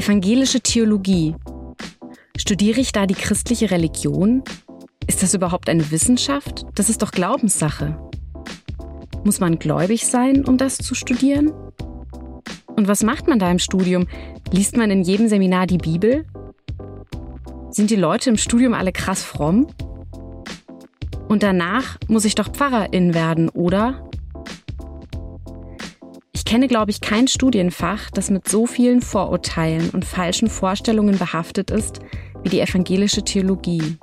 Evangelische 0.00 0.62
Theologie. 0.62 1.34
Studiere 2.34 2.80
ich 2.80 2.90
da 2.90 3.04
die 3.04 3.14
christliche 3.14 3.70
Religion? 3.70 4.42
Ist 5.06 5.22
das 5.22 5.34
überhaupt 5.34 5.68
eine 5.68 5.90
Wissenschaft? 5.90 6.64
Das 6.74 6.88
ist 6.88 7.02
doch 7.02 7.10
Glaubenssache. 7.10 7.98
Muss 9.24 9.40
man 9.40 9.58
gläubig 9.58 10.06
sein, 10.06 10.46
um 10.46 10.56
das 10.56 10.78
zu 10.78 10.94
studieren? 10.94 11.52
Und 12.76 12.88
was 12.88 13.02
macht 13.02 13.28
man 13.28 13.38
da 13.38 13.50
im 13.50 13.58
Studium? 13.58 14.06
Liest 14.50 14.74
man 14.74 14.90
in 14.90 15.02
jedem 15.02 15.28
Seminar 15.28 15.66
die 15.66 15.76
Bibel? 15.76 16.24
Sind 17.70 17.90
die 17.90 17.96
Leute 17.96 18.30
im 18.30 18.38
Studium 18.38 18.72
alle 18.72 18.92
krass 18.92 19.22
fromm? 19.22 19.66
Und 21.28 21.42
danach 21.42 21.98
muss 22.08 22.24
ich 22.24 22.34
doch 22.34 22.48
Pfarrerin 22.48 23.12
werden, 23.12 23.50
oder? 23.50 24.09
Ich 26.40 26.46
kenne, 26.46 26.68
glaube 26.68 26.90
ich, 26.90 27.02
kein 27.02 27.28
Studienfach, 27.28 28.10
das 28.12 28.30
mit 28.30 28.48
so 28.48 28.64
vielen 28.64 29.02
Vorurteilen 29.02 29.90
und 29.90 30.06
falschen 30.06 30.48
Vorstellungen 30.48 31.18
behaftet 31.18 31.70
ist 31.70 32.00
wie 32.42 32.48
die 32.48 32.60
evangelische 32.60 33.22
Theologie. 33.22 33.98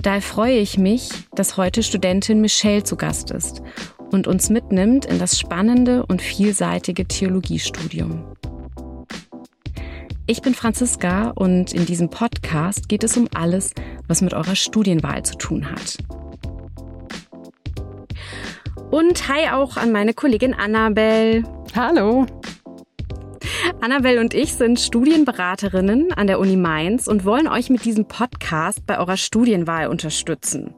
Daher 0.00 0.22
freue 0.22 0.56
ich 0.56 0.78
mich, 0.78 1.10
dass 1.34 1.58
heute 1.58 1.82
Studentin 1.82 2.40
Michelle 2.40 2.84
zu 2.84 2.96
Gast 2.96 3.32
ist 3.32 3.60
und 4.12 4.26
uns 4.26 4.48
mitnimmt 4.48 5.04
in 5.04 5.18
das 5.18 5.38
spannende 5.38 6.06
und 6.06 6.22
vielseitige 6.22 7.06
Theologiestudium. 7.06 8.24
Ich 10.26 10.40
bin 10.40 10.54
Franziska 10.54 11.32
und 11.32 11.74
in 11.74 11.84
diesem 11.84 12.08
Podcast 12.08 12.88
geht 12.88 13.04
es 13.04 13.18
um 13.18 13.28
alles, 13.34 13.74
was 14.08 14.22
mit 14.22 14.32
eurer 14.32 14.56
Studienwahl 14.56 15.22
zu 15.22 15.36
tun 15.36 15.70
hat. 15.70 15.98
Und 18.90 19.28
hi 19.28 19.48
auch 19.50 19.76
an 19.76 19.92
meine 19.92 20.14
Kollegin 20.14 20.54
Annabelle. 20.54 21.44
Hallo. 21.74 22.26
Annabelle 23.80 24.20
und 24.20 24.34
ich 24.34 24.54
sind 24.54 24.80
Studienberaterinnen 24.80 26.12
an 26.12 26.26
der 26.26 26.38
Uni 26.38 26.56
Mainz 26.56 27.06
und 27.06 27.24
wollen 27.24 27.48
euch 27.48 27.70
mit 27.70 27.84
diesem 27.84 28.06
Podcast 28.06 28.86
bei 28.86 28.98
eurer 28.98 29.16
Studienwahl 29.16 29.88
unterstützen. 29.88 30.74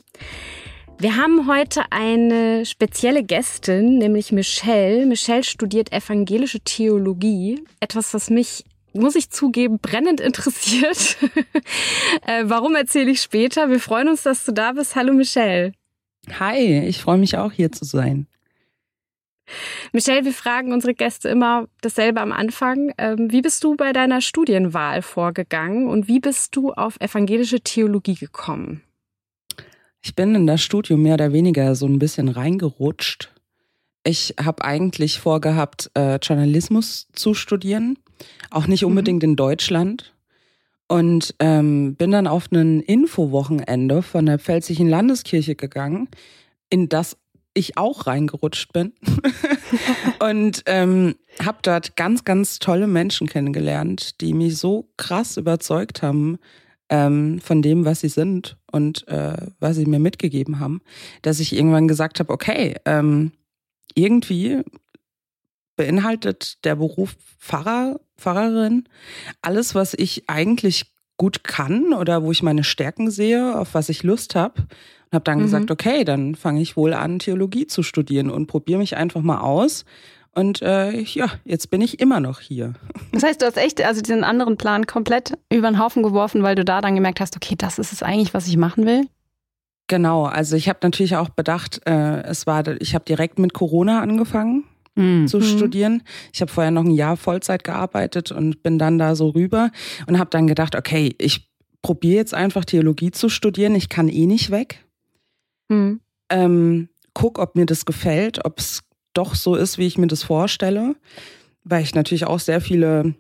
Wir 0.98 1.16
haben 1.16 1.46
heute 1.46 1.82
eine 1.90 2.64
spezielle 2.64 3.22
Gästin, 3.22 3.98
nämlich 3.98 4.32
Michelle. 4.32 5.04
Michelle 5.04 5.44
studiert 5.44 5.92
evangelische 5.92 6.60
Theologie, 6.60 7.62
etwas, 7.80 8.14
was 8.14 8.30
mich 8.30 8.64
muss 8.94 9.14
ich 9.14 9.30
zugeben, 9.30 9.78
brennend 9.78 10.20
interessiert. 10.20 11.18
äh, 12.26 12.44
warum 12.44 12.74
erzähle 12.74 13.10
ich 13.10 13.20
später? 13.20 13.68
Wir 13.68 13.78
freuen 13.78 14.08
uns, 14.08 14.22
dass 14.22 14.44
du 14.44 14.52
da 14.52 14.72
bist. 14.72 14.96
Hallo 14.96 15.12
Michelle. 15.12 15.72
Hi, 16.32 16.80
ich 16.86 17.00
freue 17.00 17.18
mich 17.18 17.36
auch 17.36 17.52
hier 17.52 17.72
zu 17.72 17.84
sein. 17.84 18.26
Michelle, 19.92 20.24
wir 20.24 20.32
fragen 20.32 20.72
unsere 20.72 20.94
Gäste 20.94 21.28
immer 21.28 21.68
dasselbe 21.80 22.20
am 22.20 22.32
Anfang. 22.32 22.92
Ähm, 22.98 23.30
wie 23.30 23.42
bist 23.42 23.62
du 23.62 23.76
bei 23.76 23.92
deiner 23.92 24.20
Studienwahl 24.20 25.02
vorgegangen 25.02 25.88
und 25.88 26.08
wie 26.08 26.20
bist 26.20 26.56
du 26.56 26.72
auf 26.72 27.00
evangelische 27.00 27.60
Theologie 27.60 28.16
gekommen? 28.16 28.82
Ich 30.02 30.14
bin 30.14 30.34
in 30.34 30.46
das 30.46 30.62
Studium 30.62 31.02
mehr 31.02 31.14
oder 31.14 31.32
weniger 31.32 31.74
so 31.74 31.86
ein 31.86 31.98
bisschen 31.98 32.28
reingerutscht. 32.28 33.32
Ich 34.04 34.34
habe 34.40 34.64
eigentlich 34.64 35.18
vorgehabt, 35.18 35.90
äh, 35.94 36.16
Journalismus 36.22 37.08
zu 37.12 37.34
studieren, 37.34 37.98
auch 38.50 38.66
nicht 38.66 38.82
mhm. 38.82 38.90
unbedingt 38.90 39.22
mhm. 39.22 39.30
in 39.30 39.36
Deutschland. 39.36 40.14
Und 40.88 41.34
ähm, 41.40 41.96
bin 41.96 42.12
dann 42.12 42.26
auf 42.26 42.50
ein 42.52 42.80
Infowochenende 42.80 44.02
von 44.02 44.26
der 44.26 44.38
Pfälzischen 44.38 44.88
Landeskirche 44.88 45.56
gegangen, 45.56 46.08
in 46.70 46.88
das 46.88 47.16
ich 47.54 47.76
auch 47.76 48.06
reingerutscht 48.06 48.72
bin. 48.72 48.92
und 50.20 50.62
ähm, 50.66 51.16
habe 51.44 51.58
dort 51.62 51.96
ganz, 51.96 52.24
ganz 52.24 52.58
tolle 52.58 52.86
Menschen 52.86 53.26
kennengelernt, 53.26 54.20
die 54.20 54.32
mich 54.32 54.58
so 54.58 54.88
krass 54.96 55.36
überzeugt 55.36 56.02
haben 56.02 56.38
ähm, 56.88 57.40
von 57.40 57.62
dem, 57.62 57.84
was 57.84 58.00
sie 58.00 58.08
sind 58.08 58.56
und 58.70 59.08
äh, 59.08 59.36
was 59.58 59.76
sie 59.76 59.86
mir 59.86 59.98
mitgegeben 59.98 60.60
haben, 60.60 60.80
dass 61.22 61.40
ich 61.40 61.54
irgendwann 61.54 61.88
gesagt 61.88 62.20
habe, 62.20 62.32
okay, 62.32 62.76
ähm, 62.84 63.32
irgendwie 63.94 64.62
beinhaltet 65.76 66.64
der 66.64 66.76
Beruf 66.76 67.16
Pfarrer, 67.38 68.00
Pfarrerin 68.16 68.88
alles, 69.42 69.74
was 69.74 69.94
ich 69.94 70.28
eigentlich 70.28 70.86
gut 71.16 71.44
kann 71.44 71.92
oder 71.92 72.22
wo 72.22 72.32
ich 72.32 72.42
meine 72.42 72.64
Stärken 72.64 73.10
sehe, 73.10 73.58
auf 73.58 73.74
was 73.74 73.88
ich 73.88 74.02
Lust 74.02 74.34
habe. 74.34 74.62
Und 74.62 75.14
habe 75.14 75.24
dann 75.24 75.38
mhm. 75.38 75.42
gesagt, 75.42 75.70
okay, 75.70 76.04
dann 76.04 76.34
fange 76.34 76.60
ich 76.60 76.76
wohl 76.76 76.92
an, 76.92 77.18
Theologie 77.18 77.66
zu 77.66 77.82
studieren 77.82 78.30
und 78.30 78.48
probiere 78.48 78.78
mich 78.78 78.96
einfach 78.96 79.22
mal 79.22 79.40
aus. 79.40 79.84
Und 80.34 80.60
äh, 80.60 81.00
ja, 81.00 81.30
jetzt 81.44 81.70
bin 81.70 81.80
ich 81.80 82.00
immer 82.00 82.20
noch 82.20 82.40
hier. 82.40 82.74
Das 83.12 83.22
heißt, 83.22 83.40
du 83.40 83.46
hast 83.46 83.56
echt 83.56 83.82
also 83.82 84.02
diesen 84.02 84.24
anderen 84.24 84.58
Plan 84.58 84.86
komplett 84.86 85.38
über 85.50 85.70
den 85.70 85.78
Haufen 85.78 86.02
geworfen, 86.02 86.42
weil 86.42 86.54
du 86.54 86.64
da 86.64 86.82
dann 86.82 86.94
gemerkt 86.94 87.20
hast, 87.20 87.36
okay, 87.36 87.54
das 87.56 87.78
ist 87.78 87.92
es 87.92 88.02
eigentlich, 88.02 88.34
was 88.34 88.46
ich 88.46 88.58
machen 88.58 88.84
will? 88.84 89.06
Genau, 89.88 90.24
also 90.24 90.56
ich 90.56 90.68
habe 90.68 90.80
natürlich 90.82 91.16
auch 91.16 91.30
bedacht, 91.30 91.80
äh, 91.86 92.22
es 92.22 92.46
war, 92.46 92.66
ich 92.80 92.94
habe 92.94 93.04
direkt 93.04 93.38
mit 93.38 93.54
Corona 93.54 94.02
angefangen 94.02 94.64
mhm. 94.96 95.28
zu 95.28 95.40
studieren. 95.40 96.02
Ich 96.32 96.40
habe 96.40 96.50
vorher 96.50 96.72
noch 96.72 96.84
ein 96.84 96.90
Jahr 96.90 97.16
Vollzeit 97.16 97.62
gearbeitet 97.62 98.32
und 98.32 98.62
bin 98.62 98.78
dann 98.78 98.98
da 98.98 99.14
so 99.14 99.28
rüber 99.28 99.70
und 100.06 100.18
habe 100.18 100.30
dann 100.30 100.46
gedacht, 100.46 100.74
okay, 100.74 101.14
ich 101.18 101.48
probiere 101.82 102.16
jetzt 102.16 102.34
einfach 102.34 102.64
Theologie 102.64 103.12
zu 103.12 103.28
studieren. 103.28 103.76
Ich 103.76 103.88
kann 103.88 104.08
eh 104.08 104.26
nicht 104.26 104.50
weg. 104.50 104.84
Mhm. 105.68 106.00
Ähm, 106.30 106.88
guck, 107.14 107.38
ob 107.38 107.54
mir 107.54 107.66
das 107.66 107.84
gefällt, 107.84 108.44
ob 108.44 108.58
es 108.58 108.82
doch 109.14 109.34
so 109.34 109.54
ist, 109.54 109.78
wie 109.78 109.86
ich 109.86 109.98
mir 109.98 110.08
das 110.08 110.24
vorstelle, 110.24 110.96
weil 111.64 111.82
ich 111.82 111.94
natürlich 111.94 112.26
auch 112.26 112.40
sehr 112.40 112.60
viele 112.60 113.14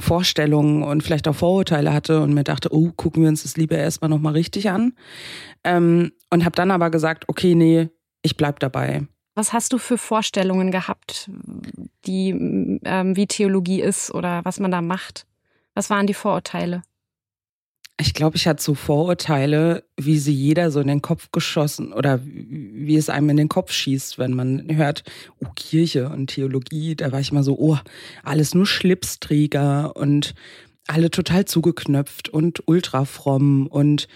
Vorstellungen 0.00 0.84
und 0.84 1.02
vielleicht 1.02 1.26
auch 1.26 1.34
Vorurteile 1.34 1.92
hatte 1.92 2.22
und 2.22 2.32
mir 2.32 2.44
dachte, 2.44 2.72
oh, 2.72 2.92
gucken 2.96 3.22
wir 3.22 3.28
uns 3.28 3.42
das 3.42 3.56
lieber 3.56 3.76
erstmal 3.76 4.08
nochmal 4.08 4.34
richtig 4.34 4.70
an. 4.70 4.92
Ähm, 5.64 6.12
und 6.30 6.44
habe 6.44 6.54
dann 6.54 6.70
aber 6.70 6.90
gesagt, 6.90 7.24
okay, 7.28 7.54
nee, 7.54 7.88
ich 8.22 8.36
bleib 8.36 8.60
dabei. 8.60 9.06
Was 9.38 9.52
hast 9.52 9.72
du 9.72 9.78
für 9.78 9.98
Vorstellungen 9.98 10.72
gehabt, 10.72 11.30
die, 12.06 12.30
ähm, 12.30 13.14
wie 13.14 13.28
Theologie 13.28 13.80
ist 13.80 14.12
oder 14.12 14.44
was 14.44 14.58
man 14.58 14.72
da 14.72 14.82
macht? 14.82 15.26
Was 15.74 15.90
waren 15.90 16.08
die 16.08 16.14
Vorurteile? 16.14 16.82
Ich 18.00 18.14
glaube, 18.14 18.34
ich 18.34 18.48
hatte 18.48 18.60
so 18.60 18.74
Vorurteile, 18.74 19.84
wie 19.96 20.18
sie 20.18 20.32
jeder 20.32 20.72
so 20.72 20.80
in 20.80 20.88
den 20.88 21.02
Kopf 21.02 21.30
geschossen 21.30 21.92
oder 21.92 22.18
wie 22.24 22.96
es 22.96 23.10
einem 23.10 23.30
in 23.30 23.36
den 23.36 23.48
Kopf 23.48 23.70
schießt, 23.70 24.18
wenn 24.18 24.34
man 24.34 24.74
hört, 24.74 25.04
oh, 25.38 25.46
Kirche 25.54 26.08
und 26.08 26.30
Theologie. 26.30 26.96
Da 26.96 27.12
war 27.12 27.20
ich 27.20 27.30
immer 27.30 27.44
so, 27.44 27.56
oh, 27.56 27.78
alles 28.24 28.56
nur 28.56 28.66
Schlipsträger 28.66 29.94
und 29.94 30.34
alle 30.88 31.12
total 31.12 31.44
zugeknöpft 31.44 32.28
und 32.28 32.64
ultra 32.66 33.04
fromm 33.04 33.68
und 33.68 34.08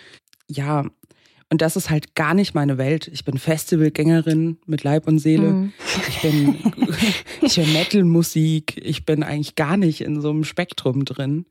ja, 0.48 0.84
und 1.52 1.60
das 1.60 1.76
ist 1.76 1.90
halt 1.90 2.14
gar 2.14 2.32
nicht 2.32 2.54
meine 2.54 2.78
Welt. 2.78 3.08
Ich 3.08 3.26
bin 3.26 3.36
Festivalgängerin 3.36 4.56
mit 4.64 4.84
Leib 4.84 5.06
und 5.06 5.18
Seele. 5.18 5.50
Mhm. 5.50 5.72
Ich 6.08 6.22
bin, 6.22 6.56
ich 7.42 7.58
höre 7.58 7.66
Metal-Musik. 7.66 8.80
Ich 8.82 9.04
bin 9.04 9.22
eigentlich 9.22 9.54
gar 9.54 9.76
nicht 9.76 10.00
in 10.00 10.22
so 10.22 10.30
einem 10.30 10.44
Spektrum 10.44 11.04
drin. 11.04 11.44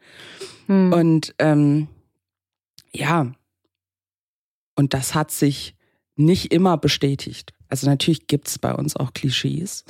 Mhm. 0.67 0.91
Und 0.91 1.35
ähm, 1.37 1.87
ja, 2.91 3.31
und 4.75 4.95
das 4.95 5.13
hat 5.13 5.29
sich 5.29 5.75
nicht 6.15 6.51
immer 6.51 6.79
bestätigt. 6.79 7.53
Also 7.69 7.85
natürlich 7.85 8.25
gibt 8.25 8.47
es 8.47 8.57
bei 8.57 8.73
uns 8.73 8.95
auch 8.95 9.13
Klischees. 9.13 9.85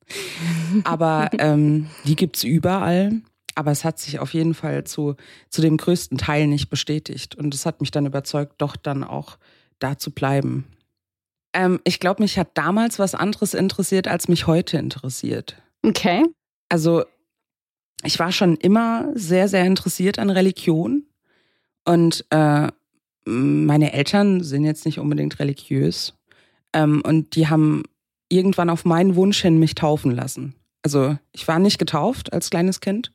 Aber 0.84 1.30
ähm, 1.38 1.86
die 2.04 2.16
gibt 2.16 2.36
es 2.36 2.44
überall. 2.44 3.22
Aber 3.56 3.72
es 3.72 3.84
hat 3.84 3.98
sich 3.98 4.20
auf 4.20 4.34
jeden 4.34 4.54
Fall 4.54 4.84
zu, 4.84 5.16
zu 5.48 5.62
dem 5.62 5.76
größten 5.76 6.18
Teil 6.18 6.46
nicht 6.46 6.68
bestätigt. 6.68 7.34
Und 7.34 7.52
es 7.54 7.66
hat 7.66 7.80
mich 7.80 7.90
dann 7.90 8.06
überzeugt, 8.06 8.54
doch 8.58 8.76
dann 8.76 9.02
auch 9.02 9.38
da 9.78 9.98
zu 9.98 10.12
bleiben. 10.12 10.66
Ähm, 11.52 11.80
ich 11.84 11.98
glaube, 11.98 12.22
mich 12.22 12.38
hat 12.38 12.50
damals 12.54 12.98
was 12.98 13.14
anderes 13.14 13.54
interessiert, 13.54 14.08
als 14.08 14.28
mich 14.28 14.46
heute 14.46 14.76
interessiert. 14.76 15.60
Okay. 15.82 16.24
Also 16.68 17.04
ich 18.04 18.18
war 18.18 18.30
schon 18.30 18.56
immer 18.56 19.10
sehr, 19.14 19.48
sehr 19.48 19.64
interessiert 19.64 20.18
an 20.18 20.30
Religion. 20.30 21.04
Und 21.84 22.26
äh, 22.30 22.68
meine 23.24 23.92
Eltern 23.92 24.42
sind 24.42 24.64
jetzt 24.64 24.84
nicht 24.84 24.98
unbedingt 24.98 25.38
religiös. 25.38 26.14
Ähm, 26.72 27.02
und 27.04 27.36
die 27.36 27.48
haben 27.48 27.84
irgendwann 28.28 28.70
auf 28.70 28.84
meinen 28.84 29.16
Wunsch 29.16 29.40
hin 29.40 29.58
mich 29.58 29.74
taufen 29.74 30.10
lassen. 30.10 30.54
Also 30.86 31.18
ich 31.32 31.48
war 31.48 31.58
nicht 31.58 31.80
getauft 31.80 32.32
als 32.32 32.48
kleines 32.48 32.78
Kind. 32.80 33.10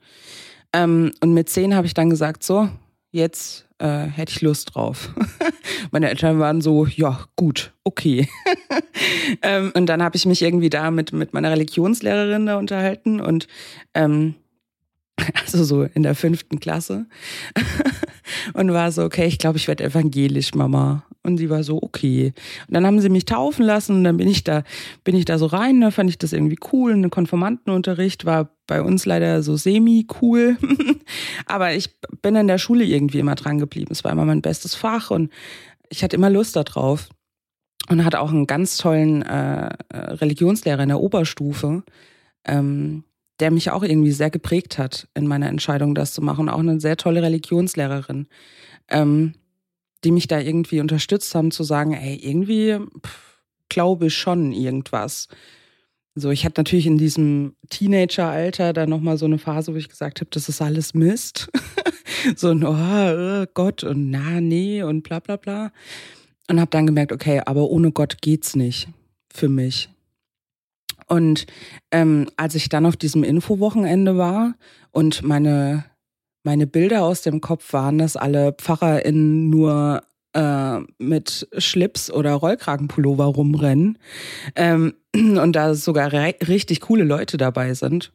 Ähm, 0.73 1.13
und 1.21 1.33
mit 1.33 1.47
zehn 1.47 1.73
habe 1.73 1.87
ich 1.87 1.93
dann 1.93 2.09
gesagt, 2.09 2.43
so, 2.43 2.67
jetzt 3.11 3.65
äh, 3.77 4.07
hätte 4.07 4.33
ich 4.33 4.41
Lust 4.41 4.75
drauf. 4.75 5.11
Meine 5.91 6.09
Eltern 6.09 6.37
waren 6.37 6.59
so, 6.59 6.85
ja, 6.85 7.23
gut, 7.37 7.71
okay. 7.85 8.27
ähm, 9.41 9.71
und 9.73 9.85
dann 9.85 10.03
habe 10.03 10.17
ich 10.17 10.25
mich 10.25 10.41
irgendwie 10.41 10.69
da 10.69 10.91
mit, 10.91 11.13
mit 11.13 11.33
meiner 11.33 11.49
Religionslehrerin 11.49 12.45
da 12.45 12.57
unterhalten 12.57 13.21
und 13.21 13.47
ähm, 13.93 14.35
also 15.41 15.63
so 15.63 15.83
in 15.83 16.03
der 16.03 16.15
fünften 16.15 16.59
Klasse. 16.59 17.07
und 18.53 18.71
war 18.73 18.91
so, 18.91 19.03
okay, 19.03 19.25
ich 19.25 19.37
glaube, 19.37 19.57
ich 19.57 19.67
werde 19.67 19.83
evangelisch, 19.83 20.53
Mama. 20.53 21.03
Und 21.23 21.37
sie 21.37 21.49
war 21.49 21.63
so, 21.63 21.81
okay. 21.81 22.33
Und 22.67 22.73
dann 22.73 22.85
haben 22.85 22.99
sie 22.99 23.09
mich 23.09 23.25
taufen 23.25 23.63
lassen 23.63 23.97
und 23.97 24.03
dann 24.03 24.17
bin 24.17 24.27
ich 24.27 24.43
da, 24.43 24.63
bin 25.03 25.15
ich 25.15 25.25
da 25.25 25.37
so 25.37 25.45
rein, 25.45 25.79
da 25.81 25.91
fand 25.91 26.09
ich 26.09 26.17
das 26.17 26.33
irgendwie 26.33 26.57
cool. 26.71 26.93
Ein 26.93 27.11
Konformantenunterricht 27.11 28.25
war 28.25 28.49
bei 28.65 28.81
uns 28.81 29.05
leider 29.05 29.43
so 29.43 29.55
semi-cool. 29.55 30.57
Aber 31.45 31.75
ich 31.75 31.91
bin 32.21 32.35
in 32.35 32.47
der 32.47 32.57
Schule 32.57 32.83
irgendwie 32.83 33.19
immer 33.19 33.35
dran 33.35 33.59
geblieben. 33.59 33.91
Es 33.91 34.03
war 34.03 34.11
immer 34.11 34.25
mein 34.25 34.41
bestes 34.41 34.73
Fach 34.73 35.11
und 35.11 35.31
ich 35.89 36.03
hatte 36.03 36.15
immer 36.15 36.29
Lust 36.29 36.55
darauf. 36.55 37.09
Und 37.89 38.05
hatte 38.05 38.21
auch 38.21 38.29
einen 38.29 38.47
ganz 38.47 38.77
tollen 38.77 39.23
äh, 39.23 39.75
Religionslehrer 39.91 40.83
in 40.83 40.89
der 40.89 40.99
Oberstufe. 40.99 41.83
Ähm, 42.45 43.03
der 43.41 43.51
mich 43.51 43.71
auch 43.71 43.83
irgendwie 43.83 44.11
sehr 44.11 44.29
geprägt 44.29 44.77
hat 44.77 45.07
in 45.15 45.27
meiner 45.27 45.49
Entscheidung, 45.49 45.95
das 45.95 46.13
zu 46.13 46.21
machen. 46.21 46.47
Auch 46.47 46.59
eine 46.59 46.79
sehr 46.79 46.95
tolle 46.95 47.23
Religionslehrerin, 47.23 48.27
ähm, 48.87 49.33
die 50.03 50.11
mich 50.11 50.27
da 50.27 50.39
irgendwie 50.39 50.79
unterstützt 50.79 51.33
haben, 51.35 51.51
zu 51.51 51.63
sagen, 51.63 51.93
ey, 51.93 52.15
irgendwie 52.15 52.77
glaube 53.67 54.07
ich 54.07 54.15
schon 54.15 54.51
irgendwas. 54.51 55.27
So, 56.13 56.29
ich 56.29 56.45
hatte 56.45 56.59
natürlich 56.59 56.85
in 56.85 56.97
diesem 56.97 57.55
Teenageralter 57.69 58.73
dann 58.73 58.89
nochmal 58.89 59.17
so 59.17 59.25
eine 59.25 59.39
Phase, 59.39 59.73
wo 59.73 59.77
ich 59.77 59.89
gesagt 59.89 60.19
habe, 60.19 60.29
das 60.31 60.47
ist 60.49 60.61
alles 60.61 60.93
Mist. 60.93 61.49
so 62.35 62.49
ein, 62.49 62.63
oh, 62.63 62.75
oh 62.75 63.45
Gott 63.53 63.83
und 63.83 64.11
na, 64.11 64.39
nee 64.39 64.83
und 64.83 65.03
bla 65.03 65.19
bla 65.19 65.37
bla. 65.37 65.71
Und 66.47 66.59
habe 66.59 66.69
dann 66.69 66.85
gemerkt, 66.85 67.11
okay, 67.11 67.41
aber 67.45 67.69
ohne 67.69 67.91
Gott 67.91 68.21
geht's 68.21 68.55
nicht 68.55 68.89
für 69.33 69.47
mich. 69.49 69.89
Und 71.11 71.45
ähm, 71.91 72.29
als 72.37 72.55
ich 72.55 72.69
dann 72.69 72.85
auf 72.85 72.95
diesem 72.95 73.25
Infowochenende 73.25 74.15
war 74.15 74.55
und 74.91 75.23
meine, 75.23 75.83
meine 76.43 76.67
Bilder 76.67 77.03
aus 77.03 77.21
dem 77.21 77.41
Kopf 77.41 77.73
waren, 77.73 77.97
dass 77.97 78.15
alle 78.15 78.53
PfarrerInnen 78.53 79.49
nur 79.49 80.03
äh, 80.31 80.79
mit 80.99 81.49
Schlips 81.57 82.09
oder 82.09 82.35
Rollkragenpullover 82.35 83.25
rumrennen 83.25 83.97
ähm, 84.55 84.93
und 85.13 85.51
da 85.51 85.75
sogar 85.75 86.13
richtig 86.13 86.79
coole 86.79 87.03
Leute 87.03 87.35
dabei 87.35 87.73
sind, 87.73 88.13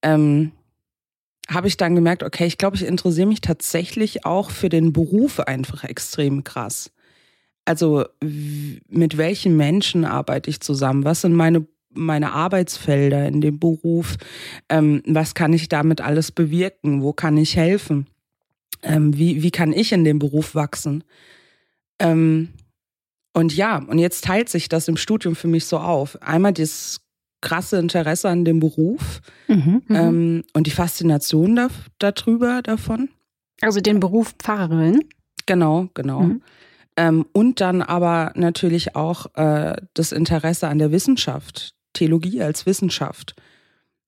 ähm, 0.00 0.52
habe 1.50 1.68
ich 1.68 1.76
dann 1.76 1.94
gemerkt, 1.94 2.22
okay, 2.22 2.46
ich 2.46 2.56
glaube, 2.56 2.76
ich 2.76 2.86
interessiere 2.86 3.26
mich 3.26 3.42
tatsächlich 3.42 4.24
auch 4.24 4.50
für 4.50 4.70
den 4.70 4.94
Beruf 4.94 5.38
einfach 5.40 5.84
extrem 5.84 6.44
krass. 6.44 6.92
Also 7.66 8.06
mit 8.22 9.18
welchen 9.18 9.58
Menschen 9.58 10.06
arbeite 10.06 10.48
ich 10.48 10.60
zusammen? 10.60 11.04
Was 11.04 11.20
sind 11.20 11.34
meine 11.34 11.66
meine 11.96 12.32
Arbeitsfelder 12.32 13.26
in 13.26 13.40
dem 13.40 13.58
Beruf? 13.58 14.16
Ähm, 14.68 15.02
was 15.06 15.34
kann 15.34 15.52
ich 15.52 15.68
damit 15.68 16.00
alles 16.00 16.32
bewirken? 16.32 17.02
Wo 17.02 17.12
kann 17.12 17.36
ich 17.36 17.56
helfen? 17.56 18.06
Ähm, 18.82 19.16
wie, 19.16 19.42
wie 19.42 19.50
kann 19.50 19.72
ich 19.72 19.92
in 19.92 20.04
dem 20.04 20.18
Beruf 20.18 20.54
wachsen? 20.54 21.04
Ähm, 21.98 22.48
und 23.32 23.54
ja, 23.54 23.78
und 23.78 23.98
jetzt 23.98 24.24
teilt 24.24 24.48
sich 24.48 24.68
das 24.68 24.88
im 24.88 24.96
Studium 24.96 25.36
für 25.36 25.48
mich 25.48 25.66
so 25.66 25.78
auf. 25.78 26.20
Einmal 26.22 26.52
das 26.52 27.00
krasse 27.42 27.78
Interesse 27.78 28.28
an 28.28 28.44
dem 28.44 28.60
Beruf 28.60 29.20
mhm, 29.46 29.82
mhm. 29.86 29.96
ähm, 29.96 30.44
und 30.54 30.66
die 30.66 30.70
Faszination 30.70 31.54
da, 31.54 31.68
darüber 31.98 32.62
davon. 32.62 33.10
Also 33.60 33.80
den 33.80 34.00
Beruf 34.00 34.34
Pfarrerin? 34.38 35.04
Genau, 35.46 35.88
genau. 35.94 36.22
Mhm. 36.22 36.42
Ähm, 36.96 37.26
und 37.32 37.60
dann 37.60 37.82
aber 37.82 38.32
natürlich 38.34 38.96
auch 38.96 39.26
äh, 39.34 39.76
das 39.94 40.12
Interesse 40.12 40.68
an 40.68 40.78
der 40.78 40.92
Wissenschaft, 40.92 41.74
Theologie 41.96 42.42
als 42.42 42.66
Wissenschaft 42.66 43.34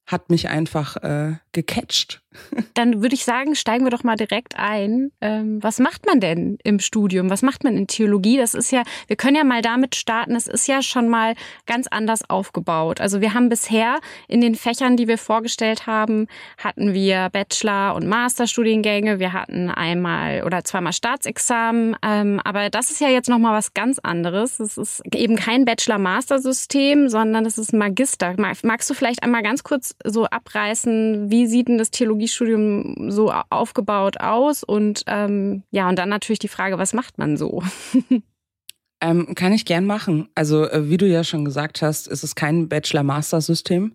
hat 0.09 0.31
mich 0.31 0.49
einfach 0.49 0.97
äh, 0.97 1.37
gecatcht. 1.53 2.23
Dann 2.75 3.03
würde 3.03 3.15
ich 3.15 3.25
sagen, 3.25 3.55
steigen 3.55 3.85
wir 3.85 3.91
doch 3.91 4.05
mal 4.05 4.17
direkt 4.17 4.59
ein. 4.59 5.13
Ähm, 5.21 5.63
was 5.63 5.79
macht 5.79 6.07
man 6.07 6.21
denn 6.21 6.59
im 6.65 6.79
Studium? 6.79 7.31
Was 7.31 7.43
macht 7.43 7.65
man 7.65 7.77
in 7.77 7.87
Theologie? 7.87 8.37
Das 8.37 8.55
ist 8.55 8.71
ja, 8.71 8.83
wir 9.07 9.17
können 9.17 9.37
ja 9.37 9.45
mal 9.45 9.63
damit 9.63 9.97
starten. 9.97 10.35
Es 10.35 10.47
ist 10.47 10.67
ja 10.67 10.83
schon 10.83 11.09
mal 11.09 11.35
ganz 11.67 11.87
anders 11.89 12.29
aufgebaut. 12.29 13.01
Also 13.01 13.21
wir 13.21 13.35
haben 13.35 13.49
bisher 13.49 13.99
in 14.29 14.41
den 14.41 14.55
Fächern, 14.55 14.97
die 14.97 15.09
wir 15.09 15.19
vorgestellt 15.19 15.87
haben, 15.87 16.27
hatten 16.57 16.95
wir 16.95 17.29
Bachelor- 17.31 17.95
und 17.95 18.07
Masterstudiengänge. 18.07 19.19
Wir 19.19 19.33
hatten 19.33 19.71
einmal 19.71 20.43
oder 20.45 20.65
zweimal 20.65 20.93
Staatsexamen. 20.93 21.97
Ähm, 22.03 22.41
aber 22.45 22.71
das 22.71 22.91
ist 22.91 23.01
ja 23.01 23.09
jetzt 23.09 23.29
noch 23.29 23.39
mal 23.39 23.57
was 23.57 23.75
ganz 23.75 23.99
anderes. 23.99 24.61
Es 24.61 24.79
ist 24.79 25.03
eben 25.15 25.37
kein 25.37 25.65
Bachelor-Master-System, 25.65 27.09
sondern 27.09 27.45
es 27.47 27.59
ist 27.59 27.73
ein 27.73 27.79
Magister. 27.79 28.35
Magst 28.39 28.89
du 28.89 28.95
vielleicht 28.95 29.23
einmal 29.23 29.43
ganz 29.43 29.63
kurz 29.63 29.95
so 30.05 30.27
abreißen, 30.27 31.31
wie 31.31 31.47
sieht 31.47 31.69
denn 31.69 31.79
das 31.79 31.91
Theologiestudium 31.91 33.11
so 33.11 33.33
aufgebaut 33.50 34.21
aus? 34.21 34.62
Und 34.65 35.03
ähm, 35.06 35.62
ja, 35.71 35.89
und 35.89 35.99
dann 35.99 36.09
natürlich 36.09 36.39
die 36.39 36.49
Frage, 36.49 36.79
was 36.79 36.93
macht 36.93 37.19
man 37.19 37.37
so? 37.37 37.62
Ähm, 39.00 39.35
kann 39.35 39.53
ich 39.53 39.65
gern 39.65 39.85
machen. 39.85 40.29
Also, 40.35 40.69
äh, 40.69 40.91
wie 40.91 40.97
du 40.97 41.06
ja 41.06 41.23
schon 41.23 41.45
gesagt 41.45 41.83
hast, 41.83 42.09
ist 42.09 42.25
es 42.25 42.35
kein 42.35 42.69
Bachelor-Master-System, 42.69 43.95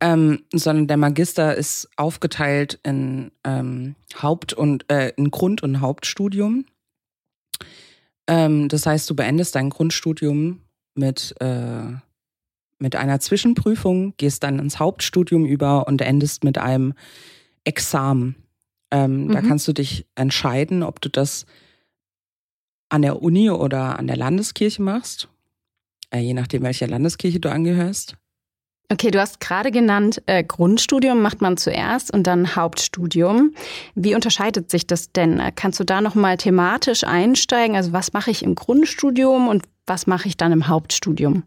ähm, 0.00 0.44
sondern 0.52 0.86
der 0.86 0.96
Magister 0.96 1.56
ist 1.56 1.88
aufgeteilt 1.96 2.78
in 2.84 3.32
ähm, 3.44 3.96
Haupt- 4.22 4.52
und 4.52 4.90
äh, 4.92 5.08
in 5.16 5.32
Grund- 5.32 5.62
und 5.64 5.80
Hauptstudium. 5.80 6.66
Ähm, 8.28 8.68
das 8.68 8.86
heißt, 8.86 9.10
du 9.10 9.16
beendest 9.16 9.56
dein 9.56 9.70
Grundstudium 9.70 10.60
mit 10.94 11.34
äh, 11.40 11.94
mit 12.78 12.96
einer 12.96 13.20
Zwischenprüfung, 13.20 14.14
gehst 14.16 14.42
dann 14.42 14.58
ins 14.58 14.78
Hauptstudium 14.78 15.44
über 15.44 15.86
und 15.86 16.00
endest 16.00 16.44
mit 16.44 16.58
einem 16.58 16.94
Examen. 17.64 18.36
Ähm, 18.90 19.24
mhm. 19.24 19.32
Da 19.32 19.42
kannst 19.42 19.68
du 19.68 19.72
dich 19.72 20.06
entscheiden, 20.14 20.82
ob 20.82 21.00
du 21.00 21.08
das 21.08 21.46
an 22.88 23.02
der 23.02 23.22
Uni 23.22 23.50
oder 23.50 23.98
an 23.98 24.06
der 24.06 24.16
Landeskirche 24.16 24.82
machst, 24.82 25.28
äh, 26.10 26.20
je 26.20 26.34
nachdem, 26.34 26.62
welcher 26.62 26.86
Landeskirche 26.86 27.40
du 27.40 27.50
angehörst. 27.50 28.16
Okay, 28.90 29.10
du 29.10 29.20
hast 29.20 29.40
gerade 29.40 29.70
genannt, 29.70 30.22
äh, 30.24 30.42
Grundstudium 30.42 31.20
macht 31.20 31.42
man 31.42 31.58
zuerst 31.58 32.10
und 32.10 32.26
dann 32.26 32.56
Hauptstudium. 32.56 33.54
Wie 33.94 34.14
unterscheidet 34.14 34.70
sich 34.70 34.86
das 34.86 35.12
denn? 35.12 35.42
Kannst 35.56 35.78
du 35.78 35.84
da 35.84 36.00
nochmal 36.00 36.38
thematisch 36.38 37.04
einsteigen? 37.04 37.76
Also 37.76 37.92
was 37.92 38.14
mache 38.14 38.30
ich 38.30 38.42
im 38.42 38.54
Grundstudium 38.54 39.48
und 39.48 39.64
was 39.86 40.06
mache 40.06 40.28
ich 40.28 40.38
dann 40.38 40.52
im 40.52 40.68
Hauptstudium? 40.68 41.42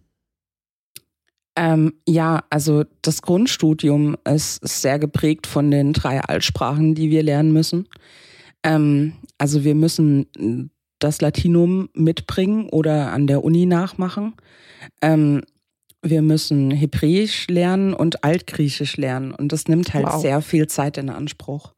Ähm, 1.56 1.94
ja, 2.08 2.44
also 2.50 2.86
das 3.02 3.22
Grundstudium 3.22 4.16
ist, 4.28 4.66
sehr 4.66 5.00
geprägt 5.00 5.48
von 5.48 5.70
den 5.70 5.94
drei 5.94 6.22
Altsprachen, 6.22 6.96
die 6.96 7.10
wir 7.10 7.24
lernen 7.24 7.52
müssen. 7.52 7.88
Ähm, 8.64 9.14
also 9.38 9.64
wir 9.64 9.76
müssen 9.76 10.70
das 11.00 11.20
Latinum 11.20 11.90
mitbringen 11.94 12.70
oder 12.70 13.12
an 13.12 13.28
der 13.28 13.44
Uni 13.44 13.66
nachmachen. 13.66 14.34
Ähm, 15.02 15.42
wir 16.04 16.22
müssen 16.22 16.72
Hebräisch 16.72 17.48
lernen 17.48 17.94
und 17.94 18.24
Altgriechisch 18.24 18.98
lernen 18.98 19.34
und 19.34 19.52
das 19.52 19.68
nimmt 19.68 19.94
halt 19.94 20.08
wow. 20.08 20.22
sehr 20.22 20.42
viel 20.42 20.68
Zeit 20.68 20.98
in 20.98 21.10
Anspruch. 21.10 21.74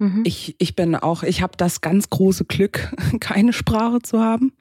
Mhm. 0.00 0.22
Ich, 0.24 0.56
ich 0.58 0.74
bin 0.74 0.96
auch, 0.96 1.22
ich 1.22 1.42
habe 1.42 1.52
das 1.58 1.82
ganz 1.82 2.08
große 2.08 2.46
Glück, 2.46 2.90
keine 3.20 3.52
Sprache 3.52 4.00
zu 4.00 4.20
haben. 4.20 4.52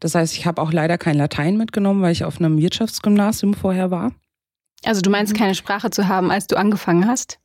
Das 0.00 0.14
heißt, 0.14 0.34
ich 0.34 0.46
habe 0.46 0.62
auch 0.62 0.72
leider 0.72 0.96
kein 0.96 1.16
Latein 1.16 1.58
mitgenommen, 1.58 2.00
weil 2.00 2.12
ich 2.12 2.24
auf 2.24 2.40
einem 2.40 2.56
Wirtschaftsgymnasium 2.56 3.52
vorher 3.52 3.90
war. 3.90 4.12
Also 4.84 5.02
du 5.02 5.10
meinst 5.10 5.34
mhm. 5.34 5.38
keine 5.38 5.54
Sprache 5.54 5.90
zu 5.90 6.08
haben, 6.08 6.30
als 6.30 6.46
du 6.46 6.56
angefangen 6.56 7.06
hast? 7.06 7.38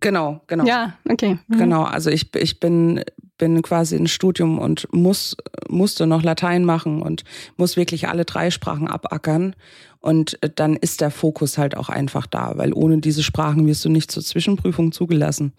Genau, 0.00 0.40
genau. 0.48 0.64
Ja, 0.64 0.94
okay. 1.08 1.38
Mhm. 1.46 1.58
Genau, 1.58 1.82
also 1.84 2.10
ich, 2.10 2.34
ich 2.34 2.58
bin, 2.58 3.04
bin 3.36 3.62
quasi 3.62 3.94
ins 3.96 4.10
Studium 4.10 4.58
und 4.58 4.92
muss, 4.92 5.36
musste 5.68 6.06
noch 6.06 6.22
Latein 6.22 6.64
machen 6.64 7.00
und 7.00 7.22
muss 7.56 7.76
wirklich 7.76 8.08
alle 8.08 8.24
drei 8.24 8.50
Sprachen 8.50 8.88
abackern. 8.88 9.54
Und 10.00 10.38
dann 10.56 10.74
ist 10.74 11.00
der 11.00 11.10
Fokus 11.10 11.58
halt 11.58 11.76
auch 11.76 11.88
einfach 11.88 12.26
da, 12.26 12.52
weil 12.56 12.72
ohne 12.72 12.98
diese 12.98 13.22
Sprachen 13.22 13.66
wirst 13.66 13.84
du 13.84 13.88
nicht 13.88 14.10
zur 14.10 14.22
Zwischenprüfung 14.22 14.90
zugelassen. 14.90 15.52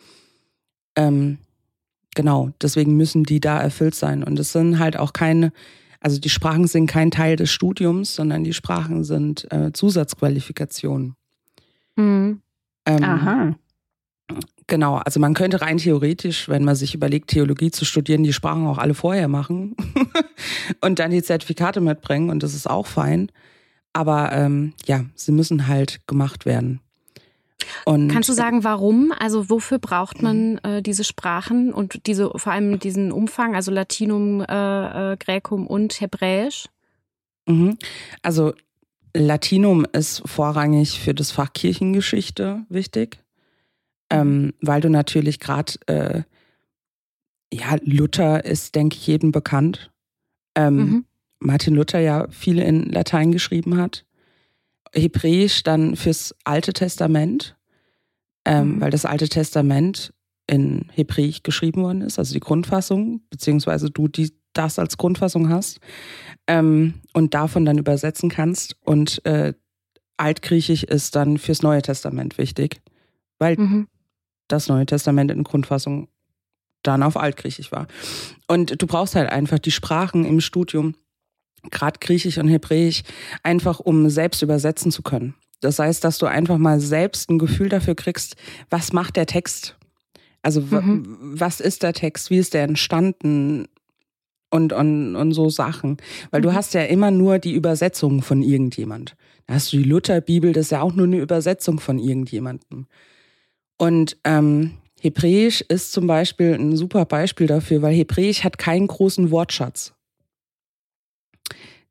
Ähm, 0.96 1.38
genau, 2.16 2.52
deswegen 2.62 2.98
müssen 2.98 3.24
die 3.24 3.40
da 3.40 3.60
erfüllt 3.60 3.96
sein. 3.96 4.24
Und 4.24 4.40
es 4.40 4.52
sind 4.52 4.80
halt 4.80 4.98
auch 4.98 5.14
keine, 5.14 5.52
also 6.00 6.20
die 6.20 6.30
Sprachen 6.30 6.68
sind 6.68 6.88
kein 6.88 7.12
Teil 7.12 7.36
des 7.36 7.52
Studiums, 7.52 8.16
sondern 8.16 8.44
die 8.44 8.54
Sprachen 8.54 9.04
sind 9.04 9.52
äh, 9.52 9.72
Zusatzqualifikationen. 9.74 11.16
Mhm. 11.96 12.42
Ähm, 12.86 13.04
Aha. 13.04 13.56
Genau, 14.68 14.98
also 14.98 15.20
man 15.20 15.34
könnte 15.34 15.62
rein 15.62 15.78
theoretisch, 15.78 16.48
wenn 16.48 16.64
man 16.64 16.76
sich 16.76 16.94
überlegt, 16.94 17.32
Theologie 17.32 17.72
zu 17.72 17.86
studieren, 17.86 18.24
die 18.24 18.34
Sprachen 18.34 18.68
auch 18.68 18.78
alle 18.78 18.94
vorher 18.94 19.28
machen 19.28 19.76
und 20.82 21.00
dann 21.00 21.10
die 21.10 21.24
Zertifikate 21.24 21.82
mitbringen 21.82 22.30
und 22.30 22.44
das 22.44 22.54
ist 22.54 22.70
auch 22.70 22.86
fein. 22.86 23.32
Aber 23.94 24.32
ähm, 24.32 24.74
ja, 24.86 25.06
sie 25.16 25.32
müssen 25.32 25.66
halt 25.66 26.06
gemacht 26.06 26.46
werden. 26.46 26.82
Und 27.86 28.10
Kannst 28.10 28.30
du 28.30 28.34
sagen, 28.34 28.64
warum? 28.64 29.12
Also 29.18 29.50
wofür 29.50 29.80
braucht 29.80 30.22
man 30.22 30.58
äh, 30.60 30.82
diese 30.82 31.04
Sprachen 31.04 31.74
und 31.74 32.06
diese 32.08 32.32
vor 32.36 32.52
allem 32.54 32.80
diesen 32.80 33.12
Umfang, 33.12 33.56
also 33.56 33.72
Latinum, 33.72 34.42
äh, 34.42 35.14
äh, 35.14 35.18
Graecum 35.18 35.68
und 35.68 36.00
Hebräisch? 36.00 36.68
Mhm. 37.48 37.78
Also 38.22 38.54
Latinum 39.16 39.86
ist 39.92 40.22
vorrangig 40.26 41.00
für 41.00 41.14
das 41.14 41.32
Fach 41.32 41.54
Kirchengeschichte 41.54 42.66
wichtig, 42.70 43.24
ähm, 44.10 44.54
weil 44.62 44.82
du 44.82 44.90
natürlich 44.90 45.40
gerade 45.40 45.74
äh, 45.88 46.24
Ja, 47.52 47.78
Luther 47.84 48.46
ist, 48.46 48.76
denke 48.76 48.96
ich, 48.98 49.08
jedem 49.08 49.32
bekannt. 49.32 49.92
Ähm, 50.56 50.76
mhm. 50.76 51.06
Martin 51.40 51.76
Luther 51.76 52.00
ja 52.00 52.28
viel 52.30 52.60
in 52.60 52.84
Latein 52.92 53.32
geschrieben 53.32 53.78
hat. 53.78 54.06
Hebräisch 54.94 55.64
dann 55.64 55.96
fürs 55.96 56.36
Alte 56.44 56.74
Testament, 56.74 57.56
ähm, 58.46 58.76
mhm. 58.76 58.82
weil 58.82 58.92
das 58.92 59.06
Alte 59.06 59.30
Testament 59.30 60.14
in 60.48 60.88
Hebräisch 60.92 61.44
geschrieben 61.44 61.84
worden 61.84 62.02
ist, 62.02 62.18
also 62.18 62.34
die 62.34 62.40
Grundfassung, 62.40 63.22
beziehungsweise 63.30 63.92
du 63.92 64.08
die, 64.08 64.34
das 64.54 64.80
als 64.80 64.98
Grundfassung 64.98 65.50
hast 65.50 65.80
ähm, 66.48 66.96
und 67.14 67.34
davon 67.34 67.66
dann 67.66 67.78
übersetzen 67.78 68.30
kannst. 68.30 68.76
Und 68.84 69.24
äh, 69.26 69.54
Altgriechisch 70.18 70.84
ist 70.84 71.16
dann 71.16 71.38
fürs 71.38 71.62
Neue 71.62 71.82
Testament 71.82 72.38
wichtig, 72.38 72.82
weil 73.38 73.58
mhm. 73.58 73.88
das 74.48 74.68
Neue 74.68 74.86
Testament 74.86 75.32
in 75.32 75.44
Grundfassung 75.44 76.10
dann 76.84 77.04
auf 77.04 77.16
Altgriechisch 77.16 77.72
war. 77.72 77.88
Und 78.48 78.82
du 78.82 78.88
brauchst 78.88 79.16
halt 79.16 79.30
einfach 79.30 79.60
die 79.60 79.72
Sprachen 79.72 80.26
im 80.26 80.42
Studium, 80.42 80.96
gerade 81.70 82.00
Griechisch 82.00 82.38
und 82.38 82.48
Hebräisch, 82.48 83.04
einfach 83.44 83.80
um 83.80 84.10
selbst 84.10 84.42
übersetzen 84.42 84.92
zu 84.92 85.04
können. 85.04 85.36
Das 85.62 85.80
heißt, 85.80 86.04
dass 86.04 86.18
du 86.18 86.26
einfach 86.26 86.58
mal 86.58 86.80
selbst 86.80 87.30
ein 87.30 87.40
Gefühl 87.40 87.70
dafür 87.70 87.96
kriegst, 87.96 88.36
was 88.70 88.94
macht 88.94 89.18
der 89.18 89.26
Text 89.26 89.76
also 90.42 90.62
mhm. 90.62 91.18
was 91.20 91.60
ist 91.60 91.84
der 91.84 91.94
Text? 91.94 92.30
Wie 92.30 92.38
ist 92.38 92.54
der 92.54 92.64
entstanden? 92.64 93.68
Und, 94.52 94.74
und, 94.74 95.16
und 95.16 95.32
so 95.34 95.50
Sachen. 95.50 95.98
Weil 96.32 96.42
mhm. 96.42 96.44
du 96.44 96.54
hast 96.54 96.74
ja 96.74 96.82
immer 96.82 97.12
nur 97.12 97.40
die 97.40 97.54
Übersetzung 97.54 98.22
von 98.22 98.42
irgendjemand. 98.42 99.16
Da 99.46 99.56
hast 99.56 99.72
du 99.72 99.78
die 99.78 99.84
Lutherbibel, 99.84 100.54
das 100.54 100.66
ist 100.66 100.72
ja 100.72 100.82
auch 100.82 100.94
nur 100.94 101.06
eine 101.06 101.20
Übersetzung 101.20 101.80
von 101.80 102.00
irgendjemandem. 102.00 102.88
Und 103.78 104.18
ähm, 104.24 104.72
Hebräisch 105.02 105.62
ist 105.62 105.92
zum 105.92 106.08
Beispiel 106.08 106.54
ein 106.54 106.76
super 106.76 107.06
Beispiel 107.06 107.48
dafür, 107.48 107.82
weil 107.82 107.96
Hebräisch 107.96 108.44
hat 108.44 108.58
keinen 108.58 108.88
großen 108.88 109.30
Wortschatz. 109.32 109.94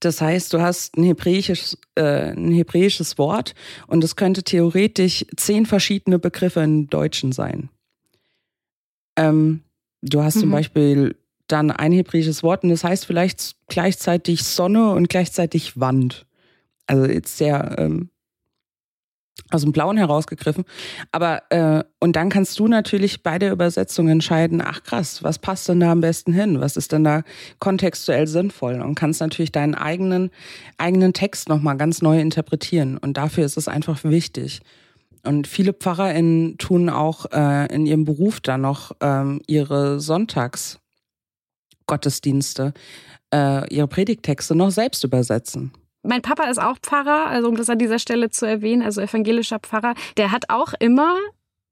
Das 0.00 0.21
heißt, 0.21 0.52
du 0.52 0.61
hast 0.61 0.97
ein 0.97 1.05
hebräisches, 1.05 1.76
äh, 1.97 2.31
ein 2.31 2.52
hebräisches 2.52 3.19
Wort 3.19 3.55
und 3.87 4.05
es 4.05 4.14
könnte 4.17 4.43
theoretisch 4.43 5.26
zehn 5.37 5.67
verschiedene 5.67 6.19
Begriffe 6.19 6.61
im 6.61 6.88
Deutschen 6.88 7.33
sein. 7.33 7.69
Ähm, 9.17 9.62
du 10.02 10.23
hast 10.23 10.37
mhm. 10.37 10.40
zum 10.40 10.50
Beispiel 10.52 11.17
dann 11.49 11.71
ein 11.71 11.93
hebräisches 11.93 12.43
Wort 12.43 12.62
und 12.62 12.71
das 12.71 12.85
heißt 12.85 13.07
vielleicht 13.07 13.57
gleichzeitig 13.69 14.45
Sonne 14.45 14.90
und 14.93 15.09
gleichzeitig 15.09 15.81
Wand. 15.81 16.26
Also 16.87 17.07
jetzt 17.07 17.37
sehr 17.37 17.76
ähm, 17.78 18.11
aus 19.50 19.62
dem 19.62 19.73
Blauen 19.73 19.97
herausgegriffen. 19.97 20.64
Aber 21.12 21.42
äh, 21.50 21.85
und 22.00 22.16
dann 22.16 22.28
kannst 22.28 22.59
du 22.59 22.68
natürlich 22.68 23.23
bei 23.23 23.38
der 23.38 23.52
Übersetzung 23.52 24.09
entscheiden, 24.09 24.62
ach 24.64 24.83
krass, 24.83 25.23
was 25.23 25.38
passt 25.38 25.68
denn 25.68 25.80
da 25.80 25.92
am 25.92 26.00
besten 26.00 26.33
hin? 26.33 26.61
Was 26.61 26.76
ist 26.76 26.92
denn 26.92 27.04
da 27.04 27.23
kontextuell 27.59 28.26
sinnvoll? 28.26 28.80
Und 28.80 28.95
kannst 28.95 29.21
natürlich 29.21 29.52
deinen 29.52 29.75
eigenen, 29.75 30.30
eigenen 30.76 31.12
Text 31.12 31.49
nochmal 31.49 31.76
ganz 31.76 32.02
neu 32.02 32.21
interpretieren. 32.21 32.99
Und 32.99 33.16
dafür 33.16 33.45
ist 33.45 33.57
es 33.57 33.68
einfach 33.68 34.04
wichtig. 34.04 34.61
Und 35.25 35.47
viele 35.47 35.73
PfarrerInnen 35.73 36.59
tun 36.59 36.88
auch 36.88 37.26
äh, 37.33 37.75
in 37.75 37.87
ihrem 37.87 38.04
Beruf 38.04 38.40
dann 38.40 38.61
noch 38.61 38.92
ähm, 39.00 39.40
ihre 39.47 40.00
Sonntagsgottesdienste, 40.00 42.73
äh, 43.35 43.75
ihre 43.75 43.88
Predigtexte 43.88 44.54
noch 44.54 44.71
selbst 44.71 45.02
übersetzen. 45.04 45.73
Mein 46.02 46.23
Papa 46.23 46.45
ist 46.45 46.59
auch 46.59 46.78
Pfarrer, 46.78 47.26
also 47.26 47.49
um 47.49 47.57
das 47.57 47.69
an 47.69 47.78
dieser 47.78 47.99
Stelle 47.99 48.31
zu 48.31 48.47
erwähnen, 48.47 48.83
also 48.83 49.00
evangelischer 49.00 49.59
Pfarrer. 49.59 49.95
Der 50.17 50.33
hat 50.33 50.49
auch 50.49 50.73
immer 50.78 51.19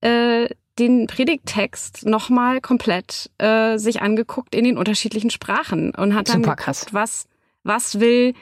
äh, 0.00 0.48
den 0.78 1.06
Predigttext 1.06 2.04
nochmal 2.06 2.60
komplett 2.60 3.30
äh, 3.38 3.78
sich 3.78 4.02
angeguckt 4.02 4.54
in 4.54 4.64
den 4.64 4.76
unterschiedlichen 4.76 5.30
Sprachen 5.30 5.94
und 5.94 6.14
hat 6.14 6.28
dann 6.28 6.42
Super 6.42 6.56
geguckt, 6.56 6.88
was, 6.92 7.26
was 7.62 8.00
will, 8.00 8.34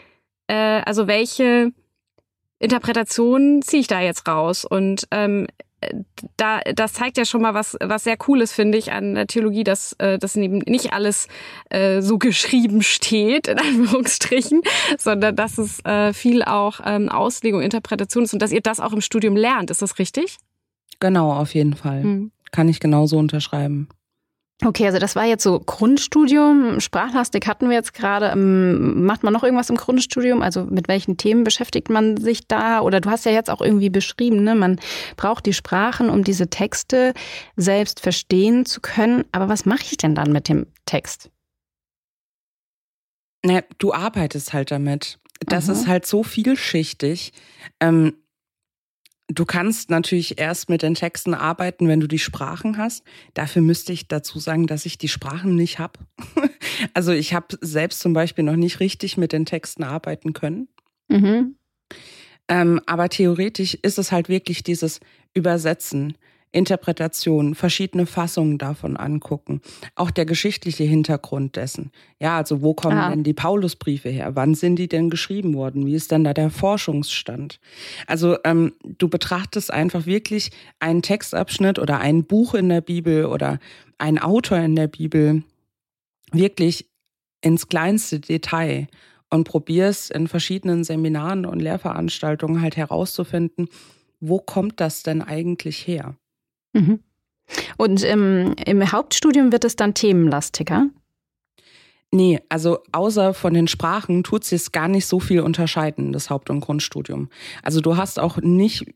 äh, 0.49 0.83
also 0.85 1.07
welche 1.07 1.73
Interpretation 2.59 3.63
ziehe 3.63 3.81
ich 3.83 3.87
da 3.87 4.01
jetzt 4.01 4.27
raus? 4.27 4.65
Und 4.65 5.07
ähm, 5.11 5.47
da, 6.37 6.61
das 6.75 6.95
zeigt 6.95 7.17
ja 7.19 7.25
schon 7.25 7.43
mal 7.43 7.55
was, 7.55 7.77
was 7.81 8.05
sehr 8.05 8.17
Cooles, 8.17 8.53
finde 8.53 8.79
ich, 8.79 8.93
an 8.93 9.15
der 9.15 9.27
Theologie, 9.27 9.65
dass, 9.65 9.95
äh, 9.99 10.19
dass 10.19 10.37
eben 10.37 10.59
nicht 10.67 10.93
alles 10.93 11.29
äh, 11.71 12.01
so 12.01 12.19
geschrieben 12.19 12.83
steht, 12.83 13.49
in 13.49 13.59
Anführungsstrichen, 13.59 14.63
sondern 14.99 15.37
dass 15.37 15.59
es 15.59 15.85
äh, 15.85 16.13
viel 16.13 16.43
auch 16.43 16.81
ähm, 16.85 17.09
Auslegung, 17.09 17.63
Interpretation 17.63 18.25
ist 18.25 18.33
und 18.33 18.43
dass 18.43 18.53
ihr 18.53 18.61
das 18.61 18.81
auch 18.81 18.93
im 18.93 19.01
Studium 19.01 19.37
lernt. 19.37 19.71
Ist 19.71 19.83
das 19.83 19.99
richtig? 19.99 20.37
Genau, 21.01 21.33
auf 21.33 21.55
jeden 21.55 21.75
Fall. 21.75 22.03
Hm. 22.03 22.33
Kann 22.53 22.69
ich 22.69 22.81
genauso 22.81 23.19
unterschreiben. 23.19 23.89
Okay, 24.65 24.87
also 24.87 24.99
das 24.99 25.15
war 25.15 25.25
jetzt 25.25 25.43
so 25.43 25.61
Grundstudium. 25.61 26.81
Sprachlastik 26.81 27.47
hatten 27.47 27.69
wir 27.69 27.77
jetzt 27.77 27.93
gerade. 27.93 28.29
Ähm, 28.29 29.05
macht 29.05 29.23
man 29.23 29.33
noch 29.33 29.43
irgendwas 29.45 29.69
im 29.69 29.77
Grundstudium? 29.77 30.41
Also 30.41 30.65
mit 30.65 30.89
welchen 30.89 31.19
Themen 31.19 31.45
beschäftigt 31.45 31.91
man 31.91 32.17
sich 32.17 32.49
da? 32.49 32.81
Oder 32.81 33.01
du 33.01 33.11
hast 33.11 33.27
ja 33.27 33.33
jetzt 33.33 33.51
auch 33.51 33.61
irgendwie 33.61 33.91
beschrieben, 33.91 34.43
ne? 34.43 34.55
man 34.55 34.81
braucht 35.17 35.45
die 35.45 35.53
Sprachen, 35.53 36.09
um 36.09 36.25
diese 36.25 36.49
Texte 36.49 37.13
selbst 37.57 38.01
verstehen 38.01 38.65
zu 38.65 38.81
können. 38.81 39.25
Aber 39.33 39.51
was 39.51 39.67
mache 39.67 39.83
ich 39.83 39.99
denn 39.99 40.15
dann 40.15 40.33
mit 40.33 40.49
dem 40.49 40.67
Text? 40.87 41.31
Na, 43.45 43.61
du 43.77 43.93
arbeitest 43.93 44.55
halt 44.55 44.71
damit. 44.71 45.19
Das 45.41 45.69
Aha. 45.69 45.79
ist 45.79 45.87
halt 45.87 46.07
so 46.07 46.23
vielschichtig. 46.23 47.33
Ähm, 47.81 48.15
Du 49.29 49.47
kannst 49.47 49.89
natürlich 49.89 50.39
erst 50.39 50.69
mit 50.69 50.83
den 50.83 50.95
Texten 50.95 51.33
arbeiten, 51.33 51.89
wenn 51.89 52.01
du 52.01 52.07
die 52.07 52.19
Sprachen 52.19 52.77
hast. 52.77 53.05
Dafür 53.33 53.63
müsste 53.63 53.93
ich 53.93 54.07
dazu 54.07 54.39
sagen, 54.39 54.67
dass 54.67 54.85
ich 54.85 54.99
die 54.99 55.09
Sprachen 55.09 55.55
nicht 55.55 55.79
habe. 55.79 55.99
also 56.95 57.13
ich 57.13 57.33
habe 57.33 57.57
selbst 57.63 58.01
zum 58.01 58.13
Beispiel 58.13 58.45
noch 58.45 58.57
nicht 58.57 58.81
richtig 58.81 59.17
mit 59.17 59.33
den 59.33 59.47
Texten 59.47 59.83
arbeiten 59.83 60.35
können. 60.35 60.69
Mhm. 61.09 61.57
Ähm, 62.49 62.81
aber 62.85 63.09
theoretisch 63.09 63.75
ist 63.75 63.99
es 63.99 64.13
halt 64.13 64.29
wirklich 64.29 64.63
dieses 64.63 65.01
Übersetzen, 65.33 66.19
Interpretation, 66.55 67.55
verschiedene 67.55 68.07
Fassungen 68.07 68.59
davon 68.59 68.97
angucken. 68.97 69.61
Auch 69.97 70.13
der 70.13 70.25
geschichtliche 70.25 70.85
Hintergrund 70.85 71.57
dessen. 71.57 71.91
Ja, 72.21 72.37
also 72.37 72.63
wo 72.63 72.75
kommen 72.75 72.97
ah. 72.97 73.11
denn 73.11 73.25
die 73.25 73.35
Paulusbriefe 73.35 74.09
her? 74.09 74.37
Wann 74.37 74.55
sind 74.55 74.77
die 74.77 74.87
denn 74.87 75.11
geschrieben 75.11 75.55
worden? 75.55 75.85
Wie 75.85 75.95
ist 75.95 76.13
denn 76.13 76.23
da 76.23 76.33
der 76.33 76.51
Forschungsstand? 76.51 77.59
Also 78.07 78.37
ähm, 78.45 78.73
du 78.83 79.09
betrachtest 79.09 79.73
einfach 79.73 80.07
wirklich 80.07 80.51
einen 80.79 81.03
Textabschnitt 81.03 81.79
oder 81.81 81.99
ein 81.99 82.25
Buch 82.25 82.55
in 82.55 82.69
der 82.69 82.81
Bibel 82.81 83.27
oder 83.27 83.59
einen 83.99 84.19
Autor 84.19 84.59
in 84.59 84.77
der 84.77 84.87
Bibel 84.87 85.43
wirklich 86.33 86.89
ins 87.41 87.69
kleinste 87.69 88.21
Detail 88.21 88.87
und 89.29 89.45
probierst 89.45 90.13
in 90.13 90.29
verschiedenen 90.29 90.85
Seminaren 90.85 91.47
und 91.47 91.61
Lehrveranstaltungen 91.61 92.63
halt 92.63 92.77
herauszufinden, 92.77 93.69
wo 94.21 94.39
kommt 94.39 94.81
das 94.81 95.03
denn 95.03 95.21
eigentlich 95.21 95.87
her? 95.87 96.17
Mhm. 96.75 97.01
Und 97.77 98.03
im, 98.03 98.55
im 98.67 98.93
Hauptstudium 98.93 99.53
wird 99.53 99.65
es 99.65 99.77
dann 99.77 99.95
themenlastiger? 99.95 100.89
Nee, 102.11 102.41
also 102.49 102.79
außer 102.93 103.35
von 103.35 103.55
den 103.55 103.67
Sprachen 103.67 104.23
tut 104.23 104.51
es 104.53 104.71
gar 104.71 104.87
nicht 104.87 105.07
so 105.07 105.19
viel 105.19 105.41
unterscheiden, 105.41 106.13
das 106.13 106.31
Haupt- 106.31 106.49
und 106.49 106.61
Grundstudium. 106.61 107.29
Also 107.63 107.81
du 107.81 107.97
hast 107.97 108.21
auch 108.21 108.37
nicht, 108.37 108.87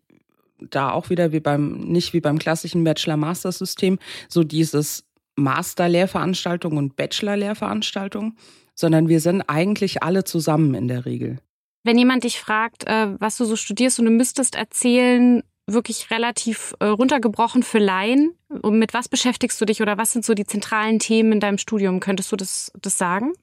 da 0.60 0.92
auch 0.92 1.10
wieder 1.10 1.32
wie 1.32 1.40
beim, 1.40 1.80
nicht 1.80 2.12
wie 2.12 2.20
beim 2.20 2.38
klassischen 2.38 2.84
Bachelor-Master-System, 2.84 3.98
so 4.28 4.44
dieses 4.44 5.04
Master-Lehrveranstaltung 5.34 6.76
und 6.76 6.94
Bachelor-Lehrveranstaltung, 6.94 8.36
sondern 8.74 9.08
wir 9.08 9.20
sind 9.20 9.42
eigentlich 9.42 10.02
alle 10.04 10.22
zusammen 10.22 10.74
in 10.74 10.86
der 10.86 11.04
Regel. 11.04 11.38
Wenn 11.82 11.98
jemand 11.98 12.22
dich 12.22 12.38
fragt, 12.38 12.86
äh, 12.86 13.08
was 13.18 13.36
du 13.36 13.44
so 13.46 13.56
studierst 13.56 13.98
und 13.98 14.04
du 14.04 14.12
müsstest 14.12 14.54
erzählen, 14.54 15.42
wirklich 15.68 16.10
relativ 16.10 16.74
äh, 16.80 16.86
runtergebrochen 16.86 17.62
für 17.62 17.78
Laien. 17.78 18.34
Und 18.48 18.78
mit 18.78 18.94
was 18.94 19.08
beschäftigst 19.08 19.60
du 19.60 19.64
dich 19.64 19.82
oder 19.82 19.98
was 19.98 20.12
sind 20.12 20.24
so 20.24 20.34
die 20.34 20.46
zentralen 20.46 20.98
Themen 20.98 21.32
in 21.32 21.40
deinem 21.40 21.58
Studium? 21.58 22.00
Könntest 22.00 22.32
du 22.32 22.36
das, 22.36 22.72
das 22.80 22.98
sagen? 22.98 23.32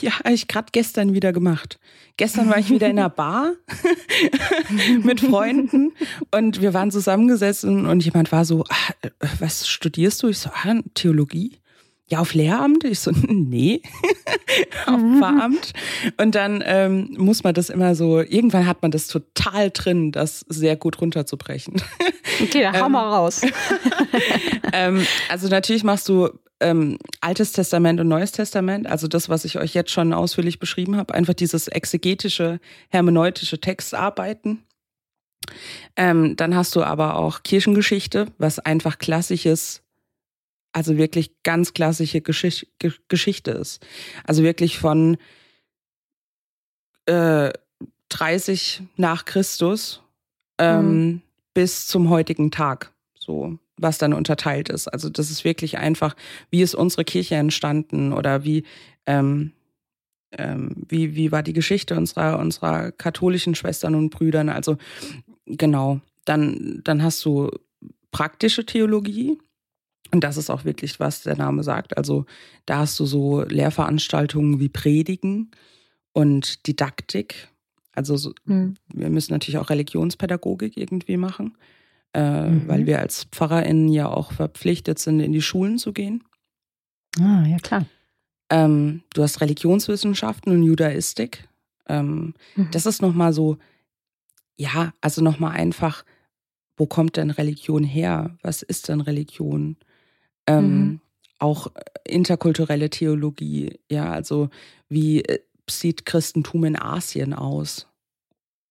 Ja, 0.00 0.18
habe 0.18 0.32
ich 0.32 0.48
gerade 0.48 0.68
gestern 0.72 1.14
wieder 1.14 1.32
gemacht. 1.32 1.78
Gestern 2.16 2.48
war 2.48 2.58
ich 2.58 2.68
wieder 2.68 2.88
in 2.88 2.98
einer 2.98 3.08
Bar 3.10 3.52
mit 5.02 5.20
Freunden 5.20 5.92
und 6.32 6.60
wir 6.60 6.74
waren 6.74 6.90
zusammengesessen 6.90 7.86
und 7.86 8.04
jemand 8.04 8.32
war 8.32 8.44
so, 8.44 8.64
ah, 8.68 8.92
äh, 9.02 9.10
was 9.38 9.68
studierst 9.68 10.22
du? 10.22 10.28
Ich 10.28 10.38
so, 10.38 10.50
ah, 10.50 10.74
Theologie 10.94 11.61
ja, 12.12 12.20
auf 12.20 12.34
Lehramt? 12.34 12.84
Ich 12.84 13.00
so, 13.00 13.10
nee, 13.26 13.80
auf 14.86 15.00
mhm. 15.00 15.18
Pfarramt. 15.18 15.72
Und 16.18 16.34
dann 16.34 16.62
ähm, 16.64 17.14
muss 17.16 17.42
man 17.42 17.54
das 17.54 17.70
immer 17.70 17.94
so, 17.94 18.20
irgendwann 18.20 18.66
hat 18.66 18.82
man 18.82 18.90
das 18.90 19.06
total 19.06 19.70
drin, 19.70 20.12
das 20.12 20.44
sehr 20.48 20.76
gut 20.76 21.00
runterzubrechen. 21.00 21.82
Okay, 22.40 22.62
dann 22.62 22.80
hau 22.80 22.86
ähm, 22.86 22.92
mal 22.92 23.08
raus. 23.08 23.42
ähm, 24.72 25.06
also 25.28 25.48
natürlich 25.48 25.84
machst 25.84 26.08
du 26.08 26.30
ähm, 26.60 26.98
Altes 27.20 27.52
Testament 27.52 28.00
und 28.00 28.08
Neues 28.08 28.32
Testament, 28.32 28.86
also 28.86 29.06
das, 29.06 29.28
was 29.28 29.44
ich 29.44 29.58
euch 29.58 29.74
jetzt 29.74 29.90
schon 29.90 30.12
ausführlich 30.12 30.58
beschrieben 30.58 30.96
habe, 30.96 31.12
einfach 31.14 31.34
dieses 31.34 31.68
exegetische, 31.68 32.58
hermeneutische 32.88 33.60
Textarbeiten. 33.60 34.64
Ähm, 35.94 36.34
dann 36.36 36.56
hast 36.56 36.74
du 36.74 36.82
aber 36.82 37.16
auch 37.16 37.42
Kirchengeschichte, 37.42 38.26
was 38.38 38.58
einfach 38.58 38.98
klassisches 38.98 39.81
also 40.72 40.96
wirklich 40.96 41.42
ganz 41.42 41.74
klassische 41.74 42.20
Geschicht 42.20 42.68
Geschichte 43.08 43.50
ist. 43.52 43.84
Also 44.24 44.42
wirklich 44.42 44.78
von 44.78 45.16
äh, 47.06 47.50
30 48.08 48.82
nach 48.96 49.24
Christus 49.24 50.02
ähm, 50.58 50.84
mhm. 50.84 51.22
bis 51.54 51.86
zum 51.86 52.10
heutigen 52.10 52.50
Tag, 52.50 52.92
so 53.14 53.58
was 53.76 53.98
dann 53.98 54.12
unterteilt 54.12 54.68
ist. 54.68 54.88
Also 54.88 55.08
das 55.08 55.30
ist 55.30 55.44
wirklich 55.44 55.78
einfach, 55.78 56.14
wie 56.50 56.62
ist 56.62 56.74
unsere 56.74 57.04
Kirche 57.04 57.34
entstanden 57.34 58.12
oder 58.12 58.44
wie 58.44 58.64
ähm, 59.06 59.52
ähm, 60.38 60.84
wie, 60.88 61.14
wie 61.14 61.32
war 61.32 61.42
die 61.42 61.52
Geschichte 61.52 61.96
unserer, 61.96 62.38
unserer 62.38 62.92
katholischen 62.92 63.54
Schwestern 63.54 63.94
und 63.94 64.10
Brüdern. 64.10 64.48
Also 64.48 64.76
genau, 65.46 66.00
dann, 66.24 66.80
dann 66.84 67.02
hast 67.02 67.24
du 67.24 67.50
praktische 68.10 68.64
Theologie. 68.64 69.38
Und 70.12 70.24
das 70.24 70.36
ist 70.36 70.50
auch 70.50 70.64
wirklich, 70.64 71.00
was 71.00 71.22
der 71.22 71.36
Name 71.36 71.62
sagt. 71.62 71.96
Also 71.96 72.26
da 72.66 72.78
hast 72.78 73.00
du 73.00 73.06
so 73.06 73.42
Lehrveranstaltungen 73.42 74.60
wie 74.60 74.68
Predigen 74.68 75.50
und 76.12 76.66
Didaktik. 76.66 77.48
Also 77.92 78.16
so, 78.16 78.32
mhm. 78.44 78.76
wir 78.92 79.08
müssen 79.08 79.32
natürlich 79.32 79.58
auch 79.58 79.70
Religionspädagogik 79.70 80.76
irgendwie 80.76 81.16
machen, 81.16 81.56
äh, 82.14 82.48
mhm. 82.48 82.68
weil 82.68 82.86
wir 82.86 82.98
als 82.98 83.24
PfarrerInnen 83.32 83.88
ja 83.88 84.08
auch 84.08 84.32
verpflichtet 84.32 84.98
sind, 84.98 85.20
in 85.20 85.32
die 85.32 85.42
Schulen 85.42 85.78
zu 85.78 85.92
gehen. 85.92 86.22
Ah, 87.18 87.44
ja 87.46 87.58
klar. 87.58 87.86
Ähm, 88.50 89.02
du 89.14 89.22
hast 89.22 89.40
Religionswissenschaften 89.40 90.52
und 90.52 90.62
Judaistik. 90.62 91.48
Ähm, 91.88 92.34
mhm. 92.54 92.68
Das 92.70 92.84
ist 92.84 93.00
nochmal 93.00 93.32
so, 93.32 93.56
ja, 94.56 94.92
also 95.00 95.22
nochmal 95.22 95.52
einfach, 95.52 96.04
wo 96.76 96.86
kommt 96.86 97.16
denn 97.16 97.30
Religion 97.30 97.82
her? 97.82 98.36
Was 98.42 98.60
ist 98.60 98.88
denn 98.88 99.00
Religion? 99.00 99.76
Ähm, 100.46 100.64
mhm. 100.64 101.00
Auch 101.38 101.68
interkulturelle 102.04 102.88
Theologie, 102.90 103.78
ja, 103.90 104.12
also 104.12 104.48
wie 104.88 105.24
äh, 105.24 105.40
sieht 105.68 106.06
Christentum 106.06 106.64
in 106.64 106.76
Asien 106.76 107.34
aus? 107.34 107.86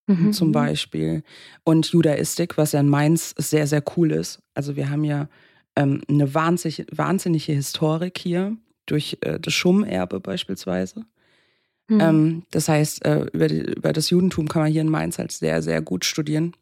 Mhm. 0.07 0.33
Zum 0.33 0.51
Beispiel. 0.51 1.23
Und 1.63 1.87
Judaistik, 1.87 2.57
was 2.57 2.71
ja 2.71 2.79
in 2.79 2.89
Mainz 2.89 3.33
sehr, 3.37 3.67
sehr 3.67 3.83
cool 3.95 4.11
ist. 4.11 4.41
Also 4.53 4.75
wir 4.75 4.89
haben 4.89 5.03
ja 5.03 5.29
ähm, 5.75 6.01
eine 6.07 6.33
wahnsinnig, 6.33 6.85
wahnsinnige 6.91 7.53
Historik 7.53 8.17
hier 8.17 8.57
durch 8.85 9.17
äh, 9.21 9.39
das 9.39 9.53
Schummerbe 9.53 10.19
beispielsweise. 10.19 11.05
Mhm. 11.87 11.99
Ähm, 11.99 12.43
das 12.51 12.67
heißt, 12.67 13.05
äh, 13.05 13.25
über, 13.33 13.47
die, 13.47 13.59
über, 13.59 13.93
das 13.93 14.09
Judentum 14.09 14.47
kann 14.47 14.63
man 14.63 14.71
hier 14.71 14.81
in 14.81 14.89
Mainz 14.89 15.17
halt 15.17 15.31
sehr, 15.31 15.61
sehr 15.61 15.81
gut 15.81 16.05
studieren. 16.05 16.53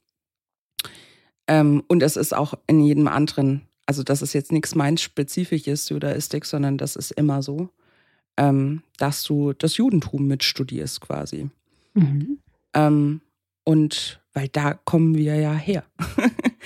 Ähm, 1.48 1.84
und 1.88 2.04
es 2.04 2.18
ist 2.18 2.36
auch 2.36 2.54
in 2.68 2.82
jedem 2.82 3.08
anderen, 3.08 3.62
also 3.90 4.04
das 4.04 4.22
ist 4.22 4.34
jetzt 4.34 4.52
nichts 4.52 4.76
Mainz-spezifisches 4.76 5.90
Judaistik, 5.90 6.46
sondern 6.46 6.78
das 6.78 6.96
ist 6.96 7.10
immer 7.10 7.42
so, 7.42 7.70
ähm, 8.38 8.84
dass 8.98 9.24
du 9.24 9.54
das 9.54 9.78
Judentum 9.78 10.28
mitstudierst 10.28 11.02
quasi. 11.02 11.50
Mhm. 11.96 12.38
Ähm, 12.76 13.22
und 13.64 14.22
weil 14.32 14.48
da 14.48 14.76
kommen 14.76 15.18
wir 15.18 15.38
ja 15.38 15.54
her. 15.54 15.84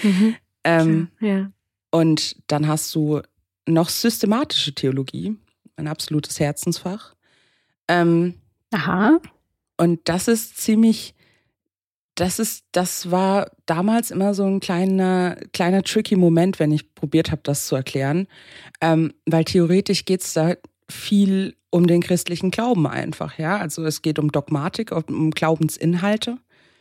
mhm. 0.03 0.35
Ähm, 0.65 1.09
ja. 1.19 1.51
Und 1.91 2.37
dann 2.47 2.69
hast 2.69 2.95
du 2.95 3.19
noch 3.67 3.89
systematische 3.89 4.73
Theologie 4.73 5.35
mein 5.75 5.89
absolutes 5.89 6.39
Herzensfach. 6.39 7.15
Ähm, 7.89 8.35
Aha. 8.71 9.19
Und 9.75 9.99
das 10.07 10.29
ist 10.29 10.55
ziemlich, 10.55 11.15
das 12.15 12.39
ist, 12.39 12.65
das 12.71 13.09
war 13.11 13.49
damals 13.65 14.11
immer 14.11 14.33
so 14.33 14.45
ein 14.45 14.59
kleiner, 14.59 15.35
kleiner 15.51 15.81
tricky 15.83 16.15
Moment, 16.15 16.59
wenn 16.59 16.71
ich 16.71 16.93
probiert 16.93 17.31
habe, 17.31 17.41
das 17.43 17.65
zu 17.65 17.75
erklären. 17.75 18.27
Ähm, 18.81 19.13
weil 19.25 19.45
theoretisch 19.45 20.05
geht 20.05 20.21
es 20.21 20.33
da 20.33 20.53
viel 20.89 21.55
um 21.71 21.87
den 21.87 22.01
christlichen 22.01 22.51
Glauben 22.51 22.85
einfach, 22.85 23.39
ja. 23.39 23.57
Also 23.57 23.83
es 23.85 24.03
geht 24.03 24.19
um 24.19 24.31
Dogmatik, 24.31 24.91
um 24.91 25.31
Glaubensinhalte. 25.31 26.37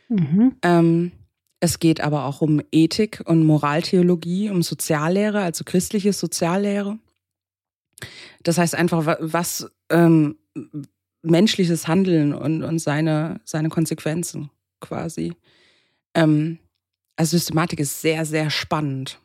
Mhm. 0.09 0.55
Ähm, 0.61 1.11
es 1.59 1.79
geht 1.79 2.01
aber 2.01 2.25
auch 2.25 2.41
um 2.41 2.61
Ethik 2.71 3.23
und 3.25 3.43
Moraltheologie, 3.43 4.51
um 4.51 4.61
Soziallehre, 4.61 5.41
also 5.41 5.63
christliche 5.63 6.13
Soziallehre. 6.13 6.99
Das 8.43 8.57
heißt 8.59 8.75
einfach, 8.75 9.17
was 9.19 9.71
ähm, 9.89 10.35
menschliches 11.23 11.87
Handeln 11.87 12.33
und, 12.33 12.63
und 12.63 12.79
seine, 12.79 13.39
seine 13.45 13.69
Konsequenzen 13.69 14.51
quasi. 14.83 15.33
Ähm, 16.13 16.59
also 17.15 17.37
Systematik 17.37 17.79
ist 17.79 18.01
sehr, 18.01 18.25
sehr 18.25 18.49
spannend. 18.49 19.19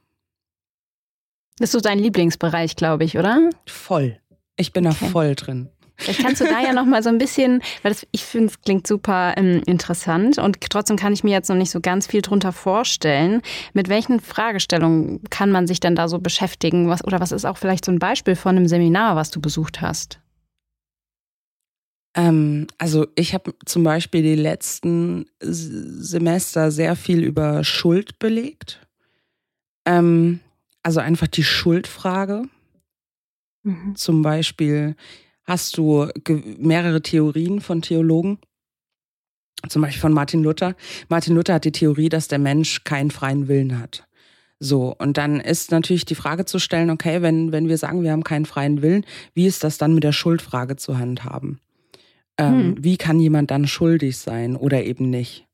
Das 1.59 1.69
ist 1.69 1.73
so 1.73 1.81
dein 1.81 1.99
Lieblingsbereich, 1.99 2.77
glaube 2.77 3.05
ich, 3.05 3.19
oder? 3.19 3.51
Voll. 3.67 4.19
Ich 4.57 4.73
bin 4.73 4.87
okay. 4.87 4.97
da 5.01 5.07
voll 5.09 5.35
drin. 5.35 5.69
Vielleicht 5.99 6.21
kannst 6.21 6.41
du 6.41 6.45
da 6.45 6.61
ja 6.61 6.73
noch 6.73 6.85
mal 6.85 7.03
so 7.03 7.09
ein 7.09 7.19
bisschen, 7.19 7.61
weil 7.83 7.91
das, 7.93 8.07
ich 8.13 8.25
finde, 8.25 8.47
es 8.47 8.61
klingt 8.61 8.87
super 8.87 9.35
ähm, 9.37 9.63
interessant 9.67 10.39
und 10.39 10.61
trotzdem 10.71 10.97
kann 10.97 11.13
ich 11.13 11.25
mir 11.25 11.33
jetzt 11.33 11.49
noch 11.49 11.57
nicht 11.57 11.73
so 11.73 11.81
ganz 11.81 12.07
viel 12.07 12.23
drunter 12.23 12.53
vorstellen. 12.53 13.43
Mit 13.73 13.89
welchen 13.89 14.21
Fragestellungen 14.21 15.21
kann 15.31 15.51
man 15.51 15.67
sich 15.67 15.81
denn 15.81 15.97
da 15.97 16.07
so 16.07 16.21
beschäftigen? 16.21 16.89
Was, 16.89 17.05
oder 17.05 17.19
was 17.19 17.33
ist 17.33 17.45
auch 17.45 17.59
vielleicht 17.59 17.85
so 17.85 17.91
ein 17.91 17.99
Beispiel 17.99 18.37
von 18.37 18.57
einem 18.57 18.69
Seminar, 18.69 19.17
was 19.17 19.33
du 19.33 19.41
besucht 19.41 19.81
hast? 19.81 20.21
Ähm, 22.15 22.67
also 22.79 23.07
ich 23.15 23.35
habe 23.35 23.55
zum 23.65 23.85
Beispiel 23.85 24.23
die 24.23 24.35
letzten 24.35 25.27
Semester 25.41 26.71
sehr 26.71 26.97
viel 26.97 27.23
über 27.23 27.65
Schuld 27.65 28.19
belegt. 28.19 28.87
Ähm, 29.85 30.41
also 30.83 31.01
einfach 31.01 31.27
die 31.27 31.45
Schuldfrage. 31.45 32.45
Mhm. 33.63 33.95
Zum 33.97 34.23
Beispiel, 34.23 34.97
hast 35.45 35.77
du 35.77 36.09
mehrere 36.59 37.03
Theorien 37.03 37.61
von 37.61 37.83
Theologen. 37.83 38.39
Zum 39.69 39.83
Beispiel 39.83 40.01
von 40.01 40.13
Martin 40.13 40.43
Luther. 40.43 40.77
Martin 41.09 41.35
Luther 41.35 41.55
hat 41.55 41.65
die 41.65 41.73
Theorie, 41.73 42.09
dass 42.09 42.29
der 42.29 42.39
Mensch 42.39 42.85
keinen 42.85 43.11
freien 43.11 43.49
Willen 43.49 43.79
hat. 43.81 44.07
So, 44.61 44.95
und 44.99 45.17
dann 45.17 45.41
ist 45.41 45.71
natürlich 45.71 46.05
die 46.05 46.15
Frage 46.15 46.45
zu 46.45 46.59
stellen, 46.59 46.91
okay, 46.91 47.23
wenn, 47.23 47.53
wenn 47.53 47.69
wir 47.69 47.79
sagen, 47.79 48.03
wir 48.03 48.13
haben 48.13 48.25
keinen 48.25 48.47
freien 48.47 48.83
Willen, 48.83 49.05
wie 49.35 49.47
ist 49.47 49.65
das 49.65 49.79
dann 49.79 49.95
mit 49.95 50.05
der 50.05 50.13
Schuldfrage 50.13 50.77
zu 50.77 50.99
handhaben? 50.99 51.61
Ähm, 52.39 52.53
hm. 52.53 52.85
Wie 52.85 52.97
kann 52.97 53.21
jemand 53.21 53.51
dann 53.51 53.67
schuldig 53.67 54.17
sein 54.17 54.57
oder 54.57 54.85
eben 54.85 55.11
nicht? 55.11 55.47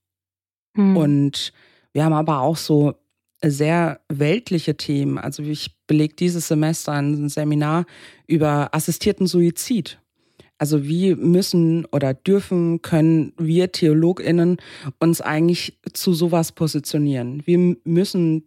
Hm. 0.76 0.96
Und 0.96 1.52
wir 1.92 2.04
haben 2.04 2.12
aber 2.12 2.40
auch 2.40 2.56
so 2.56 2.94
sehr 3.42 4.00
weltliche 4.08 4.76
Themen. 4.76 5.18
Also 5.18 5.42
ich 5.42 5.74
belege 5.86 6.14
dieses 6.14 6.48
Semester 6.48 6.92
ein 6.92 7.28
Seminar 7.28 7.86
über 8.26 8.74
assistierten 8.74 9.26
Suizid. 9.26 9.98
Also 10.58 10.84
wie 10.84 11.14
müssen 11.14 11.84
oder 11.86 12.14
dürfen, 12.14 12.80
können 12.80 13.32
wir 13.36 13.72
Theologinnen 13.72 14.58
uns 14.98 15.20
eigentlich 15.20 15.78
zu 15.92 16.14
sowas 16.14 16.52
positionieren? 16.52 17.42
Wie 17.44 17.78
müssen 17.84 18.44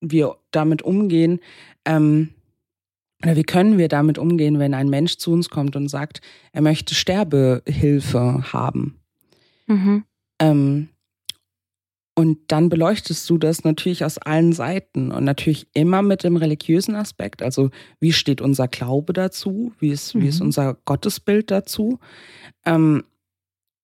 wir 0.00 0.36
damit 0.50 0.82
umgehen? 0.82 1.40
Ähm, 1.84 2.28
oder 3.22 3.36
wie 3.36 3.42
können 3.42 3.78
wir 3.78 3.88
damit 3.88 4.18
umgehen, 4.18 4.58
wenn 4.58 4.74
ein 4.74 4.88
Mensch 4.88 5.16
zu 5.16 5.32
uns 5.32 5.50
kommt 5.50 5.74
und 5.74 5.88
sagt, 5.88 6.20
er 6.52 6.62
möchte 6.62 6.94
Sterbehilfe 6.94 8.52
haben? 8.52 9.00
Mhm. 9.66 10.04
Ähm, 10.40 10.88
und 12.14 12.38
dann 12.48 12.68
beleuchtest 12.68 13.30
du 13.30 13.38
das 13.38 13.62
natürlich 13.62 14.04
aus 14.04 14.18
allen 14.18 14.52
Seiten 14.52 15.12
und 15.12 15.22
natürlich 15.22 15.68
immer 15.72 16.02
mit 16.02 16.24
dem 16.24 16.36
religiösen 16.36 16.96
Aspekt. 16.96 17.42
Also 17.42 17.70
wie 18.00 18.12
steht 18.12 18.40
unser 18.40 18.66
Glaube 18.66 19.12
dazu? 19.12 19.72
Wie 19.78 19.90
ist, 19.90 20.14
mhm. 20.14 20.22
wie 20.22 20.28
ist 20.28 20.40
mhm. 20.40 20.46
unser 20.46 20.74
Gottesbild 20.84 21.50
dazu? 21.50 22.00
Ähm, 22.66 23.04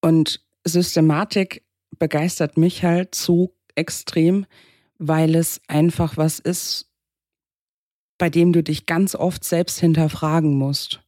und 0.00 0.40
Systematik 0.64 1.62
begeistert 1.98 2.56
mich 2.56 2.82
halt 2.82 3.14
so 3.14 3.54
extrem, 3.74 4.46
weil 4.98 5.34
es 5.34 5.60
einfach 5.68 6.16
was 6.16 6.40
ist, 6.40 6.90
bei 8.18 8.31
dem 8.31 8.53
du 8.53 8.62
dich 8.62 8.87
ganz 8.87 9.14
oft 9.14 9.44
selbst 9.44 9.81
hinterfragen 9.81 10.55
musst. 10.55 11.00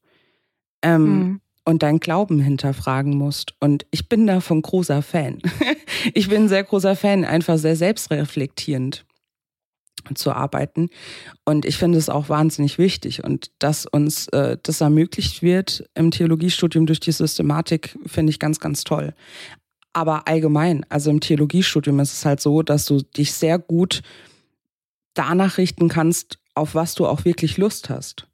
Ähm, 0.82 1.02
mhm 1.02 1.40
und 1.66 1.82
dein 1.82 1.98
Glauben 1.98 2.40
hinterfragen 2.40 3.18
musst. 3.18 3.54
Und 3.58 3.86
ich 3.90 4.08
bin 4.08 4.26
davon 4.26 4.62
großer 4.62 5.02
Fan. 5.02 5.42
ich 6.14 6.28
bin 6.28 6.44
ein 6.44 6.48
sehr 6.48 6.62
großer 6.64 6.94
Fan, 6.94 7.24
einfach 7.24 7.58
sehr 7.58 7.76
selbstreflektierend 7.76 9.04
zu 10.14 10.30
arbeiten. 10.30 10.88
Und 11.44 11.64
ich 11.64 11.76
finde 11.76 11.98
es 11.98 12.08
auch 12.08 12.28
wahnsinnig 12.28 12.78
wichtig. 12.78 13.24
Und 13.24 13.50
dass 13.58 13.84
uns 13.84 14.28
äh, 14.28 14.56
das 14.62 14.80
ermöglicht 14.80 15.42
wird 15.42 15.84
im 15.94 16.12
Theologiestudium 16.12 16.86
durch 16.86 17.00
die 17.00 17.12
Systematik, 17.12 17.98
finde 18.06 18.30
ich 18.30 18.38
ganz, 18.38 18.60
ganz 18.60 18.84
toll. 18.84 19.12
Aber 19.92 20.28
allgemein, 20.28 20.86
also 20.88 21.10
im 21.10 21.20
Theologiestudium 21.20 21.98
ist 21.98 22.12
es 22.12 22.24
halt 22.24 22.40
so, 22.40 22.62
dass 22.62 22.84
du 22.84 23.02
dich 23.02 23.32
sehr 23.32 23.58
gut 23.58 24.02
danach 25.14 25.58
richten 25.58 25.88
kannst, 25.88 26.38
auf 26.56 26.74
was 26.74 26.94
du 26.94 27.06
auch 27.06 27.24
wirklich 27.24 27.58
Lust 27.58 27.90
hast. 27.90 28.26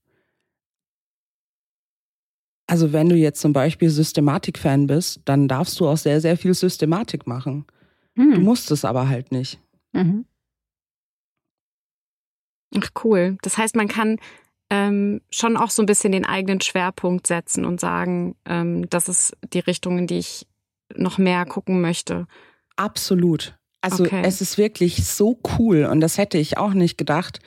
Also 2.66 2.92
wenn 2.92 3.08
du 3.08 3.16
jetzt 3.16 3.40
zum 3.40 3.52
Beispiel 3.52 3.90
Systematik-Fan 3.90 4.86
bist, 4.86 5.20
dann 5.24 5.48
darfst 5.48 5.78
du 5.78 5.88
auch 5.88 5.96
sehr, 5.96 6.20
sehr 6.20 6.36
viel 6.36 6.54
Systematik 6.54 7.26
machen. 7.26 7.66
Hm. 8.16 8.34
Du 8.34 8.40
musst 8.40 8.70
es 8.70 8.84
aber 8.84 9.08
halt 9.08 9.32
nicht. 9.32 9.58
Mhm. 9.92 10.24
Ach 12.76 12.88
cool. 13.04 13.36
Das 13.42 13.58
heißt, 13.58 13.76
man 13.76 13.88
kann 13.88 14.18
ähm, 14.70 15.20
schon 15.30 15.56
auch 15.56 15.70
so 15.70 15.82
ein 15.82 15.86
bisschen 15.86 16.12
den 16.12 16.24
eigenen 16.24 16.60
Schwerpunkt 16.60 17.26
setzen 17.26 17.66
und 17.66 17.80
sagen, 17.80 18.36
ähm, 18.46 18.88
das 18.88 19.08
ist 19.08 19.36
die 19.52 19.58
Richtung, 19.58 19.98
in 19.98 20.06
die 20.06 20.18
ich 20.18 20.46
noch 20.94 21.18
mehr 21.18 21.44
gucken 21.44 21.80
möchte. 21.80 22.26
Absolut. 22.76 23.54
Also 23.82 24.04
okay. 24.04 24.22
es 24.24 24.40
ist 24.40 24.56
wirklich 24.56 25.04
so 25.04 25.38
cool 25.58 25.84
und 25.84 26.00
das 26.00 26.16
hätte 26.16 26.38
ich 26.38 26.56
auch 26.56 26.72
nicht 26.72 26.96
gedacht. 26.96 27.40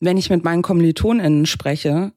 Wenn 0.00 0.16
ich 0.16 0.30
mit 0.30 0.44
meinen 0.44 0.62
KommilitonInnen 0.62 1.46
spreche, 1.46 2.12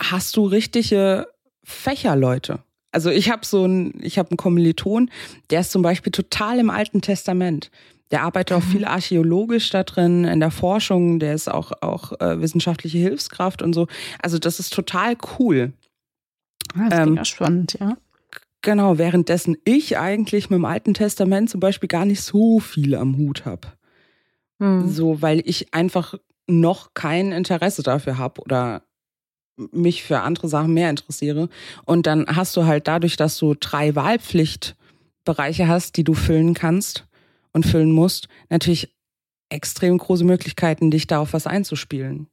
hast 0.00 0.36
du 0.36 0.46
richtige 0.46 1.26
Fächerleute. 1.64 2.60
Also 2.92 3.10
ich 3.10 3.30
habe 3.30 3.44
so 3.44 3.64
ein, 3.64 3.94
ich 4.00 4.18
habe 4.18 4.30
einen 4.30 4.36
Kommiliton, 4.36 5.10
der 5.50 5.60
ist 5.60 5.72
zum 5.72 5.82
Beispiel 5.82 6.12
total 6.12 6.58
im 6.58 6.70
Alten 6.70 7.00
Testament. 7.00 7.70
Der 8.10 8.22
arbeitet 8.22 8.54
auch 8.56 8.64
mhm. 8.64 8.70
viel 8.70 8.84
archäologisch 8.84 9.70
da 9.70 9.82
drin, 9.82 10.24
in 10.24 10.40
der 10.40 10.50
Forschung, 10.50 11.18
der 11.18 11.34
ist 11.34 11.50
auch, 11.50 11.72
auch 11.80 12.20
äh, 12.20 12.40
wissenschaftliche 12.42 12.98
Hilfskraft 12.98 13.62
und 13.62 13.72
so. 13.72 13.86
Also 14.20 14.38
das 14.38 14.60
ist 14.60 14.74
total 14.74 15.16
cool. 15.38 15.72
Ah, 16.74 16.90
das 16.90 17.08
ähm, 17.08 17.16
ja 17.16 17.24
spannend, 17.24 17.78
ja. 17.80 17.96
Genau, 18.60 18.98
währenddessen 18.98 19.56
ich 19.64 19.98
eigentlich 19.98 20.50
mit 20.50 20.58
dem 20.58 20.66
Alten 20.66 20.94
Testament 20.94 21.50
zum 21.50 21.58
Beispiel 21.58 21.88
gar 21.88 22.04
nicht 22.04 22.20
so 22.20 22.60
viel 22.60 22.94
am 22.94 23.16
Hut 23.16 23.44
habe. 23.46 23.68
Mhm. 24.58 24.88
So, 24.88 25.22
weil 25.22 25.42
ich 25.46 25.74
einfach 25.74 26.14
noch 26.46 26.94
kein 26.94 27.32
Interesse 27.32 27.82
dafür 27.82 28.18
habe 28.18 28.40
oder 28.40 28.82
mich 29.56 30.02
für 30.02 30.20
andere 30.20 30.48
Sachen 30.48 30.72
mehr 30.74 30.90
interessiere. 30.90 31.48
Und 31.84 32.06
dann 32.06 32.26
hast 32.26 32.56
du 32.56 32.64
halt 32.64 32.88
dadurch, 32.88 33.16
dass 33.16 33.38
du 33.38 33.54
drei 33.54 33.94
Wahlpflichtbereiche 33.94 35.68
hast, 35.68 35.96
die 35.96 36.04
du 36.04 36.14
füllen 36.14 36.54
kannst 36.54 37.06
und 37.52 37.66
füllen 37.66 37.92
musst, 37.92 38.28
natürlich 38.48 38.94
extrem 39.50 39.98
große 39.98 40.24
Möglichkeiten, 40.24 40.90
dich 40.90 41.06
da 41.06 41.18
auf 41.18 41.34
was 41.34 41.46
einzuspielen. 41.46 42.28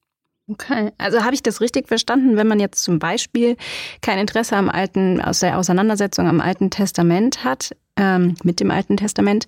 Okay, 0.50 0.91
also 0.98 1.24
habe 1.24 1.36
ich 1.36 1.43
das 1.43 1.62
richtig 1.62 1.88
verstanden, 1.88 2.36
wenn 2.36 2.48
man 2.48 2.60
jetzt 2.60 2.84
zum 2.84 2.98
Beispiel 2.98 3.56
kein 4.02 4.17
Interesse 4.17 4.56
am 4.56 4.69
alten, 4.69 5.22
aus 5.22 5.41
der 5.41 5.60
Auseinandersetzung 5.60 6.28
am 6.28 6.41
Alten 6.41 6.72
Testament 6.72 7.43
hat, 7.43 7.76
ähm, 7.98 8.36
mit 8.43 8.60
dem 8.60 8.72
Alten 8.72 8.98
Testament, 8.98 9.45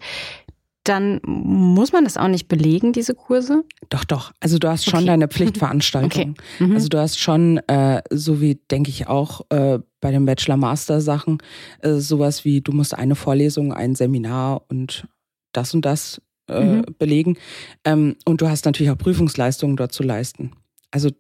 dann 0.84 1.22
muss 1.24 1.91
man 1.91 2.06
das 2.06 2.17
auch 2.17 2.28
nicht 2.28 2.48
belegen, 2.48 2.91
diese 2.91 3.13
Kurse? 3.13 3.63
Doch, 3.89 4.04
doch. 4.04 4.32
Also 4.39 4.58
du 4.58 4.67
hast 4.67 4.86
schon 4.86 5.02
okay. 5.02 5.08
deine 5.08 5.28
Pflichtveranstaltung. 5.30 6.32
Okay. 6.32 6.34
Mhm. 6.65 6.74
Also 6.74 6.89
du 6.89 7.00
hast 7.00 7.20
schon, 7.20 7.58
äh, 7.67 8.02
so 8.10 8.41
wie 8.41 8.56
denke 8.56 8.89
ich 8.89 9.08
auch 9.08 9.41
äh, 9.50 9.80
bei 10.00 10.12
den 10.12 10.26
Bachelor-Master-Sachen, 10.26 11.38
äh, 11.82 11.94
sowas 11.94 12.46
wie, 12.46 12.62
du 12.62 12.72
musst 12.72 12.96
eine 12.96 13.15
Vorlesung, 13.15 13.74
ein 13.74 13.94
Seminar 13.94 14.63
und 14.70 15.08
das 15.54 15.74
und 15.76 15.86
das 15.86 16.20
äh, 16.48 16.63
mhm. 16.63 16.86
belegen. 16.98 17.38
Ähm, 17.86 18.15
und 18.26 18.41
du 18.41 18.50
hast 18.50 18.65
natürlich 18.65 18.91
auch 18.91 18.98
Prüfungsleistungen 18.98 19.78
dort 19.78 19.91
zu 19.91 20.02
leisten. 20.02 20.52
Also 20.89 21.12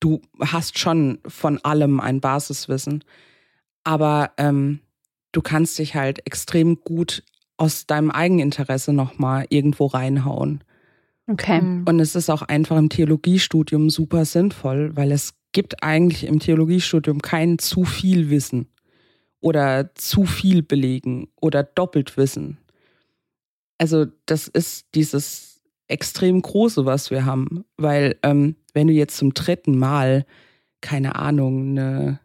du 0.00 0.20
hast 0.40 0.78
schon 0.78 1.18
von 1.26 1.58
allem 1.64 2.00
ein 2.00 2.20
Basiswissen. 2.20 3.04
Aber 3.84 4.32
ähm, 4.36 4.80
du 5.30 5.42
kannst 5.42 5.78
dich 5.78 5.94
halt 5.94 6.26
extrem 6.26 6.80
gut 6.80 7.22
aus 7.56 7.86
deinem 7.86 8.10
Eigeninteresse 8.10 8.92
nochmal 8.92 9.46
irgendwo 9.48 9.86
reinhauen. 9.86 10.62
Okay. 11.28 11.60
Mhm. 11.60 11.84
Und 11.88 12.00
es 12.00 12.14
ist 12.14 12.30
auch 12.30 12.42
einfach 12.42 12.76
im 12.76 12.88
Theologiestudium 12.88 13.90
super 13.90 14.24
sinnvoll, 14.24 14.94
weil 14.96 15.12
es 15.12 15.34
gibt 15.52 15.82
eigentlich 15.82 16.24
im 16.24 16.38
Theologiestudium 16.38 17.20
kein 17.22 17.58
zu 17.58 17.84
viel 17.84 18.30
Wissen 18.30 18.68
oder 19.40 19.94
zu 19.94 20.24
viel 20.24 20.62
belegen 20.62 21.28
oder 21.40 21.62
doppelt 21.62 22.16
Wissen. 22.16 22.58
Also 23.78 24.06
das 24.26 24.48
ist 24.48 24.86
dieses 24.94 25.62
extrem 25.88 26.42
große, 26.42 26.84
was 26.84 27.10
wir 27.10 27.24
haben, 27.24 27.64
weil 27.76 28.16
ähm, 28.22 28.56
wenn 28.74 28.86
du 28.86 28.92
jetzt 28.92 29.16
zum 29.16 29.34
dritten 29.34 29.78
Mal 29.78 30.26
keine 30.80 31.16
Ahnung 31.16 31.70
eine 31.70 32.20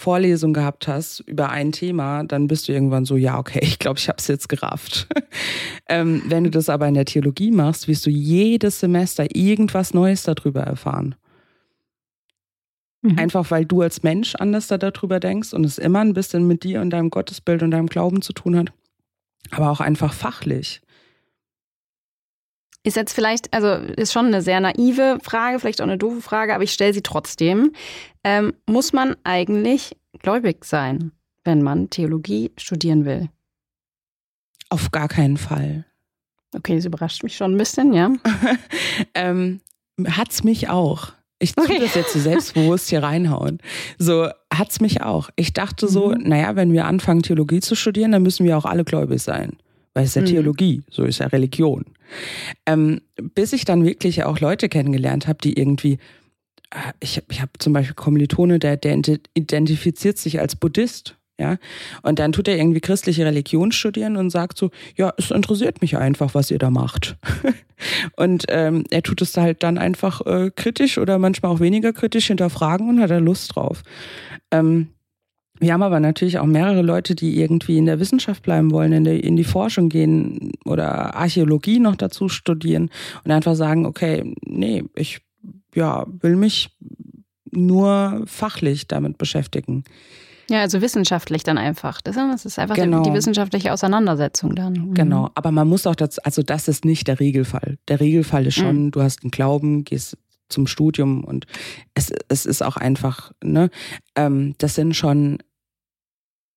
Vorlesung 0.00 0.52
gehabt 0.52 0.86
hast 0.86 1.18
über 1.26 1.50
ein 1.50 1.72
Thema, 1.72 2.22
dann 2.22 2.46
bist 2.46 2.68
du 2.68 2.72
irgendwann 2.72 3.04
so, 3.04 3.16
ja, 3.16 3.36
okay, 3.36 3.58
ich 3.62 3.80
glaube, 3.80 3.98
ich 3.98 4.08
habe 4.08 4.18
es 4.18 4.28
jetzt 4.28 4.48
gerafft. 4.48 5.08
ähm, 5.88 6.22
wenn 6.26 6.44
du 6.44 6.50
das 6.50 6.68
aber 6.68 6.86
in 6.86 6.94
der 6.94 7.04
Theologie 7.04 7.50
machst, 7.50 7.88
wirst 7.88 8.06
du 8.06 8.10
jedes 8.10 8.78
Semester 8.78 9.26
irgendwas 9.34 9.94
Neues 9.94 10.22
darüber 10.22 10.60
erfahren. 10.60 11.16
Mhm. 13.02 13.18
Einfach 13.18 13.50
weil 13.50 13.64
du 13.64 13.82
als 13.82 14.04
Mensch 14.04 14.36
anders 14.36 14.68
darüber 14.68 15.18
denkst 15.18 15.52
und 15.52 15.66
es 15.66 15.78
immer 15.78 15.98
ein 15.98 16.14
bisschen 16.14 16.46
mit 16.46 16.62
dir 16.62 16.80
und 16.80 16.90
deinem 16.90 17.10
Gottesbild 17.10 17.64
und 17.64 17.72
deinem 17.72 17.88
Glauben 17.88 18.22
zu 18.22 18.32
tun 18.32 18.56
hat, 18.56 18.72
aber 19.50 19.68
auch 19.68 19.80
einfach 19.80 20.12
fachlich. 20.12 20.80
Ist 22.88 22.96
jetzt 22.96 23.12
vielleicht, 23.12 23.52
also 23.52 23.68
ist 23.96 24.14
schon 24.14 24.28
eine 24.28 24.40
sehr 24.40 24.60
naive 24.60 25.18
Frage, 25.22 25.58
vielleicht 25.58 25.82
auch 25.82 25.86
eine 25.86 25.98
doofe 25.98 26.22
Frage, 26.22 26.54
aber 26.54 26.64
ich 26.64 26.72
stelle 26.72 26.94
sie 26.94 27.02
trotzdem. 27.02 27.72
Ähm, 28.24 28.54
muss 28.64 28.94
man 28.94 29.14
eigentlich 29.24 29.94
gläubig 30.20 30.64
sein, 30.64 31.12
wenn 31.44 31.60
man 31.60 31.90
Theologie 31.90 32.50
studieren 32.56 33.04
will? 33.04 33.28
Auf 34.70 34.90
gar 34.90 35.06
keinen 35.06 35.36
Fall. 35.36 35.84
Okay, 36.56 36.76
das 36.76 36.86
überrascht 36.86 37.22
mich 37.22 37.36
schon 37.36 37.56
ein 37.56 37.58
bisschen, 37.58 37.92
ja. 37.92 38.10
ähm, 39.14 39.60
hat's 40.06 40.42
mich 40.42 40.70
auch. 40.70 41.12
Ich 41.40 41.54
tue 41.54 41.64
okay. 41.64 41.80
das 41.80 41.94
jetzt 41.94 42.14
so 42.14 42.20
selbstbewusst 42.20 42.88
hier 42.88 43.02
reinhauen. 43.02 43.58
So 43.98 44.30
hat's 44.50 44.80
mich 44.80 45.02
auch. 45.02 45.28
Ich 45.36 45.52
dachte 45.52 45.88
so, 45.88 46.08
mhm. 46.08 46.22
naja, 46.22 46.56
wenn 46.56 46.72
wir 46.72 46.86
anfangen, 46.86 47.20
Theologie 47.20 47.60
zu 47.60 47.74
studieren, 47.74 48.12
dann 48.12 48.22
müssen 48.22 48.46
wir 48.46 48.56
auch 48.56 48.64
alle 48.64 48.84
gläubig 48.84 49.22
sein 49.22 49.58
weil 49.98 50.04
es 50.04 50.10
ist 50.10 50.14
ja 50.14 50.22
mhm. 50.22 50.26
Theologie, 50.26 50.82
so 50.88 51.02
ist 51.02 51.18
ja 51.18 51.26
Religion. 51.26 51.84
Ähm, 52.66 53.00
bis 53.34 53.52
ich 53.52 53.64
dann 53.64 53.84
wirklich 53.84 54.22
auch 54.22 54.38
Leute 54.38 54.68
kennengelernt 54.68 55.26
habe, 55.26 55.40
die 55.42 55.58
irgendwie, 55.58 55.94
äh, 56.70 56.92
ich, 57.00 57.20
ich 57.28 57.40
habe 57.40 57.50
zum 57.58 57.72
Beispiel 57.72 57.96
Kommilitone, 57.96 58.60
der, 58.60 58.76
der 58.76 58.96
identifiziert 59.34 60.16
sich 60.16 60.38
als 60.38 60.54
Buddhist. 60.54 61.16
Ja, 61.40 61.56
und 62.02 62.20
dann 62.20 62.30
tut 62.30 62.46
er 62.46 62.56
irgendwie 62.56 62.80
christliche 62.80 63.24
Religion 63.24 63.72
studieren 63.72 64.16
und 64.16 64.30
sagt 64.30 64.56
so, 64.56 64.70
ja, 64.96 65.12
es 65.18 65.32
interessiert 65.32 65.80
mich 65.80 65.96
einfach, 65.96 66.34
was 66.34 66.52
ihr 66.52 66.58
da 66.60 66.70
macht. 66.70 67.16
und 68.16 68.44
ähm, 68.50 68.84
er 68.90 69.02
tut 69.02 69.20
es 69.20 69.36
halt 69.36 69.64
dann 69.64 69.78
einfach 69.78 70.24
äh, 70.26 70.52
kritisch 70.54 70.96
oder 70.96 71.18
manchmal 71.18 71.50
auch 71.50 71.60
weniger 71.60 71.92
kritisch 71.92 72.28
hinterfragen 72.28 72.88
und 72.88 73.00
hat 73.00 73.10
da 73.10 73.18
Lust 73.18 73.56
drauf. 73.56 73.82
Ähm, 74.52 74.90
wir 75.60 75.72
haben 75.72 75.82
aber 75.82 76.00
natürlich 76.00 76.38
auch 76.38 76.46
mehrere 76.46 76.82
Leute, 76.82 77.14
die 77.14 77.40
irgendwie 77.40 77.78
in 77.78 77.86
der 77.86 78.00
Wissenschaft 78.00 78.42
bleiben 78.42 78.70
wollen, 78.70 78.92
in, 78.92 79.04
der, 79.04 79.22
in 79.22 79.36
die 79.36 79.44
Forschung 79.44 79.88
gehen 79.88 80.52
oder 80.64 81.14
Archäologie 81.14 81.78
noch 81.78 81.96
dazu 81.96 82.28
studieren 82.28 82.90
und 83.24 83.30
einfach 83.30 83.54
sagen, 83.54 83.86
okay, 83.86 84.34
nee, 84.44 84.84
ich 84.94 85.20
ja, 85.74 86.06
will 86.20 86.36
mich 86.36 86.76
nur 87.50 88.22
fachlich 88.26 88.88
damit 88.88 89.18
beschäftigen. 89.18 89.84
Ja, 90.50 90.60
also 90.62 90.80
wissenschaftlich 90.80 91.42
dann 91.42 91.58
einfach. 91.58 92.00
Das 92.00 92.16
ist 92.44 92.58
einfach 92.58 92.74
genau. 92.74 93.02
die 93.02 93.12
wissenschaftliche 93.12 93.72
Auseinandersetzung 93.72 94.54
dann. 94.54 94.72
Mhm. 94.72 94.94
Genau, 94.94 95.30
aber 95.34 95.50
man 95.50 95.68
muss 95.68 95.86
auch 95.86 95.94
dazu, 95.94 96.20
also 96.24 96.42
das 96.42 96.68
ist 96.68 96.84
nicht 96.84 97.06
der 97.06 97.20
Regelfall. 97.20 97.78
Der 97.88 98.00
Regelfall 98.00 98.46
ist 98.46 98.54
schon, 98.54 98.86
mhm. 98.86 98.90
du 98.90 99.02
hast 99.02 99.22
einen 99.22 99.30
Glauben, 99.30 99.84
gehst 99.84 100.16
zum 100.48 100.66
Studium 100.66 101.24
und 101.24 101.46
es, 101.94 102.10
es 102.28 102.46
ist 102.46 102.62
auch 102.62 102.76
einfach, 102.76 103.32
ne, 103.44 103.68
ähm, 104.14 104.54
das 104.56 104.74
sind 104.74 104.96
schon 104.96 105.38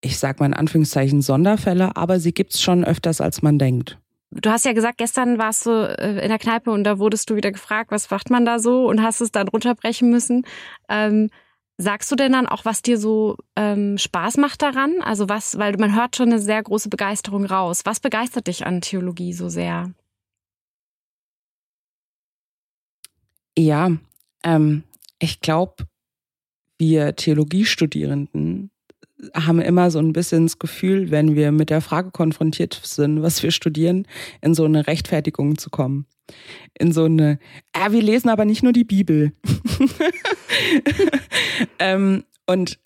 ich 0.01 0.17
sag 0.19 0.39
mal 0.39 0.47
in 0.47 0.53
Anführungszeichen 0.53 1.21
Sonderfälle, 1.21 1.95
aber 1.95 2.19
sie 2.19 2.33
gibt's 2.33 2.61
schon 2.61 2.83
öfters, 2.83 3.21
als 3.21 3.41
man 3.41 3.59
denkt. 3.59 3.97
Du 4.31 4.49
hast 4.49 4.65
ja 4.65 4.73
gesagt, 4.73 4.97
gestern 4.97 5.37
warst 5.37 5.65
du 5.65 5.71
äh, 5.71 6.23
in 6.23 6.29
der 6.29 6.39
Kneipe 6.39 6.71
und 6.71 6.83
da 6.83 6.99
wurdest 6.99 7.29
du 7.29 7.35
wieder 7.35 7.51
gefragt, 7.51 7.91
was 7.91 8.09
macht 8.09 8.29
man 8.29 8.45
da 8.45 8.59
so 8.59 8.87
und 8.87 9.03
hast 9.03 9.21
es 9.21 9.31
dann 9.31 9.49
runterbrechen 9.49 10.09
müssen. 10.09 10.45
Ähm, 10.89 11.29
sagst 11.77 12.09
du 12.11 12.15
denn 12.15 12.31
dann 12.31 12.47
auch, 12.47 12.63
was 12.63 12.81
dir 12.81 12.97
so 12.97 13.35
ähm, 13.57 13.97
Spaß 13.97 14.37
macht 14.37 14.61
daran? 14.61 15.01
Also 15.01 15.27
was, 15.27 15.57
weil 15.57 15.75
man 15.77 15.95
hört 15.95 16.15
schon 16.15 16.29
eine 16.29 16.39
sehr 16.39 16.63
große 16.63 16.87
Begeisterung 16.89 17.45
raus. 17.45 17.81
Was 17.83 17.99
begeistert 17.99 18.47
dich 18.47 18.65
an 18.65 18.81
Theologie 18.81 19.33
so 19.33 19.49
sehr? 19.49 19.91
Ja, 23.57 23.91
ähm, 24.43 24.83
ich 25.19 25.41
glaube, 25.41 25.75
wir 26.77 27.15
Theologiestudierenden 27.15 28.70
haben 29.33 29.61
immer 29.61 29.91
so 29.91 29.99
ein 29.99 30.13
bisschen 30.13 30.45
das 30.45 30.59
Gefühl, 30.59 31.11
wenn 31.11 31.35
wir 31.35 31.51
mit 31.51 31.69
der 31.69 31.81
Frage 31.81 32.11
konfrontiert 32.11 32.79
sind, 32.83 33.21
was 33.21 33.41
wir 33.43 33.51
studieren, 33.51 34.07
in 34.41 34.53
so 34.53 34.65
eine 34.65 34.87
Rechtfertigung 34.87 35.57
zu 35.57 35.69
kommen. 35.69 36.05
In 36.77 36.91
so 36.91 37.05
eine, 37.05 37.39
ah, 37.73 37.91
wir 37.91 38.01
lesen 38.01 38.29
aber 38.29 38.45
nicht 38.45 38.63
nur 38.63 38.73
die 38.73 38.83
Bibel. 38.83 39.33
ähm, 41.79 42.23
und 42.47 42.79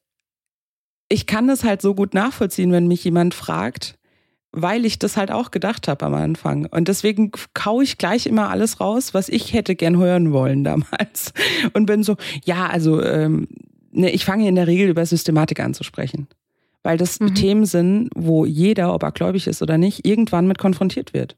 ich 1.09 1.27
kann 1.27 1.47
das 1.47 1.63
halt 1.63 1.81
so 1.81 1.93
gut 1.93 2.13
nachvollziehen, 2.13 2.71
wenn 2.71 2.87
mich 2.87 3.03
jemand 3.03 3.33
fragt, 3.33 3.97
weil 4.51 4.85
ich 4.85 4.97
das 4.97 5.17
halt 5.17 5.31
auch 5.31 5.51
gedacht 5.51 5.87
habe 5.87 6.05
am 6.05 6.13
Anfang. 6.13 6.65
Und 6.65 6.87
deswegen 6.87 7.31
kau 7.53 7.81
ich 7.81 7.97
gleich 7.97 8.25
immer 8.25 8.49
alles 8.49 8.79
raus, 8.79 9.13
was 9.13 9.29
ich 9.29 9.53
hätte 9.53 9.75
gern 9.75 9.97
hören 9.97 10.31
wollen 10.31 10.63
damals. 10.63 11.33
Und 11.73 11.85
bin 11.85 12.03
so, 12.03 12.15
ja, 12.45 12.67
also 12.67 13.03
ähm, 13.03 13.47
ne, 13.95 14.11
ich 14.11 14.25
fange 14.25 14.47
in 14.47 14.55
der 14.55 14.67
Regel 14.67 14.89
über 14.89 15.05
Systematik 15.05 15.59
an 15.59 15.73
zu 15.73 15.83
sprechen. 15.83 16.27
Weil 16.83 16.97
das 16.97 17.19
mhm. 17.19 17.33
Themen 17.33 17.65
sind, 17.65 18.09
wo 18.15 18.45
jeder, 18.45 18.93
ob 18.93 19.03
er 19.03 19.11
gläubig 19.11 19.47
ist 19.47 19.61
oder 19.61 19.77
nicht, 19.77 20.05
irgendwann 20.05 20.47
mit 20.47 20.59
konfrontiert 20.59 21.13
wird. 21.13 21.35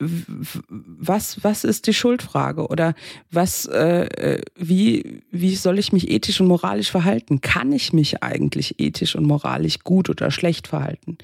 was, 0.00 1.42
was 1.42 1.64
ist 1.64 1.86
die 1.86 1.94
Schuldfrage 1.94 2.68
oder 2.68 2.94
was, 3.30 3.66
äh, 3.66 4.06
äh, 4.06 4.42
wie, 4.56 5.22
wie 5.30 5.56
soll 5.56 5.78
ich 5.78 5.92
mich 5.92 6.08
ethisch 6.10 6.40
und 6.40 6.46
moralisch 6.46 6.90
verhalten? 6.90 7.40
Kann 7.40 7.72
ich 7.72 7.92
mich 7.92 8.22
eigentlich 8.22 8.78
ethisch 8.78 9.16
und 9.16 9.24
moralisch 9.24 9.80
gut 9.80 10.08
oder 10.08 10.30
schlecht 10.30 10.68
verhalten? 10.68 11.18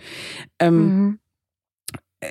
Ähm, 0.59 0.77
mhm. 0.77 1.19
äh, 2.21 2.29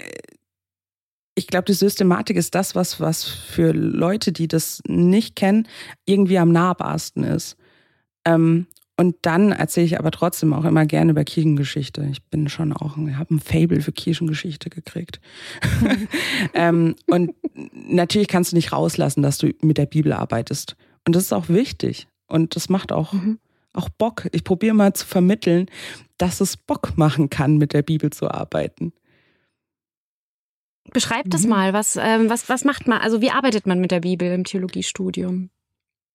ich 1.36 1.48
glaube, 1.48 1.66
die 1.66 1.74
Systematik 1.74 2.38
ist 2.38 2.54
das, 2.56 2.76
was, 2.76 3.00
was 3.00 3.24
für 3.24 3.72
Leute, 3.72 4.32
die 4.32 4.48
das 4.48 4.82
nicht 4.88 5.36
kennen, 5.36 5.68
irgendwie 6.06 6.38
am 6.38 6.52
nahbarsten 6.52 7.24
ist. 7.24 7.58
Ähm, 8.26 8.68
und 8.96 9.16
dann 9.24 9.52
erzähle 9.52 9.88
ich 9.88 9.98
aber 9.98 10.12
trotzdem 10.12 10.54
auch 10.54 10.66
immer 10.66 10.86
gerne 10.86 11.12
über 11.12 11.24
Kirchengeschichte. 11.24 12.08
Ich 12.12 12.22
bin 12.24 12.48
schon 12.48 12.74
auch, 12.74 12.96
ich 12.98 13.16
habe 13.16 13.34
ein 13.34 13.40
Fable 13.40 13.82
für 13.82 13.92
Kirchengeschichte 13.92 14.70
gekriegt. 14.70 15.20
ähm, 16.54 16.96
und 17.08 17.34
natürlich 17.74 18.28
kannst 18.28 18.52
du 18.52 18.56
nicht 18.56 18.72
rauslassen, 18.72 19.24
dass 19.24 19.40
du 19.40 19.52
mit 19.62 19.80
der 19.80 19.88
Bibel 19.88 20.14
arbeitest. 20.14 20.76
Und 21.06 21.16
das 21.16 21.24
ist 21.24 21.34
auch 21.34 21.50
wichtig. 21.50 22.08
Und 22.28 22.56
das 22.56 22.70
macht 22.70 22.92
auch, 22.92 23.14
mhm. 23.14 23.40
auch 23.74 23.90
Bock. 23.90 24.28
Ich 24.32 24.44
probiere 24.44 24.76
mal 24.76 24.94
zu 24.94 25.08
vermitteln, 25.08 25.66
dass 26.18 26.40
es 26.40 26.56
Bock 26.56 26.96
machen 26.96 27.32
kann, 27.32 27.58
mit 27.58 27.74
der 27.74 27.82
Bibel 27.82 28.12
zu 28.12 28.30
arbeiten. 28.30 28.94
Beschreib 30.92 31.26
das 31.30 31.44
mhm. 31.44 31.50
mal. 31.50 31.74
Was, 31.74 31.96
ähm, 31.96 32.30
was, 32.30 32.48
was 32.48 32.64
macht 32.64 32.88
man? 32.88 33.02
Also, 33.02 33.22
wie 33.22 33.32
arbeitet 33.32 33.66
man 33.66 33.80
mit 33.80 33.90
der 33.90 34.02
Bibel 34.02 34.32
im 34.32 34.44
Theologiestudium? 34.44 35.50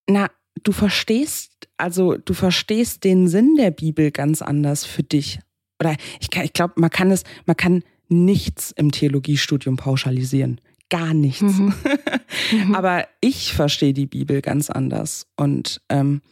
Na, 0.09 0.31
du 0.63 0.73
verstehst, 0.73 1.69
also 1.77 2.17
du 2.17 2.35
verstehst 2.35 3.05
den 3.05 3.29
Sinn 3.29 3.57
der 3.57 3.71
Bibel 3.71 4.11
ganz 4.11 4.43
anders 4.43 4.85
für 4.85 5.03
dich. 5.03 5.41
Oder 5.81 5.97
ich, 6.21 6.29
ich 6.35 6.53
glaube, 6.53 6.75
man 6.77 6.91
kann 6.91 7.11
es, 7.11 7.25
man 7.47 7.57
kann 7.57 7.83
nichts 8.09 8.73
im 8.73 8.91
Theologiestudium 8.91 9.77
pauschalisieren. 9.77 10.61
Gar 10.91 11.15
nichts. 11.15 11.43
Mhm. 11.43 11.75
Aber 12.75 13.07
ich 13.21 13.53
verstehe 13.53 13.93
die 13.93 14.07
Bibel 14.07 14.41
ganz 14.41 14.71
anders. 14.71 15.27
Und 15.37 15.83
ähm, 15.91 16.23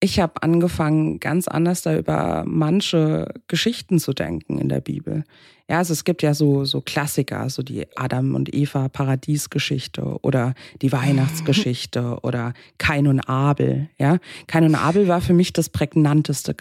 ich 0.00 0.20
habe 0.20 0.42
angefangen, 0.42 1.20
ganz 1.20 1.48
anders 1.48 1.82
da 1.82 1.96
über 1.96 2.44
manche 2.46 3.32
Geschichten 3.48 3.98
zu 3.98 4.12
denken 4.12 4.58
in 4.58 4.68
der 4.68 4.80
Bibel. 4.80 5.24
Ja, 5.68 5.78
also 5.78 5.92
es 5.92 6.04
gibt 6.04 6.22
ja 6.22 6.34
so, 6.34 6.64
so 6.64 6.80
Klassiker, 6.80 7.48
so 7.50 7.62
die 7.62 7.86
Adam 7.96 8.34
und 8.34 8.54
Eva 8.54 8.88
Paradiesgeschichte 8.88 10.20
oder 10.22 10.54
die 10.82 10.92
Weihnachtsgeschichte 10.92 12.18
oder 12.22 12.52
Kain 12.78 13.08
und 13.08 13.20
Abel. 13.20 13.88
Ja, 13.98 14.18
Kain 14.46 14.64
und 14.64 14.74
Abel 14.74 15.08
war 15.08 15.20
für 15.20 15.32
mich 15.32 15.52
das 15.52 15.70
prägnanteste. 15.70 16.56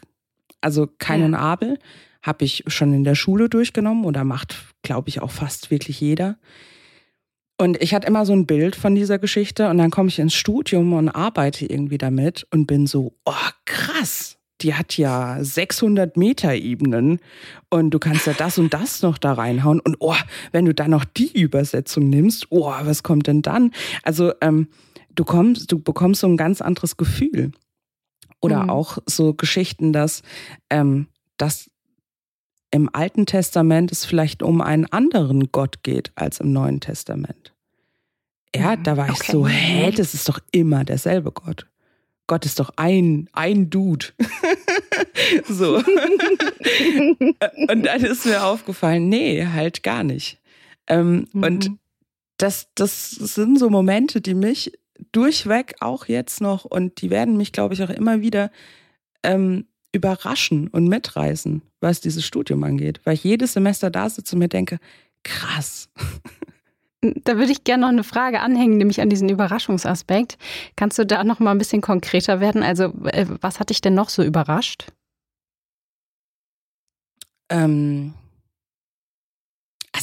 Also 0.61 0.87
Kain 0.97 1.19
ja. 1.19 1.25
und 1.27 1.35
Abel 1.35 1.77
habe 2.23 2.45
ich 2.45 2.63
schon 2.67 2.93
in 2.93 3.03
der 3.03 3.15
Schule 3.15 3.49
durchgenommen 3.49 4.05
oder 4.05 4.23
macht, 4.23 4.55
glaube 4.81 5.09
ich, 5.09 5.21
auch 5.21 5.29
fast 5.29 5.69
wirklich 5.69 6.01
jeder. 6.01 6.37
Und 7.57 7.81
ich 7.81 7.93
hatte 7.93 8.07
immer 8.07 8.25
so 8.25 8.33
ein 8.33 8.45
Bild 8.45 8.75
von 8.75 8.95
dieser 8.95 9.17
Geschichte 9.17 9.69
und 9.69 9.77
dann 9.77 9.89
komme 9.89 10.09
ich 10.09 10.19
ins 10.19 10.33
Studium 10.33 10.93
und 10.93 11.09
arbeite 11.09 11.65
irgendwie 11.65 11.97
damit 11.97 12.45
und 12.51 12.67
bin 12.67 12.85
so, 12.85 13.13
oh 13.25 13.49
krass, 13.63 14.37
die 14.61 14.73
hat 14.73 14.97
ja 14.97 15.37
600 15.41 16.17
Meter 16.17 16.53
Ebenen 16.53 17.19
und 17.69 17.91
du 17.91 17.99
kannst 17.99 18.27
ja 18.27 18.33
das 18.33 18.57
und 18.57 18.73
das 18.73 19.01
noch 19.01 19.17
da 19.17 19.33
reinhauen 19.33 19.79
und 19.79 19.97
oh, 19.99 20.15
wenn 20.51 20.65
du 20.65 20.73
dann 20.73 20.91
noch 20.91 21.05
die 21.05 21.31
Übersetzung 21.39 22.09
nimmst, 22.09 22.47
oh, 22.49 22.71
was 22.83 23.03
kommt 23.03 23.27
denn 23.27 23.41
dann? 23.41 23.71
Also 24.03 24.33
ähm, 24.41 24.67
du 25.13 25.23
kommst, 25.23 25.71
du 25.71 25.79
bekommst 25.79 26.21
so 26.21 26.27
ein 26.27 26.37
ganz 26.37 26.61
anderes 26.61 26.97
Gefühl. 26.97 27.51
Oder 28.41 28.63
mhm. 28.63 28.69
auch 28.69 28.97
so 29.05 29.33
Geschichten, 29.33 29.91
dass, 29.93 30.21
ähm, 30.69 31.07
dass 31.37 31.71
im 32.75 32.89
Alten 32.93 33.25
Testament 33.25 33.91
es 33.91 34.03
vielleicht 34.05 34.43
um 34.43 34.59
einen 34.59 34.85
anderen 34.85 35.51
Gott 35.51 35.81
geht 35.83 36.11
als 36.15 36.41
im 36.41 36.51
Neuen 36.51 36.81
Testament. 36.81 37.53
Ja, 38.53 38.75
mhm. 38.75 38.83
da 38.83 38.97
war 38.97 39.07
ich 39.07 39.15
okay. 39.15 39.31
so, 39.31 39.47
hä, 39.47 39.91
das 39.91 40.13
ist 40.13 40.27
doch 40.27 40.39
immer 40.51 40.83
derselbe 40.83 41.31
Gott. 41.31 41.67
Gott 42.27 42.45
ist 42.45 42.59
doch 42.59 42.71
ein, 42.75 43.29
ein 43.31 43.69
Dude. 43.69 44.07
so. 45.47 45.75
und 47.67 47.85
dann 47.85 48.03
ist 48.03 48.25
mir 48.25 48.43
aufgefallen, 48.43 49.07
nee, 49.07 49.45
halt 49.45 49.81
gar 49.83 50.03
nicht. 50.03 50.41
Ähm, 50.87 51.27
mhm. 51.31 51.43
Und 51.43 51.71
das, 52.37 52.67
das 52.75 53.11
sind 53.11 53.57
so 53.57 53.69
Momente, 53.69 54.19
die 54.19 54.35
mich 54.35 54.73
durchweg 55.13 55.75
auch 55.79 56.07
jetzt 56.07 56.41
noch 56.41 56.65
und 56.65 57.01
die 57.01 57.09
werden 57.09 57.37
mich, 57.37 57.53
glaube 57.53 57.73
ich, 57.73 57.83
auch 57.83 57.89
immer 57.89 58.21
wieder 58.21 58.51
ähm, 59.23 59.65
überraschen 59.95 60.67
und 60.67 60.87
mitreißen, 60.87 61.61
was 61.79 62.01
dieses 62.01 62.25
Studium 62.25 62.63
angeht. 62.63 63.01
Weil 63.03 63.15
ich 63.15 63.23
jedes 63.23 63.53
Semester 63.53 63.89
da 63.89 64.09
sitze 64.09 64.35
und 64.35 64.39
mir 64.39 64.49
denke, 64.49 64.79
krass. 65.23 65.89
Da 67.23 67.37
würde 67.37 67.51
ich 67.51 67.63
gerne 67.63 67.81
noch 67.81 67.89
eine 67.89 68.03
Frage 68.03 68.39
anhängen, 68.39 68.77
nämlich 68.77 68.99
an 68.99 69.09
diesen 69.09 69.29
Überraschungsaspekt. 69.29 70.39
Kannst 70.75 70.97
du 70.97 71.05
da 71.05 71.23
noch 71.23 71.39
mal 71.39 71.51
ein 71.51 71.59
bisschen 71.59 71.81
konkreter 71.81 72.39
werden? 72.39 72.63
Also, 72.63 72.85
äh, 73.05 73.27
was 73.41 73.59
hat 73.59 73.69
dich 73.69 73.81
denn 73.81 73.93
noch 73.93 74.09
so 74.09 74.23
überrascht? 74.23 74.87
Ähm, 77.49 78.15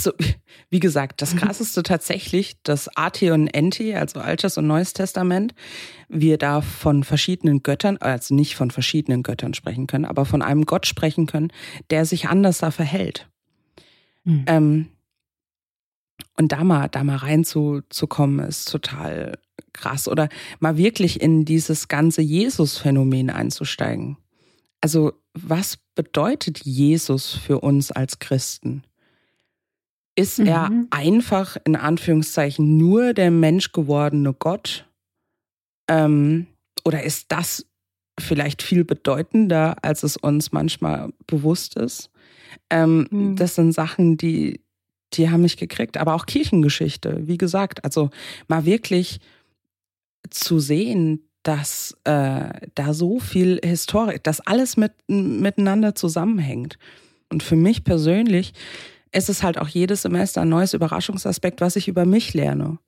also, 0.06 0.16
wie 0.70 0.80
gesagt, 0.80 1.22
das 1.22 1.36
krasseste 1.36 1.82
tatsächlich, 1.82 2.56
das 2.62 2.88
AT 2.96 3.22
und 3.22 3.48
NT, 3.54 3.94
also 3.94 4.20
Altes 4.20 4.58
und 4.58 4.66
Neues 4.66 4.92
Testament, 4.92 5.54
wir 6.08 6.38
da 6.38 6.60
von 6.60 7.04
verschiedenen 7.04 7.62
Göttern, 7.62 7.98
also 7.98 8.34
nicht 8.34 8.56
von 8.56 8.70
verschiedenen 8.70 9.22
Göttern 9.22 9.54
sprechen 9.54 9.86
können, 9.86 10.04
aber 10.04 10.24
von 10.24 10.42
einem 10.42 10.66
Gott 10.66 10.86
sprechen 10.86 11.26
können, 11.26 11.52
der 11.90 12.04
sich 12.04 12.28
anders 12.28 12.58
da 12.58 12.70
verhält. 12.70 13.28
Mhm. 14.24 14.44
Ähm, 14.46 14.88
und 16.36 16.52
da 16.52 16.64
mal, 16.64 16.88
da 16.88 17.04
mal 17.04 17.16
reinzukommen, 17.16 18.46
ist 18.46 18.70
total 18.70 19.38
krass. 19.72 20.08
Oder 20.08 20.28
mal 20.60 20.76
wirklich 20.76 21.20
in 21.20 21.44
dieses 21.44 21.88
ganze 21.88 22.22
Jesus-Phänomen 22.22 23.30
einzusteigen. 23.30 24.16
Also, 24.80 25.12
was 25.34 25.78
bedeutet 25.94 26.64
Jesus 26.64 27.32
für 27.34 27.60
uns 27.60 27.92
als 27.92 28.18
Christen? 28.18 28.82
Ist 30.14 30.38
mhm. 30.38 30.46
er 30.46 30.70
einfach 30.90 31.56
in 31.64 31.76
Anführungszeichen 31.76 32.76
nur 32.76 33.14
der 33.14 33.30
menschgewordene 33.30 34.34
Gott? 34.34 34.86
Ähm, 35.88 36.46
oder 36.84 37.02
ist 37.02 37.26
das 37.32 37.66
vielleicht 38.18 38.62
viel 38.62 38.84
bedeutender, 38.84 39.76
als 39.82 40.02
es 40.02 40.16
uns 40.16 40.52
manchmal 40.52 41.12
bewusst 41.26 41.76
ist? 41.76 42.10
Ähm, 42.68 43.06
mhm. 43.10 43.36
Das 43.36 43.54
sind 43.54 43.72
Sachen, 43.72 44.16
die, 44.16 44.60
die 45.14 45.30
haben 45.30 45.42
mich 45.42 45.56
gekriegt. 45.56 45.96
Aber 45.96 46.14
auch 46.14 46.26
Kirchengeschichte, 46.26 47.26
wie 47.26 47.38
gesagt, 47.38 47.84
also 47.84 48.10
mal 48.48 48.66
wirklich 48.66 49.18
zu 50.30 50.60
sehen, 50.60 51.28
dass 51.42 51.96
äh, 52.04 52.50
da 52.74 52.94
so 52.94 53.18
viel 53.18 53.60
Historie, 53.64 54.20
dass 54.22 54.40
alles 54.40 54.76
mit, 54.76 54.92
miteinander 55.08 55.94
zusammenhängt. 55.94 56.78
Und 57.30 57.42
für 57.42 57.56
mich 57.56 57.82
persönlich 57.82 58.52
ist 59.12 59.28
es 59.28 59.42
halt 59.42 59.58
auch 59.58 59.68
jedes 59.68 60.02
Semester 60.02 60.42
ein 60.42 60.48
neues 60.48 60.74
Überraschungsaspekt, 60.74 61.60
was 61.60 61.76
ich 61.76 61.88
über 61.88 62.04
mich 62.04 62.34
lerne. 62.34 62.78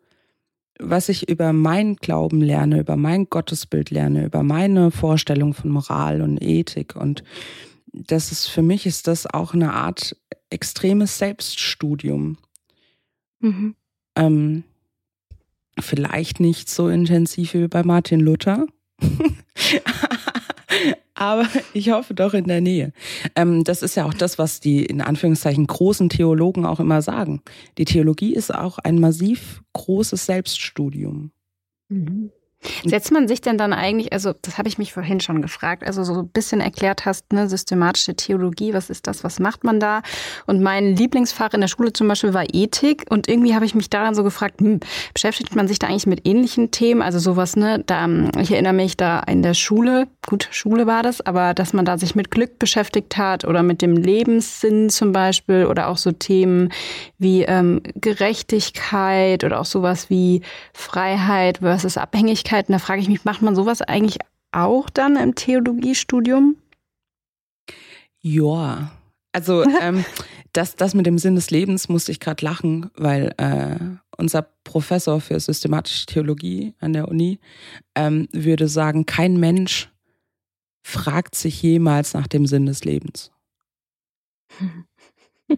Was 0.80 1.08
ich 1.08 1.28
über 1.28 1.52
meinen 1.52 1.96
Glauben 1.96 2.40
lerne, 2.40 2.80
über 2.80 2.96
mein 2.96 3.28
Gottesbild 3.28 3.90
lerne, 3.90 4.24
über 4.24 4.42
meine 4.42 4.90
Vorstellung 4.90 5.54
von 5.54 5.70
Moral 5.70 6.20
und 6.20 6.42
Ethik. 6.42 6.96
Und 6.96 7.22
das 7.92 8.32
ist 8.32 8.48
für 8.48 8.62
mich 8.62 8.86
ist 8.86 9.06
das 9.06 9.26
auch 9.26 9.54
eine 9.54 9.72
Art 9.72 10.16
extremes 10.50 11.18
Selbststudium. 11.18 12.38
Mhm. 13.38 13.76
Ähm, 14.16 14.64
vielleicht 15.78 16.40
nicht 16.40 16.68
so 16.68 16.88
intensiv 16.88 17.54
wie 17.54 17.68
bei 17.68 17.84
Martin 17.84 18.20
Luther. 18.20 18.66
aber 21.14 21.46
ich 21.72 21.90
hoffe 21.90 22.14
doch 22.14 22.34
in 22.34 22.44
der 22.44 22.60
Nähe. 22.60 22.92
Ähm, 23.36 23.64
das 23.64 23.82
ist 23.82 23.94
ja 23.94 24.04
auch 24.04 24.14
das, 24.14 24.38
was 24.38 24.60
die 24.60 24.84
in 24.84 25.00
Anführungszeichen 25.00 25.66
großen 25.66 26.08
Theologen 26.08 26.66
auch 26.66 26.80
immer 26.80 27.02
sagen. 27.02 27.42
Die 27.78 27.84
Theologie 27.84 28.34
ist 28.34 28.54
auch 28.54 28.78
ein 28.78 29.00
massiv 29.00 29.62
großes 29.72 30.26
Selbststudium. 30.26 31.30
Mhm. 31.88 32.30
Setzt 32.84 33.12
man 33.12 33.28
sich 33.28 33.40
denn 33.40 33.58
dann 33.58 33.72
eigentlich, 33.72 34.12
also 34.12 34.32
das 34.42 34.58
habe 34.58 34.68
ich 34.68 34.78
mich 34.78 34.92
vorhin 34.92 35.20
schon 35.20 35.42
gefragt, 35.42 35.84
also 35.84 36.04
so 36.04 36.20
ein 36.20 36.28
bisschen 36.28 36.60
erklärt 36.60 37.04
hast, 37.04 37.32
ne, 37.32 37.48
systematische 37.48 38.14
Theologie, 38.14 38.74
was 38.74 38.90
ist 38.90 39.06
das, 39.06 39.24
was 39.24 39.40
macht 39.40 39.64
man 39.64 39.80
da? 39.80 40.02
Und 40.46 40.62
mein 40.62 40.96
Lieblingsfach 40.96 41.52
in 41.52 41.60
der 41.60 41.68
Schule 41.68 41.92
zum 41.92 42.08
Beispiel 42.08 42.34
war 42.34 42.44
Ethik 42.52 43.04
und 43.10 43.28
irgendwie 43.28 43.54
habe 43.54 43.64
ich 43.64 43.74
mich 43.74 43.90
daran 43.90 44.14
so 44.14 44.24
gefragt, 44.24 44.60
hm, 44.60 44.80
beschäftigt 45.12 45.54
man 45.54 45.68
sich 45.68 45.78
da 45.78 45.88
eigentlich 45.88 46.06
mit 46.06 46.26
ähnlichen 46.26 46.70
Themen, 46.70 47.02
also 47.02 47.18
sowas, 47.18 47.56
ne, 47.56 47.82
da, 47.86 48.08
ich 48.38 48.50
erinnere 48.50 48.72
mich 48.72 48.96
da 48.96 49.20
in 49.20 49.42
der 49.42 49.54
Schule, 49.54 50.06
gut, 50.26 50.48
Schule 50.50 50.86
war 50.86 51.02
das, 51.02 51.20
aber 51.20 51.54
dass 51.54 51.72
man 51.72 51.84
da 51.84 51.98
sich 51.98 52.14
mit 52.14 52.30
Glück 52.30 52.58
beschäftigt 52.58 53.16
hat 53.16 53.44
oder 53.44 53.62
mit 53.62 53.82
dem 53.82 53.96
Lebenssinn 53.96 54.90
zum 54.90 55.12
Beispiel 55.12 55.66
oder 55.66 55.88
auch 55.88 55.98
so 55.98 56.12
Themen 56.12 56.70
wie 57.18 57.42
ähm, 57.42 57.82
Gerechtigkeit 57.94 59.44
oder 59.44 59.60
auch 59.60 59.64
sowas 59.64 60.10
wie 60.10 60.42
Freiheit 60.72 61.58
versus 61.58 61.96
Abhängigkeit 61.96 62.53
Möglichkeiten. 62.54 62.72
Da 62.72 62.78
frage 62.78 63.00
ich 63.00 63.08
mich, 63.08 63.24
macht 63.24 63.42
man 63.42 63.54
sowas 63.54 63.82
eigentlich 63.82 64.18
auch 64.52 64.88
dann 64.90 65.16
im 65.16 65.34
Theologiestudium? 65.34 66.56
Ja, 68.20 68.92
also 69.32 69.64
ähm, 69.80 70.04
das, 70.52 70.76
das 70.76 70.94
mit 70.94 71.06
dem 71.06 71.18
Sinn 71.18 71.34
des 71.34 71.50
Lebens 71.50 71.88
musste 71.88 72.12
ich 72.12 72.20
gerade 72.20 72.44
lachen, 72.44 72.90
weil 72.96 73.34
äh, 73.38 73.76
unser 74.16 74.42
Professor 74.62 75.20
für 75.20 75.38
systematische 75.40 76.06
Theologie 76.06 76.74
an 76.80 76.92
der 76.92 77.08
Uni 77.08 77.40
ähm, 77.96 78.28
würde 78.32 78.68
sagen, 78.68 79.06
kein 79.06 79.38
Mensch 79.38 79.90
fragt 80.82 81.34
sich 81.34 81.60
jemals 81.62 82.14
nach 82.14 82.28
dem 82.28 82.46
Sinn 82.46 82.66
des 82.66 82.84
Lebens. 82.84 83.32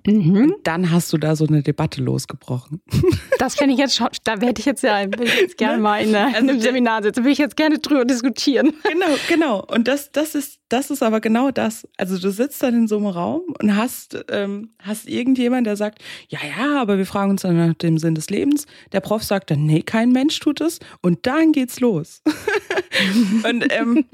Mhm. 0.04 0.56
Dann 0.64 0.90
hast 0.90 1.12
du 1.12 1.18
da 1.18 1.36
so 1.36 1.46
eine 1.46 1.62
Debatte 1.62 2.02
losgebrochen. 2.02 2.80
Das 3.38 3.54
finde 3.56 3.74
ich 3.74 3.78
jetzt 3.78 3.94
schon, 3.94 4.08
da 4.24 4.40
werde 4.40 4.58
ich 4.60 4.64
jetzt 4.64 4.82
ja 4.82 5.02
jetzt 5.02 5.58
gerne 5.58 5.76
ne? 5.76 5.82
mal 5.82 6.02
in, 6.02 6.14
also 6.14 6.38
in 6.38 6.48
einem 6.48 6.58
Seminar 6.58 7.02
sitzen, 7.02 7.18
würde 7.18 7.32
ich 7.32 7.38
jetzt 7.38 7.54
gerne 7.54 7.78
drüber 7.78 8.06
diskutieren. 8.06 8.72
Genau, 8.82 9.06
genau. 9.28 9.64
Und 9.66 9.88
das, 9.88 10.10
das, 10.10 10.34
ist, 10.34 10.58
das 10.70 10.90
ist 10.90 11.02
aber 11.02 11.20
genau 11.20 11.50
das. 11.50 11.86
Also 11.98 12.18
du 12.18 12.30
sitzt 12.30 12.62
dann 12.62 12.74
in 12.74 12.88
so 12.88 12.96
einem 12.96 13.08
Raum 13.08 13.42
und 13.60 13.76
hast, 13.76 14.24
ähm, 14.30 14.70
hast 14.78 15.06
irgendjemand, 15.06 15.66
der 15.66 15.76
sagt, 15.76 16.02
ja, 16.28 16.38
ja, 16.58 16.80
aber 16.80 16.96
wir 16.96 17.04
fragen 17.04 17.32
uns 17.32 17.42
dann 17.42 17.58
nach 17.58 17.74
dem 17.74 17.98
Sinn 17.98 18.14
des 18.14 18.30
Lebens. 18.30 18.64
Der 18.92 19.00
Prof 19.00 19.22
sagt 19.22 19.50
dann, 19.50 19.66
nee, 19.66 19.82
kein 19.82 20.12
Mensch 20.12 20.40
tut 20.40 20.62
es. 20.62 20.80
Und 21.02 21.26
dann 21.26 21.52
geht's 21.52 21.78
los. 21.78 22.22
und 23.44 23.66
ähm, 23.70 24.06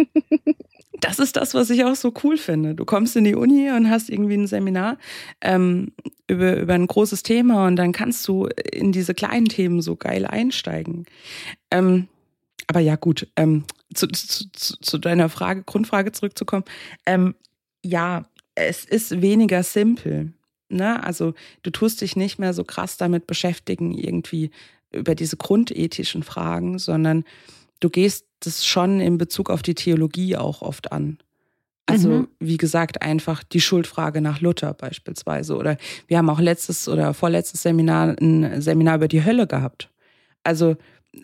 das 1.03 1.19
ist 1.19 1.37
das, 1.37 1.53
was 1.53 1.69
ich 1.69 1.85
auch 1.85 1.97
so 1.97 2.15
cool 2.23 2.37
finde. 2.38 2.75
Du 2.77 2.85
kommst 2.85 3.17
in 3.17 3.25
die 3.25 3.35
Uni 3.35 3.71
und 3.71 3.91
hast 3.91 4.09
irgendwie 4.09 4.35
ein 4.35 4.47
Seminar 4.47 4.99
ähm, 5.41 5.93
über, 6.29 6.57
über 6.57 6.75
ein 6.75 6.87
großes 6.87 7.25
Thema 7.25 7.67
und 7.67 7.77
dann 7.77 7.91
kannst 7.93 8.27
du 8.29 8.47
in 8.73 8.93
diese 8.93 9.12
kleinen 9.12 9.47
Themen 9.47 9.83
so 9.83 9.97
geil 9.97 10.25
einsteigen. 10.25 11.07
Ähm, 11.73 12.07
aber 12.69 12.79
ja, 12.79 12.95
gut, 12.95 13.27
ähm, 13.35 13.65
zu, 13.93 14.07
zu, 14.07 14.47
zu, 14.55 14.99
deiner 14.99 15.29
Frage, 15.29 15.65
Grundfrage 15.65 16.12
zurückzukommen. 16.12 16.65
Ähm, 17.05 17.35
ja, 17.85 18.25
es 18.55 18.85
ist 18.85 19.21
weniger 19.21 19.65
simpel. 19.65 20.33
Ne? 20.69 21.03
Also 21.03 21.35
du 21.62 21.71
tust 21.71 22.01
dich 22.01 22.15
nicht 22.15 22.38
mehr 22.38 22.55
so 22.55 22.62
krass 22.62 22.97
damit 22.97 23.27
beschäftigen, 23.27 23.93
irgendwie 23.93 24.53
über 24.93 25.17
diese 25.17 25.37
grundethischen 25.37 26.23
Fragen, 26.23 26.79
sondern 26.79 27.25
du 27.83 27.90
gehst 27.90 28.27
das 28.40 28.66
schon 28.66 29.01
in 29.01 29.18
Bezug 29.18 29.51
auf 29.51 29.62
die 29.62 29.75
Theologie 29.75 30.37
auch 30.37 30.62
oft 30.62 30.92
an. 30.92 31.18
Also, 31.87 32.09
mhm. 32.09 32.29
wie 32.38 32.57
gesagt, 32.57 33.03
einfach 33.03 33.42
die 33.42 33.61
Schuldfrage 33.61 34.21
nach 34.21 34.40
Luther 34.40 34.73
beispielsweise. 34.73 35.57
Oder 35.57 35.77
wir 36.07 36.16
haben 36.16 36.31
auch 36.31 36.40
letztes 36.40 36.88
oder 36.88 37.12
vorletztes 37.12 37.62
Seminar 37.62 38.16
ein 38.21 38.62
Seminar 38.62 38.97
über 38.97 39.09
die 39.09 39.25
Hölle 39.25 39.47
gehabt. 39.47 39.90
Also. 40.45 40.77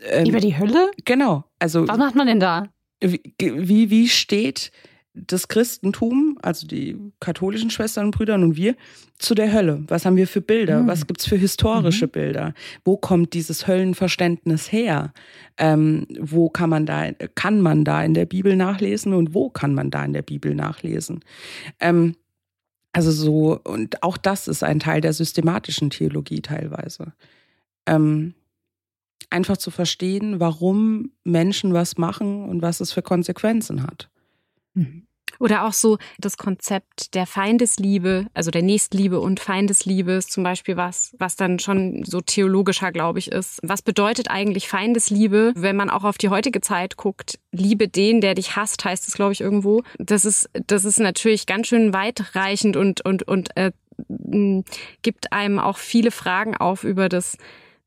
Ähm, 0.03 0.27
über 0.27 0.41
die 0.41 0.59
Hölle? 0.59 0.91
Genau. 1.05 1.45
Also. 1.59 1.87
Was 1.87 1.99
macht 1.99 2.17
man 2.17 2.27
denn 2.27 2.41
da? 2.41 2.65
Wie, 3.01 3.23
wie, 3.39 3.91
wie 3.91 4.09
steht 4.09 4.73
das 5.15 5.49
Christentum, 5.49 6.39
also 6.43 6.67
die 6.67 6.97
katholischen 7.21 7.71
Schwestern 7.71 8.07
und 8.07 8.11
Brüder 8.13 8.35
und 8.35 8.57
wir, 8.57 8.77
zu 9.19 9.35
der 9.35 9.53
Hölle? 9.53 9.83
Was 9.89 10.05
haben 10.05 10.17
wir 10.17 10.29
für 10.29 10.41
Bilder? 10.41 10.83
Mhm. 10.83 10.87
Was 10.87 11.07
gibt's 11.07 11.27
für 11.27 11.37
historische 11.37 12.07
mhm. 12.07 12.11
Bilder? 12.11 12.55
Wo 12.85 12.97
kommt 12.97 13.35
dieses 13.35 13.67
Höllenverständnis 13.67 14.71
her? 14.71 15.13
Ähm, 15.57 16.07
wo 16.21 16.49
kann 16.49 16.71
man 16.71 16.87
da, 16.87 17.11
kann 17.35 17.61
man 17.61 17.85
da 17.85 18.03
in 18.05 18.15
der 18.15 18.27
Bibel 18.27 18.55
nachlesen 18.55 19.13
und 19.13 19.35
wo 19.35 19.51
kann 19.51 19.75
man 19.75 19.91
da 19.91 20.05
in 20.05 20.13
der 20.13 20.23
Bibel 20.23 20.55
nachlesen? 20.55 21.21
Ähm, 21.81 22.15
also 22.93 23.11
so, 23.11 23.61
und 23.65 24.03
auch 24.03 24.17
das 24.17 24.49
ist 24.49 24.63
ein 24.63 24.81
Teil 24.81 25.01
der 25.01 25.13
systematischen 25.13 25.91
Theologie 25.91 26.41
teilweise. 26.41 27.13
Ähm, 27.87 28.35
einfach 29.31 29.57
zu 29.57 29.71
verstehen, 29.71 30.41
warum 30.41 31.13
Menschen 31.25 31.75
was 31.75 31.99
machen 31.99 32.49
und 32.49 32.63
was 32.63 32.81
es 32.81 32.93
für 32.93 33.03
Konsequenzen 33.03 33.83
hat. 33.83 34.11
Mhm. 34.79 35.09
Oder 35.41 35.67
auch 35.67 35.73
so 35.73 35.99
das 36.19 36.37
Konzept 36.37 37.15
der 37.15 37.27
Feindesliebe, 37.27 38.27
also 38.35 38.51
der 38.51 38.63
Nächstliebe 38.63 39.21
und 39.21 39.39
Feindesliebe 39.39 40.13
ist 40.13 40.33
zum 40.33 40.43
Beispiel 40.43 40.77
was, 40.77 41.15
was 41.19 41.37
dann 41.37 41.59
schon 41.59 42.03
so 42.05 42.21
theologischer, 42.21 42.91
glaube 42.91 43.21
ich, 43.21 43.31
ist. 43.31 43.61
Was 43.63 43.83
bedeutet 43.83 44.31
eigentlich 44.31 44.69
Feindesliebe, 44.69 45.53
wenn 45.55 45.77
man 45.77 45.91
auch 45.91 46.05
auf 46.05 46.19
die 46.19 46.29
heutige 46.29 46.61
Zeit 46.61 46.97
guckt? 46.97 47.39
Liebe 47.53 47.89
den, 47.89 48.21
der 48.21 48.35
dich 48.35 48.57
hasst, 48.57 48.85
heißt 48.85 49.07
es, 49.07 49.15
glaube 49.15 49.33
ich, 49.33 49.41
irgendwo. 49.41 49.83
Das 49.99 50.25
ist, 50.25 50.51
das 50.67 50.85
ist 50.85 50.99
natürlich 50.99 51.47
ganz 51.47 51.69
schön 51.69 51.93
weitreichend 51.93 52.77
und, 52.77 53.05
und, 53.05 53.23
und 53.23 53.57
äh, 53.57 53.71
gibt 55.03 55.33
einem 55.33 55.59
auch 55.59 55.79
viele 55.79 56.11
Fragen 56.11 56.57
auf 56.57 56.83
über 56.83 57.09
das, 57.09 57.37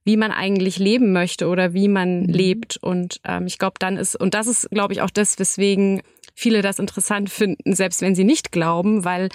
wie 0.03 0.17
man 0.17 0.31
eigentlich 0.31 0.79
leben 0.79 1.11
möchte 1.11 1.47
oder 1.47 1.73
wie 1.73 1.87
man 1.87 2.23
mhm. 2.23 2.29
lebt. 2.29 2.77
Und 2.77 3.19
ähm, 3.25 3.45
ich 3.45 3.57
glaube, 3.57 3.75
dann 3.79 3.97
ist, 3.97 4.15
und 4.15 4.33
das 4.33 4.47
ist, 4.47 4.69
glaube 4.71 4.93
ich, 4.93 5.01
auch 5.01 5.09
das, 5.09 5.37
weswegen 5.37 6.01
viele 6.41 6.61
das 6.61 6.79
interessant 6.79 7.29
finden, 7.29 7.75
selbst 7.75 8.01
wenn 8.01 8.15
sie 8.15 8.23
nicht 8.23 8.51
glauben, 8.51 9.05
weil 9.05 9.29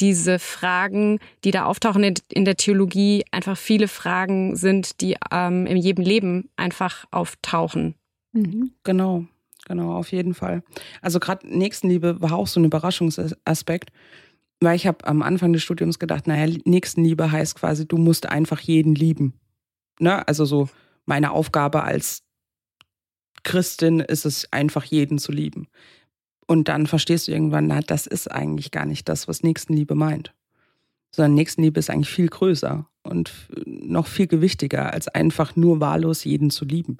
diese 0.00 0.38
Fragen, 0.38 1.18
die 1.44 1.50
da 1.50 1.66
auftauchen 1.66 2.14
in, 2.32 2.44
der 2.44 2.56
Theologie, 2.56 3.24
einfach 3.30 3.56
viele 3.56 3.88
Fragen 3.88 4.56
sind, 4.56 5.00
die 5.00 5.16
ähm, 5.30 5.66
in 5.66 5.76
jedem 5.76 6.04
Leben 6.04 6.48
einfach 6.56 7.04
auftauchen. 7.10 7.94
Mhm. 8.32 8.72
Genau, 8.84 9.24
genau, 9.66 9.96
auf 9.96 10.12
jeden 10.12 10.34
Fall. 10.34 10.62
Also 11.02 11.20
gerade 11.20 11.46
Nächstenliebe 11.46 12.20
war 12.20 12.32
auch 12.32 12.46
so 12.46 12.60
ein 12.60 12.64
Überraschungsaspekt, 12.64 13.90
weil 14.60 14.76
ich 14.76 14.86
habe 14.86 15.06
am 15.06 15.22
Anfang 15.22 15.52
des 15.52 15.62
Studiums 15.62 15.98
gedacht, 15.98 16.26
naja, 16.26 16.54
Nächstenliebe 16.64 17.30
heißt 17.30 17.56
quasi, 17.56 17.86
du 17.86 17.98
musst 17.98 18.26
einfach 18.26 18.60
jeden 18.60 18.94
lieben. 18.94 19.34
Ne? 19.98 20.26
Also 20.26 20.44
so 20.46 20.68
meine 21.04 21.32
Aufgabe 21.32 21.84
als 21.84 22.22
Christin 23.42 24.00
ist 24.00 24.26
es 24.26 24.50
einfach 24.52 24.84
jeden 24.84 25.18
zu 25.18 25.32
lieben. 25.32 25.68
Und 26.46 26.68
dann 26.68 26.86
verstehst 26.86 27.26
du 27.26 27.32
irgendwann, 27.32 27.66
na, 27.66 27.80
das 27.80 28.06
ist 28.06 28.30
eigentlich 28.30 28.70
gar 28.70 28.86
nicht 28.86 29.08
das, 29.08 29.26
was 29.28 29.42
Nächstenliebe 29.42 29.94
meint. 29.94 30.32
Sondern 31.10 31.34
Nächstenliebe 31.34 31.78
ist 31.78 31.90
eigentlich 31.90 32.10
viel 32.10 32.28
größer 32.28 32.86
und 33.02 33.32
noch 33.66 34.06
viel 34.06 34.26
gewichtiger, 34.26 34.92
als 34.92 35.08
einfach 35.08 35.56
nur 35.56 35.80
wahllos 35.80 36.24
jeden 36.24 36.50
zu 36.50 36.64
lieben. 36.64 36.98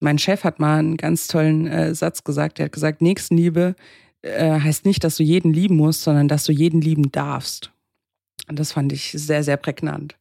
Mein 0.00 0.18
Chef 0.18 0.44
hat 0.44 0.60
mal 0.60 0.78
einen 0.78 0.96
ganz 0.96 1.28
tollen 1.28 1.66
äh, 1.66 1.94
Satz 1.94 2.24
gesagt. 2.24 2.58
Er 2.58 2.66
hat 2.66 2.72
gesagt, 2.72 3.00
Nächstenliebe 3.00 3.74
äh, 4.22 4.60
heißt 4.60 4.84
nicht, 4.84 5.04
dass 5.04 5.16
du 5.16 5.22
jeden 5.22 5.52
lieben 5.52 5.76
musst, 5.76 6.02
sondern 6.02 6.28
dass 6.28 6.44
du 6.44 6.52
jeden 6.52 6.80
lieben 6.80 7.10
darfst. 7.10 7.72
Und 8.48 8.58
das 8.58 8.72
fand 8.72 8.92
ich 8.92 9.12
sehr, 9.12 9.42
sehr 9.42 9.56
prägnant. 9.56 10.16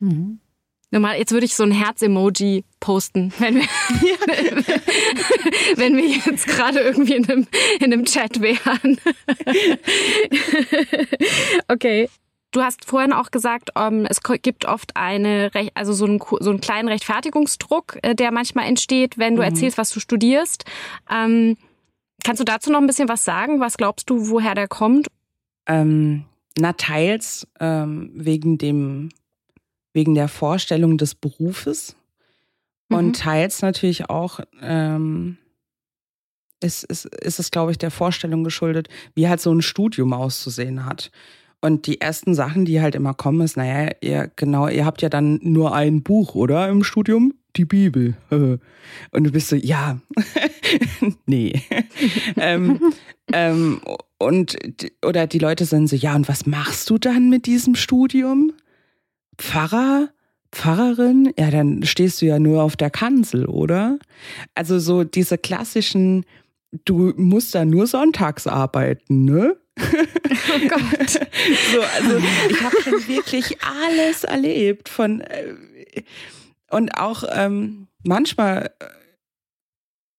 Mhm. 0.00 0.40
Normal, 0.90 1.18
jetzt 1.18 1.32
würde 1.32 1.46
ich 1.46 1.56
so 1.56 1.64
ein 1.64 1.72
Herz-Emoji 1.72 2.64
posten, 2.78 3.32
wenn 3.38 3.56
wir, 3.56 3.62
ja. 3.62 4.74
wenn 5.76 5.96
wir 5.96 6.08
jetzt 6.08 6.46
gerade 6.46 6.80
irgendwie 6.80 7.14
in 7.14 7.28
einem, 7.28 7.46
in 7.80 7.92
einem 7.92 8.04
Chat 8.04 8.40
wären. 8.40 8.98
okay. 11.68 12.08
Du 12.52 12.62
hast 12.62 12.86
vorhin 12.86 13.12
auch 13.12 13.32
gesagt, 13.32 13.70
um, 13.76 13.82
ähm, 13.82 14.06
es 14.08 14.20
gibt 14.40 14.64
oft 14.64 14.96
eine, 14.96 15.50
also 15.74 15.92
so 15.92 16.06
einen, 16.06 16.20
so 16.20 16.48
einen 16.48 16.60
kleinen 16.60 16.88
Rechtfertigungsdruck, 16.88 17.98
äh, 18.02 18.14
der 18.14 18.30
manchmal 18.30 18.66
entsteht, 18.66 19.18
wenn 19.18 19.34
du 19.34 19.42
mhm. 19.42 19.48
erzählst, 19.48 19.76
was 19.76 19.90
du 19.90 20.00
studierst. 20.00 20.64
Ähm, 21.10 21.58
kannst 22.24 22.40
du 22.40 22.44
dazu 22.44 22.70
noch 22.70 22.80
ein 22.80 22.86
bisschen 22.86 23.10
was 23.10 23.24
sagen? 23.24 23.60
Was 23.60 23.76
glaubst 23.76 24.08
du, 24.08 24.30
woher 24.30 24.54
der 24.54 24.68
kommt? 24.68 25.08
Ähm, 25.66 26.24
na, 26.56 26.72
teils 26.72 27.46
ähm, 27.60 28.10
wegen 28.14 28.56
dem 28.56 29.10
wegen 29.96 30.14
der 30.14 30.28
Vorstellung 30.28 30.98
des 30.98 31.14
Berufes 31.14 31.96
mhm. 32.90 32.96
und 32.98 33.18
teils 33.18 33.62
natürlich 33.62 34.10
auch 34.10 34.40
ähm, 34.60 35.38
ist, 36.60 36.84
ist, 36.84 37.06
ist 37.06 37.38
es, 37.38 37.50
glaube 37.50 37.72
ich, 37.72 37.78
der 37.78 37.90
Vorstellung 37.90 38.44
geschuldet, 38.44 38.88
wie 39.14 39.28
halt 39.28 39.40
so 39.40 39.52
ein 39.52 39.62
Studium 39.62 40.12
auszusehen 40.12 40.84
hat. 40.84 41.10
Und 41.60 41.86
die 41.86 42.00
ersten 42.00 42.34
Sachen, 42.34 42.66
die 42.66 42.80
halt 42.80 42.94
immer 42.94 43.14
kommen, 43.14 43.40
ist, 43.40 43.56
naja, 43.56 43.90
ihr, 44.00 44.30
genau, 44.36 44.68
ihr 44.68 44.84
habt 44.84 45.02
ja 45.02 45.08
dann 45.08 45.40
nur 45.42 45.74
ein 45.74 46.02
Buch, 46.02 46.34
oder? 46.34 46.68
Im 46.68 46.84
Studium? 46.84 47.34
Die 47.56 47.64
Bibel. 47.64 48.16
Und 48.30 49.24
du 49.24 49.32
bist 49.32 49.48
so, 49.48 49.56
ja, 49.56 49.98
nee. 51.26 51.62
ähm, 52.36 52.80
ähm, 53.32 53.80
und, 54.18 54.56
oder 55.04 55.26
die 55.26 55.38
Leute 55.38 55.64
sind 55.64 55.88
so, 55.88 55.96
ja, 55.96 56.14
und 56.14 56.28
was 56.28 56.46
machst 56.46 56.88
du 56.88 56.96
dann 56.96 57.28
mit 57.28 57.46
diesem 57.46 57.74
Studium? 57.74 58.52
Pfarrer, 59.38 60.08
Pfarrerin, 60.52 61.32
ja, 61.38 61.50
dann 61.50 61.82
stehst 61.84 62.22
du 62.22 62.26
ja 62.26 62.38
nur 62.38 62.62
auf 62.62 62.76
der 62.76 62.90
Kanzel, 62.90 63.46
oder? 63.46 63.98
Also 64.54 64.78
so 64.78 65.04
diese 65.04 65.38
klassischen, 65.38 66.24
du 66.84 67.12
musst 67.16 67.54
da 67.54 67.64
nur 67.64 67.86
sonntags 67.86 68.46
arbeiten, 68.46 69.24
ne? 69.24 69.56
Oh 70.54 70.68
Gott. 70.68 71.10
so, 71.72 71.80
also 71.80 72.18
ich 72.48 72.60
habe 72.60 72.82
schon 72.82 73.08
wirklich 73.08 73.58
alles 73.62 74.24
erlebt 74.24 74.88
von 74.88 75.20
äh, 75.20 75.54
und 76.70 76.98
auch 76.98 77.24
ähm, 77.30 77.86
manchmal 78.04 78.70
äh, 78.80 78.86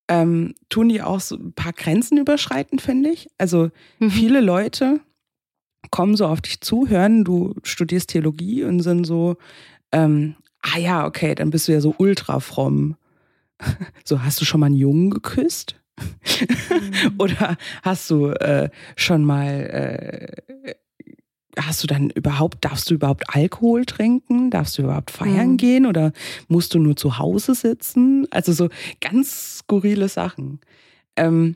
ähm, 0.09 0.55
tun 0.69 0.89
die 0.89 1.01
auch 1.01 1.19
so 1.19 1.35
ein 1.35 1.53
paar 1.53 1.73
Grenzen 1.73 2.17
überschreiten, 2.17 2.79
finde 2.79 3.09
ich. 3.09 3.29
Also 3.37 3.69
mhm. 3.99 4.11
viele 4.11 4.41
Leute 4.41 5.01
kommen 5.91 6.15
so 6.15 6.27
auf 6.27 6.41
dich 6.41 6.61
zu, 6.61 6.87
hören, 6.87 7.23
du 7.23 7.55
studierst 7.63 8.09
Theologie 8.09 8.63
und 8.63 8.81
sind 8.81 9.05
so, 9.05 9.37
ähm, 9.91 10.35
ah 10.61 10.77
ja, 10.77 11.05
okay, 11.05 11.35
dann 11.35 11.49
bist 11.49 11.67
du 11.67 11.71
ja 11.71 11.81
so 11.81 11.95
ultra 11.97 12.39
fromm. 12.39 12.95
So, 14.05 14.23
hast 14.23 14.39
du 14.39 14.45
schon 14.45 14.59
mal 14.59 14.67
einen 14.67 14.75
Jungen 14.75 15.09
geküsst? 15.09 15.75
Mhm. 15.99 17.15
Oder 17.17 17.57
hast 17.81 18.09
du 18.09 18.27
äh, 18.27 18.69
schon 18.95 19.25
mal 19.25 19.47
äh, 19.47 20.41
hast 21.59 21.83
du 21.83 21.87
dann 21.87 22.09
überhaupt, 22.11 22.63
darfst 22.63 22.89
du 22.89 22.93
überhaupt 22.93 23.23
Alkohol 23.35 23.85
trinken? 23.85 24.49
Darfst 24.51 24.77
du 24.77 24.83
überhaupt 24.83 25.11
feiern 25.11 25.51
mhm. 25.51 25.57
gehen 25.57 25.85
oder 25.85 26.13
musst 26.47 26.73
du 26.73 26.79
nur 26.79 26.95
zu 26.95 27.17
Hause 27.17 27.55
sitzen? 27.55 28.27
Also 28.31 28.53
so 28.53 28.69
ganz 29.01 29.59
skurrile 29.59 30.07
Sachen. 30.07 30.59
Ähm, 31.15 31.55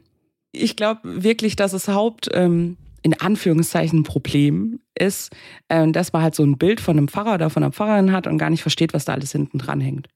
ich 0.52 0.76
glaube 0.76 1.02
wirklich, 1.24 1.56
dass 1.56 1.74
es 1.74 1.88
Haupt, 1.88 2.30
ähm, 2.34 2.78
in 3.04 3.20
Anführungszeichen, 3.20 4.04
Problem 4.04 4.80
ist, 4.96 5.36
äh, 5.70 5.92
dass 5.92 6.14
man 6.14 6.22
halt 6.22 6.36
so 6.36 6.44
ein 6.44 6.58
Bild 6.58 6.80
von 6.82 6.98
einem 6.98 7.08
Pfarrer 7.08 7.36
oder 7.36 7.50
von 7.50 7.64
einer 7.64 7.72
Pfarrerin 7.72 8.12
hat 8.12 8.28
und 8.28 8.38
gar 8.38 8.50
nicht 8.50 8.62
versteht, 8.62 8.94
was 8.94 9.06
da 9.06 9.14
alles 9.14 9.32
hinten 9.32 9.58
dran 9.58 9.82
hängt. 9.82 10.08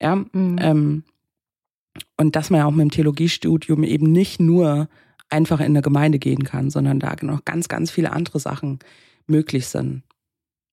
Ja, 0.00 0.16
mhm. 0.16 0.58
ähm, 0.60 1.04
und 2.16 2.36
dass 2.36 2.50
man 2.50 2.60
ja 2.60 2.66
auch 2.66 2.72
mit 2.72 2.82
dem 2.82 2.90
Theologiestudium 2.90 3.84
eben 3.84 4.10
nicht 4.10 4.40
nur 4.40 4.88
einfach 5.30 5.60
in 5.60 5.66
eine 5.66 5.82
Gemeinde 5.82 6.18
gehen 6.18 6.44
kann, 6.44 6.70
sondern 6.70 7.00
da 7.00 7.14
noch 7.22 7.44
ganz, 7.44 7.68
ganz 7.68 7.90
viele 7.90 8.12
andere 8.12 8.40
Sachen 8.40 8.78
möglich 9.26 9.66
sind. 9.66 10.02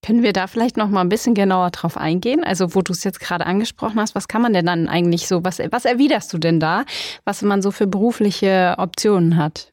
Können 0.04 0.24
wir 0.24 0.32
da 0.32 0.48
vielleicht 0.48 0.76
noch 0.76 0.88
mal 0.88 1.00
ein 1.00 1.08
bisschen 1.08 1.34
genauer 1.34 1.70
drauf 1.70 1.96
eingehen? 1.96 2.42
Also, 2.42 2.74
wo 2.74 2.82
du 2.82 2.92
es 2.92 3.04
jetzt 3.04 3.20
gerade 3.20 3.46
angesprochen 3.46 4.00
hast, 4.00 4.16
was 4.16 4.26
kann 4.26 4.42
man 4.42 4.52
denn 4.52 4.66
dann 4.66 4.88
eigentlich 4.88 5.28
so, 5.28 5.44
was, 5.44 5.60
was 5.70 5.84
erwiderst 5.84 6.32
du 6.32 6.38
denn 6.38 6.58
da, 6.58 6.84
was 7.24 7.42
man 7.42 7.62
so 7.62 7.70
für 7.70 7.86
berufliche 7.86 8.74
Optionen 8.78 9.36
hat? 9.36 9.71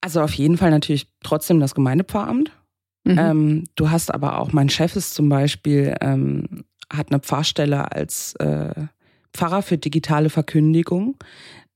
Also 0.00 0.22
auf 0.22 0.32
jeden 0.34 0.56
Fall 0.56 0.70
natürlich 0.70 1.08
trotzdem 1.22 1.60
das 1.60 1.74
Gemeindepfarramt. 1.74 2.50
Mhm. 3.04 3.18
Ähm, 3.18 3.64
du 3.74 3.90
hast 3.90 4.12
aber 4.12 4.38
auch, 4.38 4.52
mein 4.52 4.68
Chef 4.68 4.96
ist 4.96 5.14
zum 5.14 5.28
Beispiel, 5.28 5.94
ähm, 6.00 6.64
hat 6.92 7.10
eine 7.10 7.20
Pfarrstelle 7.20 7.92
als 7.92 8.34
äh, 8.36 8.74
Pfarrer 9.32 9.62
für 9.62 9.78
digitale 9.78 10.30
Verkündigung. 10.30 11.16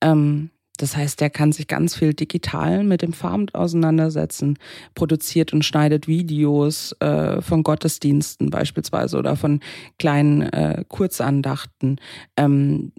Ähm, 0.01 0.51
das 0.77 0.97
heißt, 0.97 1.21
der 1.21 1.31
kann 1.31 1.53
sich 1.53 1.69
ganz 1.69 1.95
viel 1.95 2.15
digital 2.15 2.83
mit 2.83 3.03
dem 3.03 3.13
Farmamt 3.13 3.55
auseinandersetzen, 3.55 4.59
produziert 4.97 5.53
und 5.53 5.65
schneidet 5.65 6.09
Videos 6.09 6.93
äh, 6.99 7.41
von 7.41 7.63
Gottesdiensten 7.63 8.51
beispielsweise 8.51 9.17
oder 9.17 9.37
von 9.37 9.61
kleinen 10.01 10.43
äh, 10.43 10.85
Kurzandachten, 10.89 12.01
ähm, 12.37 12.93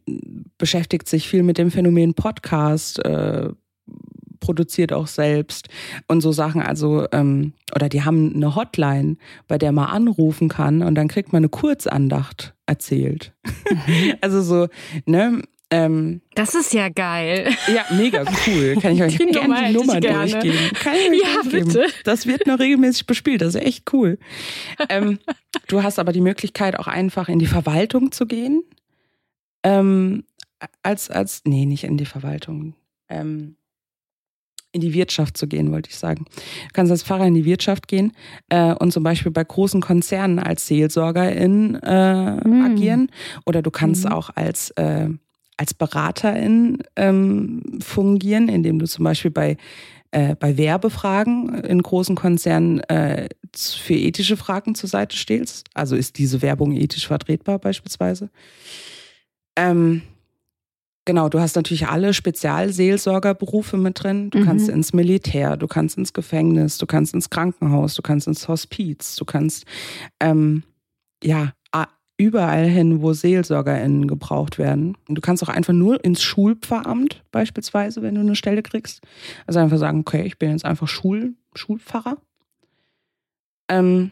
beschäftigt 0.57 1.09
sich 1.09 1.27
viel 1.27 1.43
mit 1.43 1.57
dem 1.57 1.69
Phänomen 1.69 2.13
Podcast, 2.13 3.03
äh, 3.03 3.49
produziert 4.45 4.93
auch 4.93 5.07
selbst 5.07 5.69
und 6.07 6.21
so 6.21 6.31
Sachen. 6.31 6.61
Also, 6.61 7.07
ähm, 7.11 7.53
oder 7.75 7.89
die 7.89 8.03
haben 8.03 8.35
eine 8.35 8.55
Hotline, 8.55 9.17
bei 9.47 9.57
der 9.57 9.71
man 9.71 9.87
anrufen 9.87 10.49
kann 10.49 10.83
und 10.83 10.93
dann 10.93 11.07
kriegt 11.07 11.33
man 11.33 11.39
eine 11.39 11.49
Kurzandacht 11.49 12.53
erzählt. 12.67 13.33
Mhm. 13.43 14.13
also 14.21 14.41
so, 14.43 14.67
ne? 15.07 15.41
Ähm, 15.71 16.21
das 16.35 16.53
ist 16.53 16.73
ja 16.73 16.89
geil. 16.89 17.51
Ja, 17.73 17.85
mega 17.97 18.23
cool. 18.45 18.77
Kann 18.79 18.93
ich 18.93 19.01
euch 19.01 19.17
gerne 19.17 19.33
Nummer 19.33 19.67
die 19.67 19.73
Nummer 19.73 19.99
durchgeben? 19.99 20.59
Kann 20.75 20.93
ich 20.93 21.09
euch 21.09 21.23
ja, 21.23 21.41
durchgeben? 21.41 21.67
bitte. 21.67 21.87
Das 22.03 22.27
wird 22.27 22.45
noch 22.45 22.59
regelmäßig 22.59 23.07
bespielt. 23.07 23.41
Das 23.41 23.55
ist 23.55 23.61
echt 23.63 23.91
cool. 23.91 24.19
Ähm, 24.89 25.17
du 25.67 25.81
hast 25.81 25.97
aber 25.97 26.13
die 26.13 26.21
Möglichkeit, 26.21 26.77
auch 26.77 26.87
einfach 26.87 27.29
in 27.29 27.39
die 27.39 27.47
Verwaltung 27.47 28.11
zu 28.11 28.27
gehen. 28.27 28.63
Ähm, 29.63 30.23
als, 30.83 31.09
als, 31.09 31.41
nee, 31.45 31.65
nicht 31.65 31.83
in 31.83 31.97
die 31.97 32.05
Verwaltung. 32.05 32.75
Ähm, 33.09 33.55
in 34.75 34.81
die 34.81 34.93
Wirtschaft 34.93 35.37
zu 35.37 35.47
gehen, 35.47 35.71
wollte 35.71 35.89
ich 35.89 35.95
sagen. 35.95 36.25
Du 36.25 36.73
kannst 36.73 36.91
als 36.91 37.03
Pfarrer 37.03 37.25
in 37.25 37.33
die 37.33 37.45
Wirtschaft 37.45 37.87
gehen 37.87 38.11
äh, 38.49 38.73
und 38.73 38.91
zum 38.91 39.03
Beispiel 39.03 39.31
bei 39.31 39.43
großen 39.43 39.81
Konzernen 39.81 40.37
als 40.37 40.67
Seelsorgerin 40.67 41.75
äh, 41.75 42.47
mhm. 42.47 42.65
agieren. 42.65 43.09
Oder 43.45 43.61
du 43.61 43.71
kannst 43.71 44.05
mhm. 44.05 44.11
auch 44.11 44.29
als, 44.35 44.71
äh, 44.71 45.07
als 45.55 45.73
Beraterin 45.73 46.79
ähm, 46.97 47.79
fungieren, 47.81 48.49
indem 48.49 48.79
du 48.79 48.85
zum 48.85 49.05
Beispiel 49.05 49.31
bei, 49.31 49.55
äh, 50.11 50.35
bei 50.35 50.57
Werbefragen 50.57 51.63
in 51.63 51.81
großen 51.81 52.15
Konzernen 52.15 52.81
äh, 52.81 53.29
für 53.55 53.95
ethische 53.95 54.35
Fragen 54.35 54.75
zur 54.75 54.89
Seite 54.89 55.15
stehst. 55.15 55.69
Also 55.73 55.95
ist 55.95 56.17
diese 56.17 56.41
Werbung 56.41 56.73
ethisch 56.73 57.07
vertretbar 57.07 57.59
beispielsweise. 57.59 58.29
Ähm, 59.55 60.01
Genau, 61.05 61.29
du 61.29 61.39
hast 61.39 61.55
natürlich 61.55 61.87
alle 61.87 62.13
Spezialseelsorgerberufe 62.13 63.77
mit 63.77 64.03
drin. 64.03 64.31
Du 64.31 64.39
mhm. 64.39 64.45
kannst 64.45 64.69
ins 64.69 64.91
Militär, 64.91 65.55
du 65.55 65.67
kannst 65.67 65.97
ins 65.97 66.13
Gefängnis, 66.13 66.79
du 66.79 66.87
kannst 66.87 67.13
ins 67.13 67.29
Krankenhaus, 67.29 67.93
du 67.93 68.01
kannst 68.01 68.27
ins 68.27 68.47
Hospiz, 68.47 69.15
du 69.15 69.25
kannst 69.25 69.65
ähm, 70.19 70.63
ja 71.23 71.53
überall 72.17 72.65
hin, 72.65 73.01
wo 73.01 73.13
SeelsorgerInnen 73.13 74.07
gebraucht 74.07 74.57
werden. 74.57 74.97
Und 75.07 75.15
du 75.15 75.21
kannst 75.21 75.43
auch 75.43 75.49
einfach 75.49 75.73
nur 75.73 76.03
ins 76.03 76.23
Schulpfarramt 76.23 77.23
beispielsweise, 77.31 78.01
wenn 78.01 78.15
du 78.15 78.21
eine 78.21 78.35
Stelle 78.35 78.63
kriegst. 78.63 79.01
Also 79.47 79.59
einfach 79.59 79.77
sagen, 79.77 79.99
okay, 79.99 80.23
ich 80.25 80.37
bin 80.37 80.51
jetzt 80.51 80.65
einfach 80.65 80.87
Schul 80.87 81.33
Schulpfarrer. 81.53 82.17
Ähm, 83.69 84.11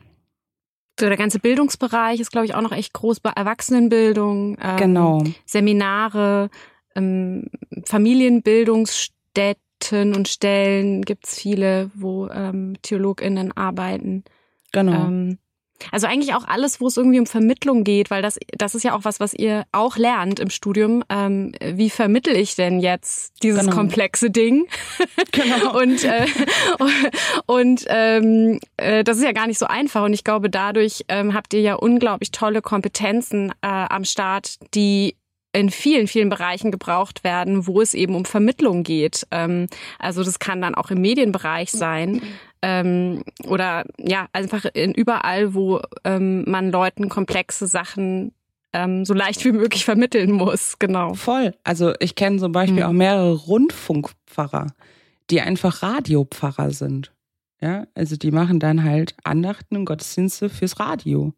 so 0.99 1.07
der 1.07 1.17
ganze 1.17 1.39
Bildungsbereich 1.39 2.19
ist, 2.19 2.31
glaube 2.31 2.45
ich, 2.45 2.55
auch 2.55 2.61
noch 2.61 2.71
echt 2.71 2.93
groß 2.93 3.19
bei 3.19 3.31
Erwachsenenbildung, 3.31 4.57
ähm, 4.61 4.77
genau. 4.77 5.23
Seminare, 5.45 6.49
ähm, 6.95 7.51
Familienbildungsstätten 7.85 10.15
und 10.15 10.27
Stellen 10.27 11.03
gibt 11.03 11.27
es 11.27 11.35
viele, 11.35 11.91
wo 11.93 12.29
ähm, 12.29 12.73
TheologInnen 12.81 13.55
arbeiten. 13.55 14.23
Genau. 14.71 15.05
Ähm, 15.05 15.37
also 15.91 16.07
eigentlich 16.07 16.33
auch 16.33 16.47
alles, 16.47 16.79
wo 16.79 16.87
es 16.87 16.97
irgendwie 16.97 17.19
um 17.19 17.25
Vermittlung 17.25 17.83
geht, 17.83 18.09
weil 18.09 18.21
das, 18.21 18.39
das 18.57 18.75
ist 18.75 18.83
ja 18.83 18.95
auch 18.95 19.03
was, 19.03 19.19
was 19.19 19.33
ihr 19.33 19.65
auch 19.71 19.97
lernt 19.97 20.39
im 20.39 20.49
Studium. 20.49 21.03
Ähm, 21.09 21.53
wie 21.61 21.89
vermittel 21.89 22.35
ich 22.35 22.55
denn 22.55 22.79
jetzt 22.79 23.33
dieses 23.43 23.61
genau. 23.61 23.75
komplexe 23.75 24.29
Ding? 24.29 24.67
Genau. 25.31 25.77
und 25.79 26.03
äh, 26.03 26.27
und 27.47 27.85
ähm, 27.87 28.59
äh, 28.77 29.03
das 29.03 29.17
ist 29.17 29.23
ja 29.23 29.31
gar 29.31 29.47
nicht 29.47 29.57
so 29.57 29.65
einfach. 29.65 30.03
Und 30.03 30.13
ich 30.13 30.23
glaube, 30.23 30.49
dadurch 30.49 31.05
ähm, 31.07 31.33
habt 31.33 31.53
ihr 31.53 31.61
ja 31.61 31.75
unglaublich 31.75 32.31
tolle 32.31 32.61
Kompetenzen 32.61 33.51
äh, 33.61 33.67
am 33.67 34.05
Start, 34.05 34.57
die 34.75 35.15
in 35.53 35.69
vielen, 35.69 36.07
vielen 36.07 36.29
Bereichen 36.29 36.71
gebraucht 36.71 37.23
werden, 37.23 37.67
wo 37.67 37.79
es 37.79 37.93
eben 37.93 38.15
um 38.15 38.25
Vermittlung 38.25 38.83
geht. 38.83 39.25
Ähm, 39.31 39.67
also 39.99 40.23
das 40.23 40.39
kann 40.39 40.61
dann 40.61 40.75
auch 40.75 40.89
im 40.91 40.99
Medienbereich 40.99 41.71
sein 41.71 42.21
ähm, 42.63 43.23
oder 43.47 43.85
ja, 43.99 44.27
einfach 44.33 44.65
in 44.73 44.93
überall, 44.93 45.53
wo 45.53 45.81
ähm, 46.03 46.43
man 46.49 46.71
Leuten 46.71 47.07
komplexe 47.07 47.67
Sachen 47.67 48.33
ähm, 48.73 49.05
so 49.05 49.13
leicht 49.13 49.45
wie 49.45 49.51
möglich 49.51 49.85
vermitteln 49.85 50.31
muss. 50.31 50.79
Genau. 50.79 51.13
Voll. 51.13 51.53
Also 51.63 51.93
ich 51.99 52.15
kenne 52.15 52.39
zum 52.39 52.51
Beispiel 52.51 52.83
mhm. 52.83 52.89
auch 52.89 52.93
mehrere 52.93 53.33
Rundfunkpfarrer, 53.33 54.73
die 55.29 55.41
einfach 55.41 55.83
Radiopfarrer 55.83 56.71
sind. 56.71 57.11
Ja, 57.61 57.85
also 57.95 58.17
die 58.17 58.31
machen 58.31 58.59
dann 58.59 58.83
halt 58.83 59.15
Andachten 59.23 59.77
und 59.77 59.85
Gottesdienste 59.85 60.49
fürs 60.49 60.79
Radio. 60.79 61.33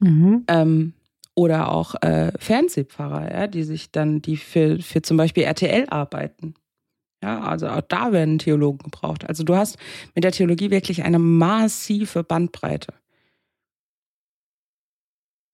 Mhm. 0.00 0.44
Ähm, 0.48 0.94
oder 1.34 1.72
auch 1.72 1.94
äh, 2.02 2.32
Fernsehpfarrer, 2.38 3.32
ja, 3.32 3.46
die 3.46 3.62
sich 3.64 3.90
dann, 3.90 4.20
die 4.20 4.36
für, 4.36 4.80
für 4.80 5.02
zum 5.02 5.16
Beispiel 5.16 5.44
RTL 5.44 5.86
arbeiten. 5.88 6.54
Ja, 7.22 7.40
also 7.40 7.68
auch 7.68 7.82
da 7.82 8.12
werden 8.12 8.38
Theologen 8.38 8.78
gebraucht. 8.78 9.28
Also 9.28 9.44
du 9.44 9.54
hast 9.54 9.78
mit 10.14 10.24
der 10.24 10.32
Theologie 10.32 10.70
wirklich 10.70 11.04
eine 11.04 11.20
massive 11.20 12.24
Bandbreite. 12.24 12.92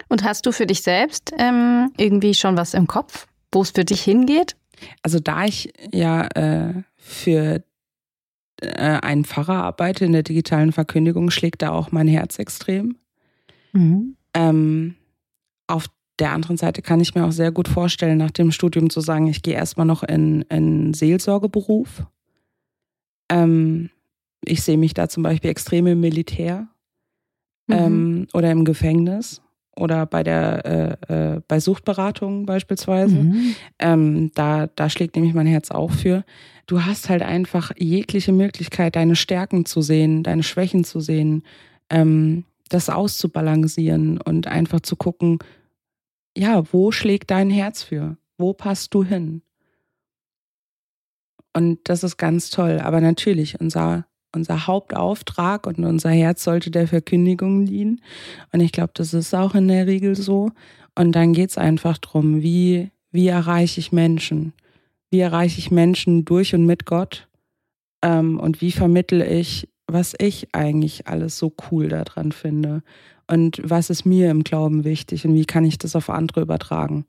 Und 0.08 0.24
hast 0.24 0.46
du 0.46 0.52
für 0.52 0.66
dich 0.66 0.82
selbst 0.82 1.32
ähm, 1.36 1.92
irgendwie 1.98 2.32
schon 2.32 2.56
was 2.56 2.72
im 2.72 2.86
Kopf, 2.86 3.26
wo 3.52 3.60
es 3.60 3.70
für 3.70 3.84
dich 3.84 4.00
hingeht? 4.00 4.56
Also 5.02 5.20
da 5.20 5.44
ich 5.44 5.72
ja 5.92 6.26
äh, 6.28 6.82
für 6.96 7.62
äh, 8.60 9.00
einen 9.00 9.24
Pfarrer 9.24 9.64
arbeite 9.64 10.06
in 10.06 10.12
der 10.12 10.22
digitalen 10.22 10.72
Verkündigung, 10.72 11.30
schlägt 11.30 11.60
da 11.60 11.70
auch 11.70 11.92
mein 11.92 12.08
Herz 12.08 12.38
extrem. 12.38 12.96
Mhm. 13.72 14.16
Ähm, 14.32 14.94
auf 15.68 15.86
der 16.18 16.32
anderen 16.32 16.56
Seite 16.56 16.82
kann 16.82 17.00
ich 17.00 17.14
mir 17.14 17.24
auch 17.24 17.32
sehr 17.32 17.52
gut 17.52 17.68
vorstellen, 17.68 18.18
nach 18.18 18.30
dem 18.30 18.50
Studium 18.50 18.90
zu 18.90 19.00
sagen, 19.00 19.28
ich 19.28 19.42
gehe 19.42 19.54
erstmal 19.54 19.86
noch 19.86 20.02
in 20.02 20.44
einen 20.48 20.94
Seelsorgeberuf. 20.94 22.04
Ähm, 23.30 23.90
ich 24.44 24.62
sehe 24.62 24.78
mich 24.78 24.94
da 24.94 25.08
zum 25.08 25.22
Beispiel 25.22 25.50
extrem 25.50 25.86
im 25.86 26.00
Militär 26.00 26.68
mhm. 27.66 27.74
ähm, 27.76 28.26
oder 28.32 28.50
im 28.50 28.64
Gefängnis 28.64 29.42
oder 29.76 30.06
bei 30.06 30.22
der 30.22 30.98
äh, 31.08 31.36
äh, 31.36 31.40
bei 31.46 31.60
Suchtberatung 31.60 32.46
beispielsweise. 32.46 33.16
Mhm. 33.16 33.54
Ähm, 33.78 34.30
da, 34.34 34.66
da 34.66 34.90
schlägt 34.90 35.14
nämlich 35.14 35.34
mein 35.34 35.46
Herz 35.46 35.70
auch 35.70 35.92
für. 35.92 36.24
Du 36.66 36.84
hast 36.84 37.08
halt 37.08 37.22
einfach 37.22 37.70
jegliche 37.78 38.32
Möglichkeit, 38.32 38.96
deine 38.96 39.16
Stärken 39.16 39.64
zu 39.64 39.80
sehen, 39.80 40.22
deine 40.22 40.42
Schwächen 40.42 40.84
zu 40.84 41.00
sehen, 41.00 41.44
ähm, 41.90 42.44
das 42.68 42.90
auszubalancieren 42.90 44.20
und 44.20 44.46
einfach 44.46 44.80
zu 44.80 44.96
gucken, 44.96 45.38
ja, 46.36 46.62
wo 46.72 46.92
schlägt 46.92 47.30
dein 47.30 47.50
Herz 47.50 47.82
für? 47.82 48.16
Wo 48.36 48.52
passt 48.52 48.94
du 48.94 49.04
hin? 49.04 49.42
Und 51.52 51.80
das 51.84 52.04
ist 52.04 52.16
ganz 52.16 52.50
toll. 52.50 52.78
Aber 52.80 53.00
natürlich, 53.00 53.60
unser, 53.60 54.06
unser 54.34 54.66
Hauptauftrag 54.66 55.66
und 55.66 55.84
unser 55.84 56.10
Herz 56.10 56.44
sollte 56.44 56.70
der 56.70 56.86
Verkündigung 56.86 57.66
dienen. 57.66 58.00
Und 58.52 58.60
ich 58.60 58.70
glaube, 58.70 58.92
das 58.94 59.14
ist 59.14 59.34
auch 59.34 59.54
in 59.54 59.66
der 59.66 59.86
Regel 59.86 60.14
so. 60.14 60.50
Und 60.94 61.12
dann 61.12 61.32
geht 61.32 61.50
es 61.50 61.58
einfach 61.58 61.98
darum, 61.98 62.42
wie, 62.42 62.90
wie 63.10 63.28
erreiche 63.28 63.80
ich 63.80 63.90
Menschen? 63.90 64.52
Wie 65.10 65.20
erreiche 65.20 65.58
ich 65.58 65.70
Menschen 65.70 66.24
durch 66.24 66.54
und 66.54 66.66
mit 66.66 66.84
Gott? 66.84 67.28
Ähm, 68.02 68.38
und 68.38 68.60
wie 68.60 68.72
vermittle 68.72 69.26
ich 69.26 69.68
was 69.88 70.14
ich 70.18 70.54
eigentlich 70.54 71.08
alles 71.08 71.38
so 71.38 71.52
cool 71.70 71.88
daran 71.88 72.32
finde 72.32 72.82
und 73.26 73.60
was 73.64 73.90
ist 73.90 74.04
mir 74.04 74.30
im 74.30 74.44
Glauben 74.44 74.84
wichtig 74.84 75.24
und 75.26 75.34
wie 75.34 75.46
kann 75.46 75.64
ich 75.64 75.78
das 75.78 75.96
auf 75.96 76.10
andere 76.10 76.42
übertragen. 76.42 77.04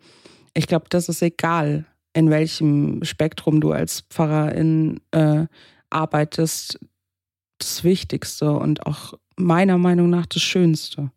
Ich 0.53 0.67
glaube, 0.67 0.85
das 0.89 1.09
ist 1.09 1.21
egal, 1.21 1.85
in 2.13 2.29
welchem 2.29 3.03
Spektrum 3.03 3.61
du 3.61 3.71
als 3.71 4.01
Pfarrerin 4.09 4.99
äh, 5.11 5.45
arbeitest, 5.89 6.79
das 7.59 7.83
Wichtigste 7.83 8.51
und 8.51 8.85
auch 8.85 9.13
meiner 9.35 9.77
Meinung 9.77 10.09
nach 10.09 10.25
das 10.25 10.41
Schönste. 10.41 11.11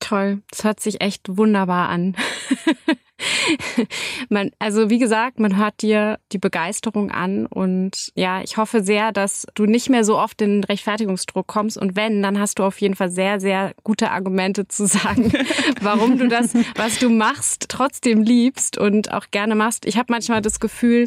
Toll, 0.00 0.42
das 0.50 0.64
hört 0.64 0.80
sich 0.80 1.00
echt 1.00 1.36
wunderbar 1.36 1.88
an. 1.88 2.16
man, 4.28 4.50
also 4.58 4.90
wie 4.90 4.98
gesagt, 4.98 5.40
man 5.40 5.56
hört 5.56 5.80
dir 5.80 6.18
die 6.32 6.38
Begeisterung 6.38 7.10
an 7.10 7.46
und 7.46 8.12
ja, 8.14 8.42
ich 8.42 8.56
hoffe 8.56 8.82
sehr, 8.82 9.12
dass 9.12 9.46
du 9.54 9.64
nicht 9.64 9.88
mehr 9.88 10.04
so 10.04 10.18
oft 10.18 10.40
in 10.42 10.60
den 10.60 10.64
Rechtfertigungsdruck 10.64 11.46
kommst 11.46 11.78
und 11.78 11.96
wenn, 11.96 12.22
dann 12.22 12.38
hast 12.38 12.58
du 12.58 12.64
auf 12.64 12.80
jeden 12.80 12.94
Fall 12.94 13.10
sehr, 13.10 13.40
sehr 13.40 13.72
gute 13.84 14.10
Argumente 14.10 14.68
zu 14.68 14.86
sagen, 14.86 15.32
warum 15.80 16.18
du 16.18 16.28
das, 16.28 16.54
was 16.74 16.98
du 16.98 17.08
machst, 17.08 17.66
trotzdem 17.68 18.22
liebst 18.22 18.76
und 18.76 19.12
auch 19.12 19.26
gerne 19.30 19.54
machst. 19.54 19.86
Ich 19.86 19.96
habe 19.96 20.12
manchmal 20.12 20.42
das 20.42 20.60
Gefühl, 20.60 21.06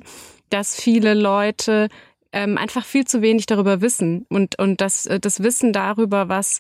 dass 0.49 0.75
viele 0.75 1.13
Leute 1.13 1.89
ähm, 2.31 2.57
einfach 2.57 2.85
viel 2.85 3.05
zu 3.05 3.21
wenig 3.21 3.45
darüber 3.45 3.81
wissen 3.81 4.25
und, 4.29 4.57
und 4.57 4.81
das, 4.81 5.05
äh, 5.05 5.19
das 5.19 5.43
Wissen 5.43 5.73
darüber, 5.73 6.29
was 6.29 6.59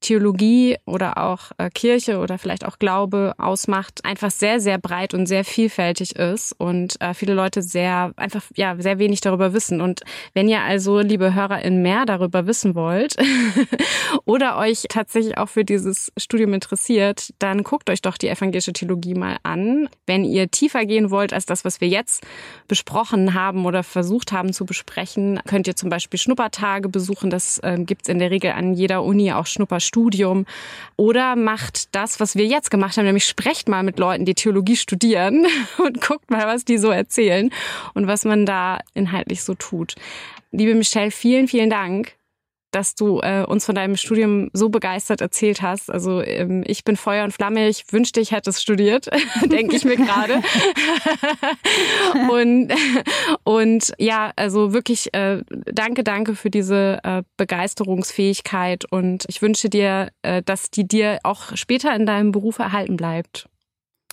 Theologie 0.00 0.78
oder 0.86 1.18
auch 1.18 1.52
äh, 1.58 1.68
Kirche 1.70 2.18
oder 2.18 2.38
vielleicht 2.38 2.64
auch 2.64 2.78
Glaube 2.78 3.34
ausmacht, 3.38 4.04
einfach 4.04 4.30
sehr, 4.30 4.58
sehr 4.58 4.78
breit 4.78 5.12
und 5.12 5.26
sehr 5.26 5.44
vielfältig 5.44 6.16
ist 6.16 6.54
und 6.58 7.00
äh, 7.00 7.12
viele 7.12 7.34
Leute 7.34 7.62
sehr, 7.62 8.12
einfach, 8.16 8.42
ja, 8.56 8.76
sehr 8.78 8.98
wenig 8.98 9.20
darüber 9.20 9.52
wissen. 9.52 9.80
Und 9.80 10.00
wenn 10.32 10.48
ihr 10.48 10.62
also, 10.62 11.00
liebe 11.00 11.34
HörerInnen, 11.34 11.82
mehr 11.82 12.06
darüber 12.06 12.46
wissen 12.46 12.74
wollt 12.74 13.16
oder 14.24 14.56
euch 14.56 14.86
tatsächlich 14.88 15.36
auch 15.36 15.48
für 15.50 15.64
dieses 15.64 16.12
Studium 16.16 16.54
interessiert, 16.54 17.34
dann 17.38 17.62
guckt 17.62 17.90
euch 17.90 18.00
doch 18.00 18.16
die 18.16 18.28
evangelische 18.28 18.72
Theologie 18.72 19.14
mal 19.14 19.36
an. 19.42 19.88
Wenn 20.06 20.24
ihr 20.24 20.50
tiefer 20.50 20.86
gehen 20.86 21.10
wollt 21.10 21.34
als 21.34 21.44
das, 21.44 21.64
was 21.64 21.80
wir 21.82 21.88
jetzt 21.88 22.26
besprochen 22.68 23.34
haben 23.34 23.66
oder 23.66 23.82
versucht 23.82 24.32
haben 24.32 24.54
zu 24.54 24.64
besprechen, 24.64 25.40
könnt 25.46 25.66
ihr 25.66 25.76
zum 25.76 25.90
Beispiel 25.90 26.18
Schnuppertage 26.18 26.88
besuchen. 26.88 27.28
Das 27.28 27.58
äh, 27.58 27.76
gibt's 27.80 28.08
in 28.08 28.18
der 28.18 28.30
Regel 28.30 28.52
an 28.52 28.72
jeder 28.72 29.04
Uni 29.04 29.32
auch 29.32 29.46
Schnupperstunden 29.46 29.89
Studium 29.90 30.46
oder 30.96 31.34
macht 31.34 31.94
das, 31.96 32.20
was 32.20 32.36
wir 32.36 32.46
jetzt 32.46 32.70
gemacht 32.70 32.96
haben, 32.96 33.06
nämlich 33.06 33.26
sprecht 33.26 33.68
mal 33.68 33.82
mit 33.82 33.98
Leuten, 33.98 34.24
die 34.24 34.34
Theologie 34.34 34.76
studieren 34.76 35.46
und 35.78 36.00
guckt 36.00 36.30
mal, 36.30 36.46
was 36.46 36.64
die 36.64 36.78
so 36.78 36.90
erzählen 36.90 37.50
und 37.94 38.06
was 38.06 38.24
man 38.24 38.46
da 38.46 38.78
inhaltlich 38.94 39.42
so 39.42 39.54
tut. 39.54 39.96
Liebe 40.52 40.76
Michelle, 40.76 41.10
vielen, 41.10 41.48
vielen 41.48 41.70
Dank 41.70 42.19
dass 42.70 42.94
du 42.94 43.20
äh, 43.20 43.44
uns 43.44 43.66
von 43.66 43.74
deinem 43.74 43.96
Studium 43.96 44.50
so 44.52 44.68
begeistert 44.68 45.20
erzählt 45.20 45.62
hast. 45.62 45.90
Also 45.90 46.22
ähm, 46.22 46.62
ich 46.66 46.84
bin 46.84 46.96
Feuer 46.96 47.24
und 47.24 47.32
Flamme. 47.32 47.68
Ich 47.68 47.84
wünschte, 47.92 48.20
ich 48.20 48.32
hätte 48.32 48.50
es 48.50 48.62
studiert, 48.62 49.10
denke 49.44 49.76
ich 49.76 49.84
mir 49.84 49.96
gerade. 49.96 50.40
und, 52.30 52.72
und 53.44 53.92
ja, 53.98 54.32
also 54.36 54.72
wirklich 54.72 55.12
äh, 55.14 55.42
danke, 55.50 56.04
danke 56.04 56.34
für 56.34 56.50
diese 56.50 57.00
äh, 57.02 57.22
Begeisterungsfähigkeit. 57.36 58.84
Und 58.90 59.24
ich 59.28 59.42
wünsche 59.42 59.68
dir, 59.68 60.10
äh, 60.22 60.42
dass 60.42 60.70
die 60.70 60.86
dir 60.86 61.18
auch 61.24 61.56
später 61.56 61.94
in 61.94 62.06
deinem 62.06 62.32
Beruf 62.32 62.58
erhalten 62.58 62.96
bleibt. 62.96 63.49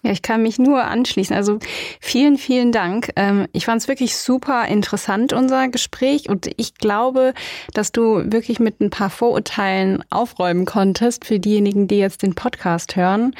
Ja, 0.04 0.12
ich 0.12 0.22
kann 0.22 0.44
mich 0.44 0.60
nur 0.60 0.84
anschließen. 0.84 1.36
Also 1.36 1.58
vielen, 2.00 2.38
vielen 2.38 2.72
Dank. 2.72 3.12
Ähm, 3.16 3.48
ich 3.52 3.66
fand 3.66 3.82
es 3.82 3.88
wirklich 3.88 4.16
super 4.16 4.66
interessant, 4.68 5.34
unser 5.34 5.70
Gespräch. 5.70 6.30
Und 6.30 6.50
ich 6.58 6.76
glaube, 6.76 7.34
dass 7.74 7.92
du 7.92 8.32
wirklich 8.32 8.60
mit 8.60 8.80
ein 8.80 8.92
paar 8.92 9.10
Vorurteilen 9.10 10.04
aufräumen 10.12 10.66
konntest 10.66 11.26
für 11.26 11.40
diejenigen, 11.40 11.88
die 11.88 11.98
jetzt 11.98 12.22
den 12.22 12.36
Podcast 12.36 12.96
hören. 12.96 13.36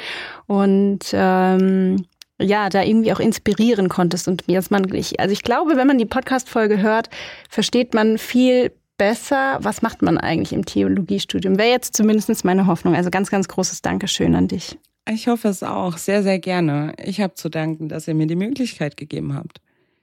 Und 0.46 1.10
ähm, 1.12 2.04
ja, 2.40 2.68
da 2.68 2.82
irgendwie 2.82 3.12
auch 3.12 3.20
inspirieren 3.20 3.88
konntest. 3.88 4.26
Und 4.26 4.44
jetzt 4.46 4.70
man, 4.72 4.92
ich, 4.94 5.20
also 5.20 5.32
ich 5.32 5.42
glaube, 5.42 5.76
wenn 5.76 5.86
man 5.86 5.98
die 5.98 6.06
Podcast-Folge 6.06 6.80
hört, 6.82 7.08
versteht 7.48 7.94
man 7.94 8.18
viel 8.18 8.72
besser, 8.96 9.58
was 9.60 9.82
macht 9.82 10.02
man 10.02 10.18
eigentlich 10.18 10.52
im 10.52 10.64
Theologiestudium? 10.64 11.56
Wäre 11.56 11.70
jetzt 11.70 11.96
zumindest 11.96 12.44
meine 12.44 12.66
Hoffnung. 12.66 12.96
Also 12.96 13.10
ganz, 13.10 13.30
ganz 13.30 13.46
großes 13.46 13.80
Dankeschön 13.80 14.34
an 14.34 14.48
dich. 14.48 14.76
Ich 15.10 15.26
hoffe 15.26 15.48
es 15.48 15.62
auch, 15.62 15.96
sehr, 15.96 16.22
sehr 16.22 16.38
gerne. 16.38 16.92
Ich 17.02 17.20
habe 17.20 17.34
zu 17.34 17.48
danken, 17.48 17.88
dass 17.88 18.06
ihr 18.08 18.14
mir 18.14 18.26
die 18.26 18.36
Möglichkeit 18.36 18.96
gegeben 18.96 19.34
habt. 19.34 19.60